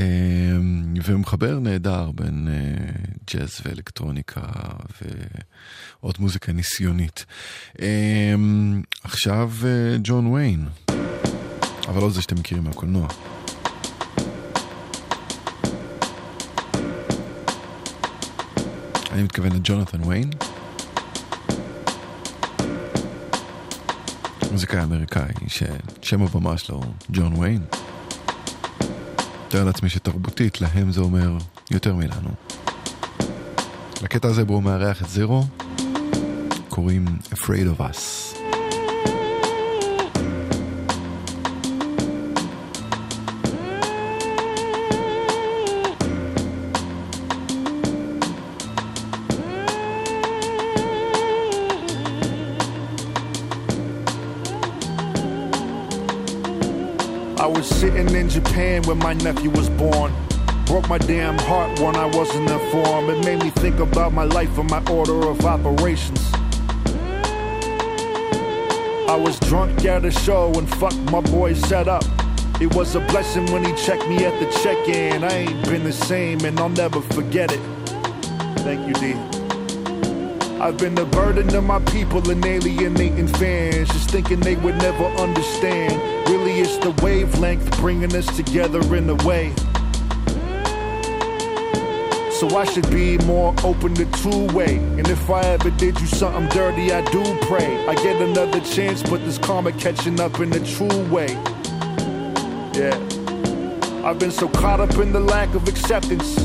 ומחבר 1.04 1.58
נהדר 1.58 2.10
בין 2.10 2.48
אה, 2.50 2.92
ג'אז 3.34 3.60
ואלקטרוניקה 3.64 4.40
ועוד 6.02 6.14
מוזיקה 6.18 6.52
ניסיונית. 6.52 7.24
עכשיו 9.04 9.52
ג'ון 10.02 10.26
ויין, 10.26 10.68
אבל 11.92 12.00
לא 12.00 12.10
זה 12.10 12.22
שאתם 12.22 12.36
מכירים 12.36 12.64
מהקולנוע. 12.64 13.08
אני 19.10 19.22
מתכוון 19.22 19.52
לג'ונתן 19.52 20.04
ויין. 20.04 20.30
מוזיקאי 24.52 24.82
אמריקאי 24.82 25.32
ששם 25.48 26.22
הבמה 26.22 26.58
שלו 26.58 26.80
ג'ון 27.10 27.36
ויין. 27.38 27.64
מתאר 29.46 29.64
לעצמי 29.64 29.88
שתרבותית 29.88 30.60
להם 30.60 30.92
זה 30.92 31.00
אומר 31.00 31.36
יותר 31.70 31.94
מלנו. 31.94 32.30
לקטע 34.02 34.28
הזה 34.28 34.44
בו 34.44 34.54
הוא 34.54 34.62
מארח 34.62 35.02
את 35.02 35.08
זירו 35.08 35.44
קוראים 36.68 37.04
Afraid 37.32 37.78
of 37.78 37.80
Us. 37.80 38.41
Japan 58.32 58.82
when 58.84 58.96
my 58.96 59.12
nephew 59.12 59.50
was 59.50 59.68
born. 59.68 60.10
Broke 60.64 60.88
my 60.88 60.96
damn 60.96 61.36
heart 61.40 61.78
when 61.80 61.96
I 61.96 62.06
wasn't 62.06 62.48
informed. 62.48 63.10
It 63.10 63.24
made 63.26 63.42
me 63.42 63.50
think 63.50 63.78
about 63.78 64.14
my 64.14 64.24
life 64.24 64.56
and 64.56 64.70
my 64.70 64.82
order 64.90 65.28
of 65.28 65.44
operations. 65.44 66.32
I 69.06 69.16
was 69.16 69.38
drunk 69.40 69.84
at 69.84 70.06
a 70.06 70.10
show 70.10 70.50
and 70.54 70.66
fucked 70.76 70.96
my 71.10 71.20
boy 71.20 71.52
set 71.52 71.88
up. 71.88 72.04
It 72.58 72.74
was 72.74 72.94
a 72.94 73.00
blessing 73.00 73.52
when 73.52 73.66
he 73.66 73.74
checked 73.74 74.08
me 74.08 74.24
at 74.24 74.38
the 74.40 74.46
check 74.62 74.88
in. 74.88 75.24
I 75.24 75.30
ain't 75.30 75.64
been 75.66 75.84
the 75.84 75.92
same 75.92 76.42
and 76.46 76.58
I'll 76.58 76.70
never 76.70 77.02
forget 77.02 77.52
it. 77.52 77.60
Thank 78.60 78.88
you, 78.88 78.94
D. 78.94 79.12
I've 80.58 80.78
been 80.78 80.94
the 80.94 81.04
burden 81.04 81.48
to 81.48 81.60
my 81.60 81.80
people 81.80 82.30
and 82.30 82.42
alienating 82.46 83.28
fans, 83.28 83.88
just 83.88 84.10
thinking 84.10 84.40
they 84.40 84.56
would 84.56 84.76
never 84.76 85.04
understand. 85.20 86.11
Really, 86.28 86.60
it's 86.60 86.76
the 86.78 86.90
wavelength 87.02 87.78
bringing 87.78 88.14
us 88.14 88.26
together 88.36 88.80
in 88.94 89.08
a 89.10 89.14
way. 89.26 89.54
So 92.42 92.56
I 92.56 92.64
should 92.64 92.90
be 92.90 93.18
more 93.18 93.54
open 93.62 93.94
to 93.94 94.04
two 94.22 94.46
way. 94.52 94.78
And 94.78 95.08
if 95.08 95.30
I 95.30 95.42
ever 95.42 95.70
did 95.70 96.00
you 96.00 96.06
something 96.08 96.48
dirty, 96.48 96.92
I 96.92 97.02
do 97.12 97.22
pray. 97.42 97.86
I 97.86 97.94
get 97.94 98.20
another 98.20 98.60
chance, 98.60 99.02
but 99.02 99.24
this 99.24 99.38
karma 99.38 99.70
catching 99.72 100.18
up 100.18 100.40
in 100.40 100.52
a 100.52 100.66
true 100.66 101.04
way. 101.08 101.28
Yeah. 102.74 102.98
I've 104.04 104.18
been 104.18 104.32
so 104.32 104.48
caught 104.48 104.80
up 104.80 104.96
in 104.98 105.12
the 105.12 105.20
lack 105.20 105.54
of 105.54 105.68
acceptance. 105.68 106.36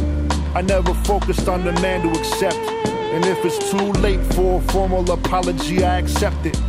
I 0.53 0.61
never 0.61 0.93
focused 0.93 1.47
on 1.47 1.65
the 1.65 1.71
man 1.81 2.03
to 2.03 2.19
accept. 2.19 2.55
And 2.55 3.25
if 3.25 3.43
it's 3.43 3.71
too 3.71 3.91
late 4.01 4.21
for 4.33 4.59
a 4.59 4.63
formal 4.71 5.09
apology, 5.11 5.83
I 5.83 5.97
accept 5.97 6.45
it. 6.45 6.66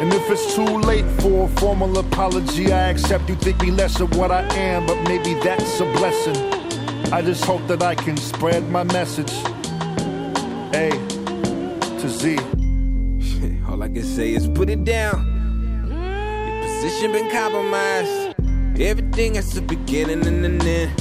And 0.00 0.14
if 0.14 0.30
it's 0.30 0.54
too 0.54 0.64
late 0.64 1.04
for 1.20 1.44
a 1.44 1.48
formal 1.60 1.98
apology, 1.98 2.72
I 2.72 2.88
accept 2.88 3.28
you 3.28 3.34
think 3.34 3.60
me 3.60 3.70
less 3.70 4.00
of 4.00 4.16
what 4.16 4.30
I 4.32 4.42
am, 4.54 4.86
but 4.86 4.96
maybe 5.02 5.34
that's 5.34 5.78
a 5.78 5.84
blessing. 5.92 6.36
I 7.12 7.20
just 7.20 7.44
hope 7.44 7.66
that 7.66 7.82
I 7.82 7.94
can 7.96 8.16
spread 8.16 8.66
my 8.70 8.82
message. 8.82 9.30
A 10.72 10.88
to 12.00 12.08
Z. 12.08 12.38
All 13.68 13.82
I 13.82 13.88
can 13.88 14.02
say 14.02 14.32
is 14.32 14.48
put 14.48 14.70
it 14.70 14.84
down. 14.84 15.18
Your 15.90 16.62
position 16.62 17.12
been 17.12 17.30
compromised. 17.30 18.34
Everything 18.80 19.34
has 19.34 19.54
a 19.58 19.60
beginning 19.60 20.26
and 20.26 20.46
an 20.46 20.66
end. 20.66 20.92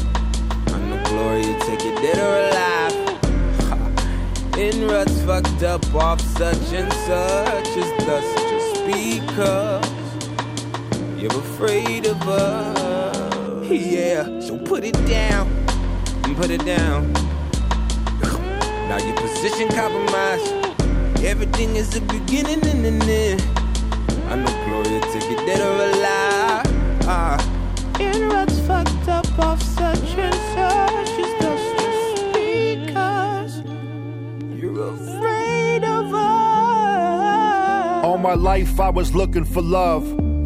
I 0.67 0.77
know 0.77 1.01
glory, 1.05 1.43
take 1.61 1.85
it 1.85 1.95
dead 2.01 2.19
or 2.19 2.35
alive. 2.49 2.95
In 4.59 4.89
ruts 4.89 5.21
fucked 5.21 5.63
up 5.63 5.95
off 5.95 6.19
such 6.19 6.73
and 6.73 6.91
such 6.91 7.77
as 7.77 8.05
just 8.05 8.28
because 8.91 9.85
you're 11.15 11.31
afraid 11.31 12.07
of 12.07 12.19
us. 12.27 13.69
Yeah, 13.69 14.39
so 14.39 14.57
put 14.57 14.83
it 14.83 14.97
down 15.05 15.47
and 16.23 16.35
put 16.35 16.49
it 16.49 16.65
down. 16.65 17.13
Now 18.89 18.97
your 18.97 19.15
position 19.17 19.67
compromised. 19.69 20.49
Everything 21.23 21.75
is 21.75 21.95
a 21.95 22.01
beginning 22.01 22.65
and 22.65 22.83
an 22.83 23.01
end. 23.03 23.43
I 24.31 24.35
know 24.37 24.53
Gloria 24.65 25.01
take 25.13 25.29
it 25.35 25.45
dead 25.45 25.61
or 25.61 25.75
alive. 25.89 26.65
Ah. 27.05 27.37
In 27.99 28.29
ruts 28.29 28.59
fucked 28.61 29.07
up 29.07 29.27
off 29.37 29.61
my 38.29 38.35
life 38.35 38.79
I 38.79 38.91
was 38.91 39.15
looking 39.15 39.43
for 39.43 39.59
love. 39.59 40.03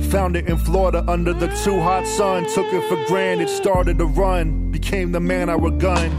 Found 0.10 0.38
it 0.38 0.47
in 0.47 0.55
Florida 0.55 1.03
under 1.05 1.34
the 1.34 1.47
too 1.65 1.81
hot 1.81 2.07
sun. 2.07 2.47
Took 2.53 2.72
it 2.72 2.81
for 2.88 2.95
granted, 3.07 3.49
started 3.49 3.97
to 3.97 4.05
run. 4.05 4.72
Became 4.72 5.11
the 5.11 5.19
man 5.19 5.49
I 5.49 5.57
would 5.57 5.81
gun. 5.81 6.10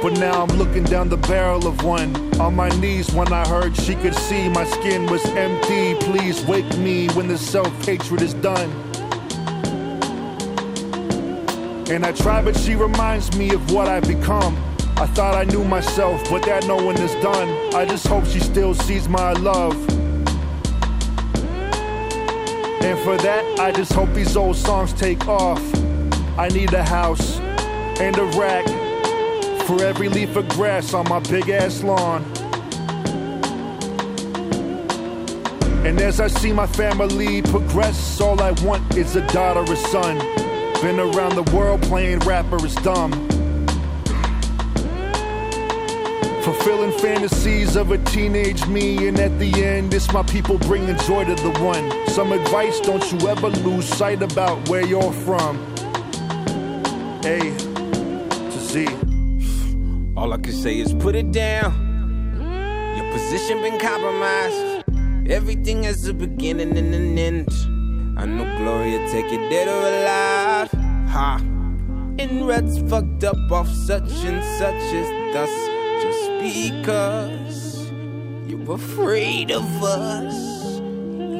But 0.00 0.14
now 0.14 0.44
I'm 0.44 0.56
looking 0.56 0.84
down 0.84 1.10
the 1.10 1.18
barrel 1.18 1.66
of 1.66 1.84
one. 1.84 2.16
On 2.40 2.56
my 2.56 2.70
knees 2.80 3.12
when 3.12 3.30
I 3.30 3.46
heard 3.46 3.76
she 3.76 3.94
could 3.94 4.14
see 4.14 4.48
my 4.48 4.64
skin 4.64 5.04
was 5.04 5.22
empty. 5.46 5.94
Please 6.06 6.42
wake 6.46 6.78
me 6.78 7.08
when 7.08 7.28
the 7.28 7.36
self 7.36 7.70
hatred 7.84 8.22
is 8.22 8.32
done. 8.32 8.70
And 11.90 12.06
I 12.06 12.12
try, 12.12 12.40
but 12.40 12.56
she 12.56 12.74
reminds 12.74 13.36
me 13.36 13.50
of 13.50 13.70
what 13.70 13.86
I've 13.86 14.08
become. 14.08 14.71
I 14.96 15.06
thought 15.06 15.34
I 15.34 15.44
knew 15.44 15.64
myself, 15.64 16.22
but 16.30 16.42
that 16.44 16.66
no 16.66 16.76
one 16.76 16.96
is 16.98 17.14
done. 17.22 17.48
I 17.74 17.84
just 17.84 18.06
hope 18.06 18.24
she 18.26 18.40
still 18.40 18.74
sees 18.74 19.08
my 19.08 19.32
love. 19.32 19.74
And 22.82 22.98
for 23.00 23.16
that, 23.16 23.58
I 23.60 23.72
just 23.72 23.92
hope 23.92 24.12
these 24.12 24.36
old 24.36 24.56
songs 24.56 24.92
take 24.92 25.26
off. 25.28 25.62
I 26.38 26.48
need 26.48 26.72
a 26.72 26.82
house 26.84 27.38
and 28.00 28.16
a 28.18 28.24
rack 28.38 28.66
for 29.66 29.82
every 29.84 30.08
leaf 30.08 30.36
of 30.36 30.48
grass 30.50 30.94
on 30.94 31.08
my 31.08 31.20
big 31.20 31.48
ass 31.48 31.82
lawn. 31.82 32.24
And 35.86 36.00
as 36.00 36.20
I 36.20 36.28
see 36.28 36.52
my 36.52 36.66
family 36.66 37.42
progress, 37.42 38.20
all 38.20 38.40
I 38.40 38.52
want 38.62 38.96
is 38.96 39.16
a 39.16 39.26
daughter 39.28 39.60
or 39.60 39.76
son. 39.76 40.18
Been 40.80 41.00
around 41.00 41.34
the 41.34 41.50
world 41.54 41.82
playing 41.82 42.20
rapper 42.20 42.64
is 42.64 42.74
dumb. 42.76 43.12
Fulfilling 46.42 46.90
fantasies 46.98 47.76
of 47.76 47.92
a 47.92 47.98
teenage 47.98 48.66
me, 48.66 49.06
and 49.06 49.16
at 49.20 49.38
the 49.38 49.64
end, 49.64 49.94
it's 49.94 50.12
my 50.12 50.24
people 50.24 50.58
bringing 50.58 50.96
joy 50.98 51.24
to 51.24 51.36
the 51.36 51.50
one. 51.60 52.08
Some 52.08 52.32
advice 52.32 52.80
don't 52.80 53.12
you 53.12 53.28
ever 53.28 53.48
lose 53.48 53.86
sight 53.86 54.22
about 54.22 54.68
where 54.68 54.84
you're 54.84 55.12
from. 55.12 55.56
A 57.24 57.38
to 58.50 58.58
Z. 58.58 58.88
All 60.16 60.32
I 60.32 60.38
can 60.38 60.52
say 60.52 60.80
is 60.80 60.92
put 60.94 61.14
it 61.14 61.30
down. 61.30 61.72
Your 62.96 63.12
position 63.12 63.62
been 63.62 63.78
compromised. 63.78 64.84
Everything 65.30 65.84
has 65.84 66.08
a 66.08 66.12
beginning 66.12 66.76
and 66.76 66.92
an 66.92 67.16
end. 67.16 67.48
I 68.18 68.26
know 68.26 68.44
Gloria 68.58 68.98
take 69.12 69.26
it 69.26 69.48
dead 69.48 69.68
or 69.68 69.80
alive. 69.80 70.70
Ha. 71.12 71.36
In 72.18 72.44
ruts 72.46 72.78
fucked 72.90 73.22
up 73.22 73.52
off 73.52 73.68
such 73.68 74.10
and 74.24 74.42
such 74.58 74.82
as 74.92 75.34
thus. 75.34 75.71
Just 76.42 76.72
because 76.72 77.90
you're 78.48 78.72
afraid 78.74 79.52
of 79.52 79.64
us. 79.84 80.80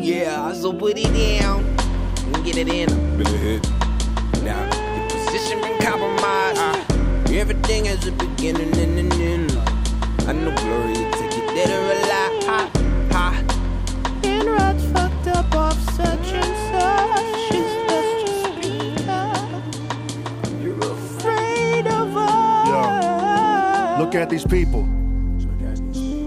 Yeah, 0.00 0.52
so 0.52 0.72
put 0.72 0.96
it 0.96 1.40
down 1.40 1.64
and 2.24 2.44
get 2.44 2.56
it 2.56 2.68
in. 2.68 2.88
Now, 4.44 4.62
your 4.94 5.10
position 5.10 5.60
been 5.60 5.76
compromised. 5.80 6.58
Ah. 6.60 6.86
Everything 7.30 7.86
has 7.86 8.06
a 8.06 8.12
beginning 8.12 8.76
and 8.78 8.98
an 9.00 9.12
end. 9.20 9.50
I 10.28 10.34
know 10.34 10.54
Gloria 10.54 11.10
take 11.12 11.36
it 11.36 11.46
dead 11.52 11.70
or 11.70 11.82
alive. 11.98 12.44
Ha, 12.46 12.70
ha. 13.10 13.44
In 14.22 14.46
ruts 14.46 14.84
Look 24.12 24.20
at 24.20 24.28
these 24.28 24.44
people. 24.44 24.82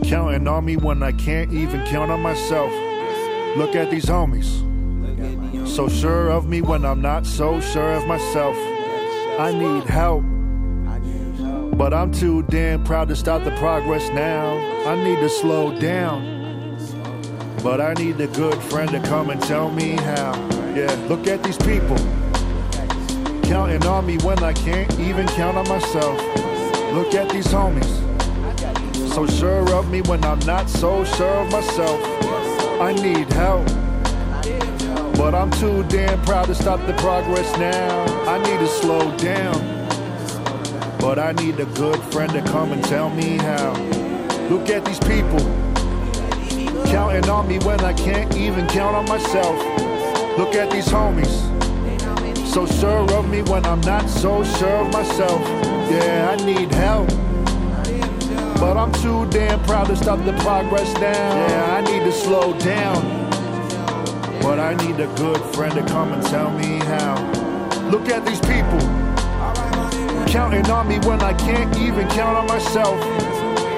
Counting 0.05 0.47
on 0.47 0.65
me 0.65 0.75
when 0.75 1.03
I 1.03 1.11
can't 1.11 1.53
even 1.53 1.85
count 1.85 2.09
on 2.09 2.19
myself. 2.19 2.71
Look 3.57 3.75
at 3.75 3.91
these 3.91 4.05
homies. 4.05 4.57
So 5.67 5.87
sure 5.87 6.31
of 6.31 6.49
me 6.49 6.63
when 6.63 6.83
I'm 6.83 6.99
not 6.99 7.27
so 7.27 7.59
sure 7.59 7.93
of 7.93 8.07
myself. 8.07 8.57
I 9.37 9.53
need 9.53 9.83
help. 9.83 10.23
But 11.77 11.93
I'm 11.93 12.11
too 12.11 12.41
damn 12.49 12.83
proud 12.83 13.07
to 13.09 13.15
stop 13.15 13.43
the 13.43 13.55
progress 13.57 14.09
now. 14.09 14.57
I 14.87 14.95
need 15.03 15.19
to 15.19 15.29
slow 15.29 15.79
down. 15.79 16.79
But 17.61 17.81
I 17.81 17.93
need 17.93 18.19
a 18.19 18.25
good 18.25 18.57
friend 18.63 18.89
to 18.93 18.99
come 19.01 19.29
and 19.29 19.39
tell 19.43 19.69
me 19.69 19.91
how. 19.91 20.33
Yeah, 20.73 20.91
look 21.07 21.27
at 21.27 21.43
these 21.43 21.57
people. 21.57 21.97
Counting 23.43 23.85
on 23.85 24.07
me 24.07 24.17
when 24.23 24.43
I 24.43 24.53
can't 24.53 24.91
even 24.99 25.27
count 25.27 25.55
on 25.55 25.69
myself. 25.69 26.44
Look 26.95 27.13
at 27.13 27.29
these 27.29 27.47
homies. 27.47 27.93
So 29.13 29.27
sure 29.27 29.69
of 29.73 29.91
me 29.91 30.01
when 30.03 30.23
I'm 30.23 30.39
not 30.39 30.69
so 30.69 31.03
sure 31.03 31.27
of 31.27 31.51
myself. 31.51 31.99
I 32.79 32.93
need 32.93 33.29
help. 33.33 33.67
But 35.17 35.35
I'm 35.35 35.51
too 35.51 35.83
damn 35.89 36.21
proud 36.21 36.45
to 36.45 36.55
stop 36.55 36.79
the 36.87 36.93
progress 36.93 37.51
now. 37.57 38.05
I 38.29 38.37
need 38.37 38.59
to 38.59 38.67
slow 38.67 39.15
down. 39.17 39.59
But 40.97 41.19
I 41.19 41.33
need 41.33 41.59
a 41.59 41.65
good 41.65 41.99
friend 42.13 42.31
to 42.31 42.41
come 42.43 42.71
and 42.71 42.81
tell 42.85 43.09
me 43.09 43.39
how. 43.39 43.73
Look 44.49 44.69
at 44.69 44.85
these 44.85 44.99
people. 44.99 45.43
Counting 46.85 47.29
on 47.29 47.45
me 47.45 47.59
when 47.59 47.81
I 47.81 47.91
can't 47.91 48.33
even 48.37 48.67
count 48.67 48.95
on 48.95 49.05
myself. 49.09 49.57
Look 50.37 50.55
at 50.55 50.71
these 50.71 50.87
homies. 50.87 51.54
So 52.55 52.65
sure 52.65 53.11
of 53.15 53.29
me 53.29 53.41
when 53.41 53.65
I'm 53.65 53.81
not 53.81 54.09
so 54.09 54.41
sure 54.41 54.77
of 54.77 54.93
myself. 54.93 55.41
Yeah, 55.91 56.33
I 56.39 56.45
need 56.45 56.71
help. 56.71 57.09
But 58.61 58.77
I'm 58.77 58.93
too 58.93 59.29
damn 59.29 59.61
proud 59.63 59.87
to 59.87 59.95
stop 59.97 60.23
the 60.23 60.31
progress 60.39 60.93
now. 60.93 61.35
Yeah, 61.35 61.75
I 61.75 61.81
need 61.81 62.05
to 62.05 62.13
slow 62.13 62.57
down. 62.59 63.03
But 64.41 64.61
I 64.61 64.73
need 64.75 64.97
a 65.01 65.13
good 65.17 65.41
friend 65.53 65.73
to 65.73 65.83
come 65.83 66.13
and 66.13 66.25
tell 66.27 66.49
me 66.49 66.79
how. 66.85 67.15
Look 67.91 68.07
at 68.07 68.25
these 68.25 68.39
people. 68.39 68.79
Counting 70.25 70.65
on 70.71 70.87
me 70.87 70.99
when 70.99 71.19
I 71.23 71.33
can't 71.33 71.77
even 71.77 72.07
count 72.07 72.37
on 72.37 72.47
myself. 72.47 72.97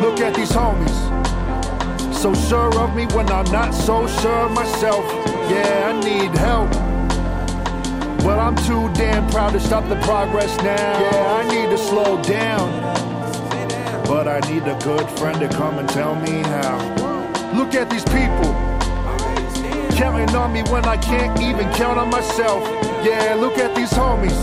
Look 0.03 0.19
at 0.19 0.35
these 0.35 0.51
homies. 0.51 2.13
So 2.13 2.31
sure 2.47 2.79
of 2.79 2.95
me 2.95 3.07
when 3.07 3.27
I'm 3.31 3.51
not 3.51 3.73
so 3.73 4.05
sure 4.05 4.45
of 4.45 4.51
myself. 4.51 5.03
Yeah, 5.49 5.91
I 5.91 5.99
need 5.99 6.37
help. 6.37 6.86
But 8.27 8.39
I'm 8.39 8.57
too 8.57 8.91
damn 8.93 9.25
proud 9.29 9.53
to 9.53 9.59
stop 9.61 9.87
the 9.87 9.95
progress 10.01 10.53
now. 10.57 10.99
Yeah, 10.99 11.39
I 11.39 11.47
need 11.47 11.69
to 11.69 11.77
slow 11.77 12.21
down. 12.23 12.67
But 14.03 14.27
I 14.27 14.41
need 14.51 14.63
a 14.63 14.77
good 14.83 15.09
friend 15.17 15.39
to 15.39 15.47
come 15.47 15.79
and 15.79 15.87
tell 15.87 16.13
me 16.13 16.41
how. 16.43 16.77
Look 17.55 17.73
at 17.73 17.89
these 17.89 18.03
people. 18.03 18.51
Counting 19.95 20.35
on 20.35 20.51
me 20.51 20.63
when 20.63 20.83
I 20.83 20.97
can't 20.97 21.39
even 21.41 21.71
count 21.71 21.97
on 21.97 22.09
myself. 22.09 22.67
Yeah, 23.01 23.37
look 23.39 23.57
at 23.59 23.73
these 23.73 23.91
homies. 23.91 24.35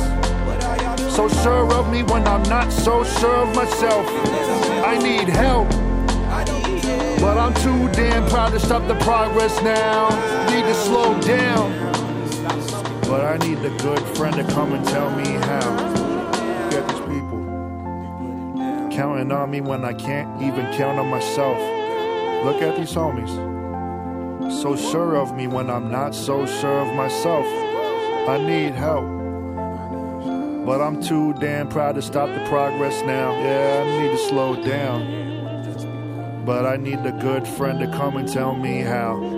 So 1.11 1.28
sure 1.28 1.70
of 1.74 1.93
me 1.93 2.05
when 2.05 2.27
I'm 2.27 2.43
not 2.44 2.73
so 2.73 3.05
sure 3.05 3.36
of 3.47 3.55
myself. 3.55 4.06
I 4.82 4.97
need 4.97 5.28
help. 5.28 5.69
But 7.20 7.36
I'm 7.36 7.52
too 7.52 7.93
damn 7.93 8.27
proud 8.31 8.52
to 8.52 8.61
stop 8.61 8.89
the 8.89 8.97
progress 9.05 9.61
now. 9.61 10.09
Need 10.48 10.62
to 10.62 10.74
slow 10.74 11.20
down. 11.20 12.04
But 13.09 13.21
I 13.25 13.37
need 13.47 13.59
a 13.59 13.77
good 13.79 14.01
friend 14.17 14.35
to 14.37 14.45
come 14.55 14.73
and 14.73 14.85
tell 14.87 15.11
me 15.11 15.25
how. 15.25 15.77
At 16.73 16.89
these 16.89 17.01
people. 17.01 17.41
Counting 18.91 19.31
on 19.31 19.51
me 19.51 19.61
when 19.61 19.85
I 19.85 19.93
can't 19.93 20.43
even 20.43 20.73
count 20.75 20.99
on 20.99 21.09
myself. 21.09 21.59
Look 22.45 22.63
at 22.63 22.77
these 22.77 22.93
homies. 22.93 23.53
So 24.63 24.77
sure 24.77 25.17
of 25.17 25.35
me 25.37 25.47
when 25.47 25.71
I'm 25.71 25.91
not 25.91 26.15
so 26.15 26.47
sure 26.47 26.81
of 26.81 26.95
myself. 26.95 27.47
I 28.29 28.39
need 28.39 28.75
help. 28.75 29.05
But 30.65 30.81
I'm 30.81 31.03
too 31.03 31.35
damn 31.35 31.69
proud 31.69 31.97
to 31.97 32.03
stop 32.03 32.29
the 32.29 32.43
progress 32.49 33.03
now. 33.03 33.33
Yeah, 33.39 33.85
I 33.85 34.03
need 34.03 34.11
to 34.13 34.19
slow 34.29 34.57
down. 34.63 36.45
But 36.47 36.65
I 36.65 36.77
need 36.77 37.01
a 37.01 37.13
good 37.13 37.47
friend 37.47 37.79
to 37.81 37.87
come 37.87 38.17
and 38.17 38.27
tell 38.27 38.55
me 38.55 38.81
how. 38.81 39.34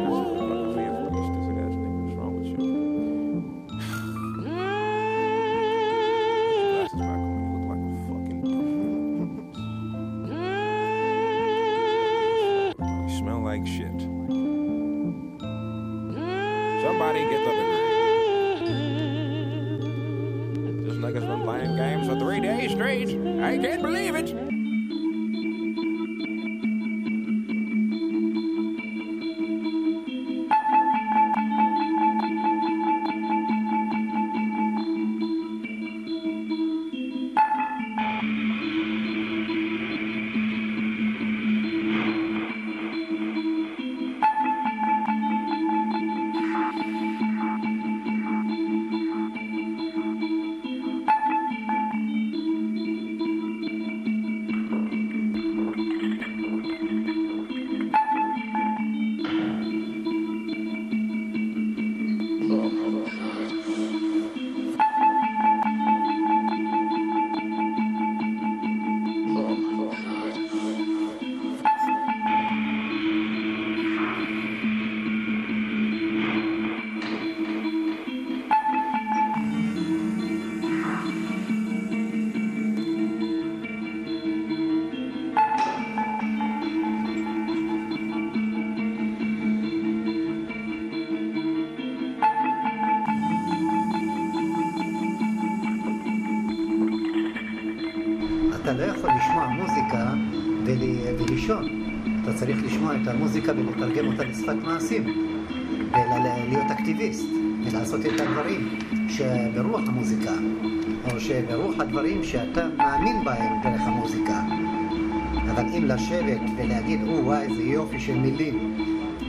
של 118.06 118.18
מילים, 118.18 118.74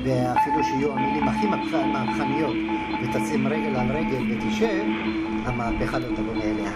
ואפילו 0.03 0.63
שיהיו 0.63 0.93
המילים 0.93 1.27
הכי 1.27 1.47
מהפכ- 1.47 1.85
מהפכניות, 1.93 2.55
ותשים 3.01 3.47
רגל 3.47 3.75
על 3.75 3.91
רגל 3.91 4.21
ותשב, 4.29 4.83
המהפכה 5.45 5.99
לא 5.99 6.07
תבוא 6.15 6.33
מאליה. 6.35 6.71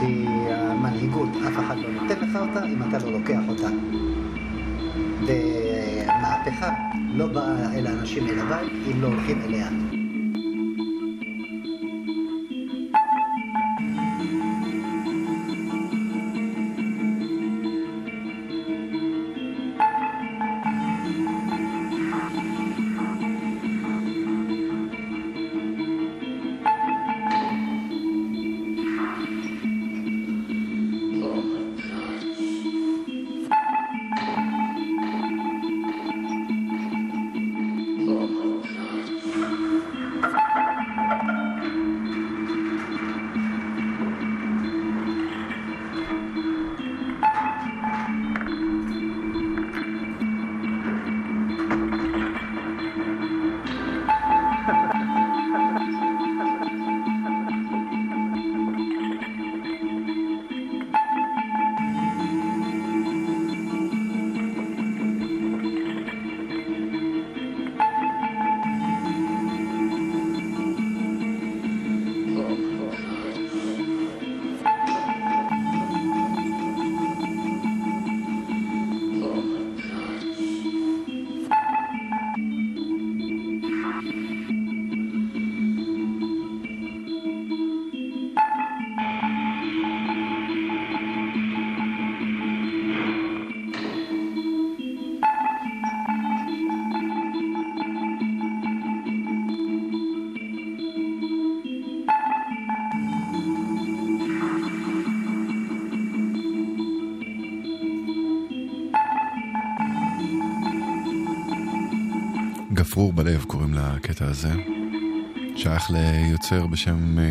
כי 0.00 0.26
המנהיגות, 0.50 1.28
אף 1.48 1.58
אחד 1.58 1.76
לא 1.78 1.90
נותן 2.02 2.14
לך 2.20 2.36
אותה 2.36 2.66
אם 2.66 2.82
אתה 2.82 2.98
לא 3.06 3.12
לוקח 3.12 3.40
אותה. 3.48 3.68
ומהפכה 5.26 6.70
לא 7.12 7.26
באה 7.26 7.72
אל 7.74 7.86
האנשים 7.86 8.26
אל 8.28 8.38
הבית 8.38 8.72
אם 8.86 9.00
לא 9.00 9.06
הולכים 9.06 9.40
אליה. 9.42 9.68
לקטע 114.18 114.30
הזה. 114.30 114.52
שייך 115.56 115.90
ליוצר 115.90 116.66
בשם, 116.66 117.18
אה, 117.18 117.24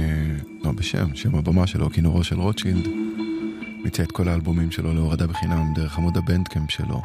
לא 0.63 0.71
בשם, 0.71 1.15
שם 1.15 1.35
הבמה 1.35 1.67
שלו, 1.67 1.89
כינורו 1.89 2.23
של 2.23 2.39
רוטשילד. 2.39 2.87
מציע 3.85 4.05
את 4.05 4.11
כל 4.11 4.27
האלבומים 4.27 4.71
שלו 4.71 4.93
להורדה 4.93 5.27
בחינם 5.27 5.73
דרך 5.75 5.97
עמוד 5.97 6.17
הבנדקאמפ 6.17 6.71
שלו. 6.71 7.01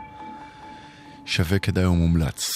שווה 1.26 1.58
כדאי 1.58 1.86
ומומלץ. 1.86 2.50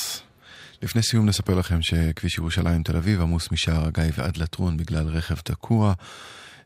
לפני 0.83 1.03
סיום 1.03 1.27
נספר 1.27 1.55
לכם 1.55 1.83
שכביש 1.83 2.39
ירושלים 2.39 2.83
תל 2.83 2.97
אביב 2.97 3.21
עמוס 3.21 3.53
משער 3.53 3.87
הגיא 3.87 4.05
ועד 4.17 4.37
לטרון 4.37 4.77
בגלל 4.77 5.09
רכב 5.09 5.37
תקוע. 5.37 5.93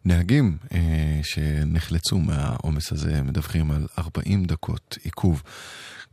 נהגים 0.05 0.57
אה, 0.73 1.21
שנחלצו 1.23 2.19
מהעומס 2.19 2.93
הזה 2.93 3.23
מדווחים 3.23 3.71
על 3.71 3.87
40 3.99 4.45
דקות 4.45 4.99
עיכוב. 5.05 5.43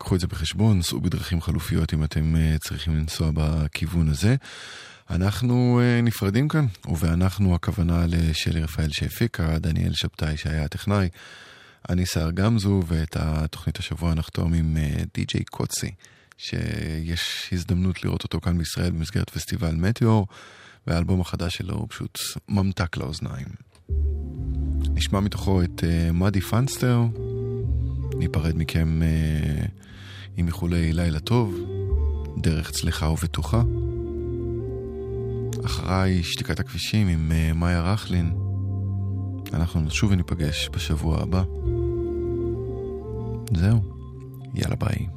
קחו 0.07 0.15
את 0.15 0.19
זה 0.19 0.27
בחשבון, 0.27 0.81
סעו 0.81 1.01
בדרכים 1.01 1.41
חלופיות 1.41 1.93
אם 1.93 2.03
אתם 2.03 2.35
אה, 2.35 2.55
צריכים 2.59 2.95
לנסוע 2.95 3.31
בכיוון 3.33 4.09
הזה. 4.09 4.35
אנחנו 5.09 5.79
אה, 5.83 6.01
נפרדים 6.01 6.47
כאן, 6.47 6.65
ובאנחנו 6.85 7.55
הכוונה 7.55 8.05
לשלי 8.07 8.61
רפאל 8.61 8.89
שהפיקה, 8.91 9.59
דניאל 9.59 9.93
שבתאי 9.93 10.37
שהיה 10.37 10.63
הטכנאי, 10.63 11.09
אני 11.89 12.05
סער 12.05 12.31
גמזו, 12.31 12.83
ואת 12.87 13.17
התוכנית 13.19 13.77
השבוע 13.77 14.13
נחתום 14.13 14.53
עם 14.53 14.77
אה, 14.77 15.03
די.ג'יי 15.13 15.43
קוצי, 15.43 15.91
שיש 16.37 17.49
הזדמנות 17.51 18.03
לראות 18.03 18.23
אותו 18.23 18.41
כאן 18.41 18.57
בישראל 18.57 18.91
במסגרת 18.91 19.29
פסטיבל 19.29 19.75
מטאור, 19.75 20.27
והאלבום 20.87 21.21
החדש 21.21 21.55
שלו 21.55 21.75
הוא 21.75 21.87
פשוט 21.89 22.19
ממתק 22.49 22.97
לאוזניים. 22.97 23.47
נשמע 24.93 25.19
מתוכו 25.19 25.63
את 25.63 25.83
מאדי 26.13 26.41
פאנסטר, 26.41 27.01
ניפרד 28.17 28.57
מכם 28.57 29.01
uh, 29.01 29.86
עם 30.37 30.47
איחולי 30.47 30.93
לילה 30.93 31.19
טוב, 31.19 31.55
דרך 32.37 32.71
צלחה 32.71 33.09
ובטוחה. 33.09 33.61
אחריי 35.65 36.23
שתיקת 36.23 36.59
הכבישים 36.59 37.07
עם 37.07 37.31
uh, 37.31 37.53
מאיה 37.53 37.93
רכלין. 37.93 38.33
אנחנו 39.53 39.81
נשוב 39.81 40.11
וניפגש 40.11 40.69
בשבוע 40.73 41.21
הבא. 41.21 41.43
זהו, 43.53 43.79
יאללה 44.53 44.75
ביי. 44.75 45.16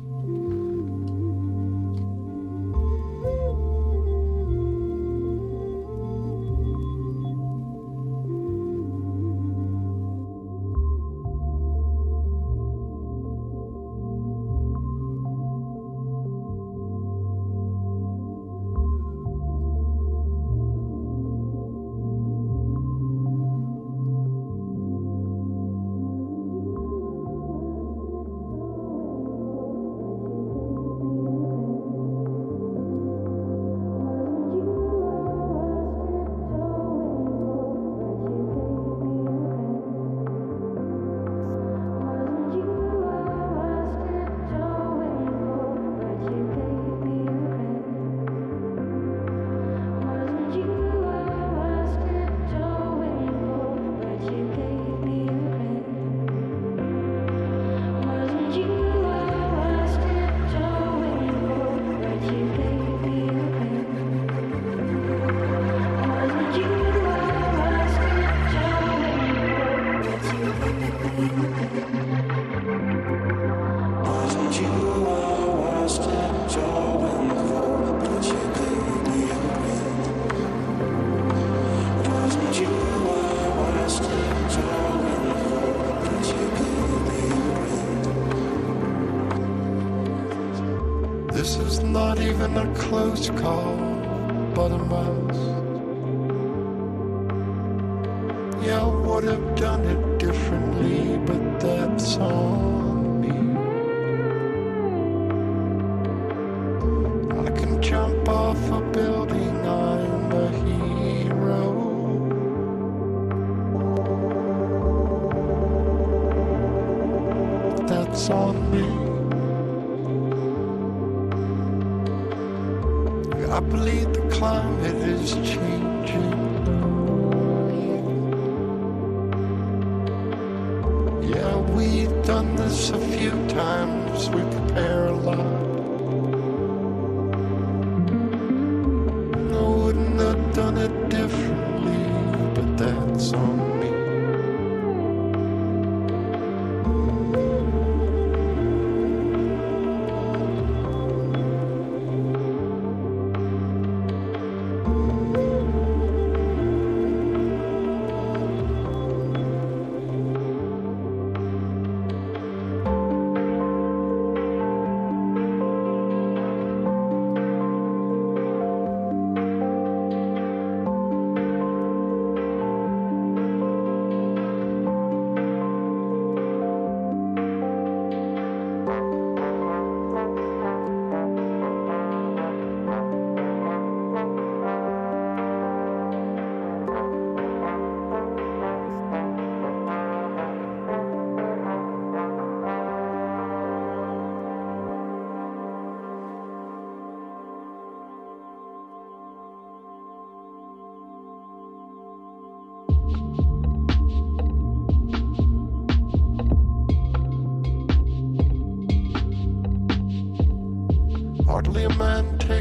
Call, 93.38 93.59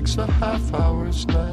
takes 0.09 0.17
a 0.17 0.31
half 0.33 0.73
hour's 0.73 1.27
nap 1.27 1.48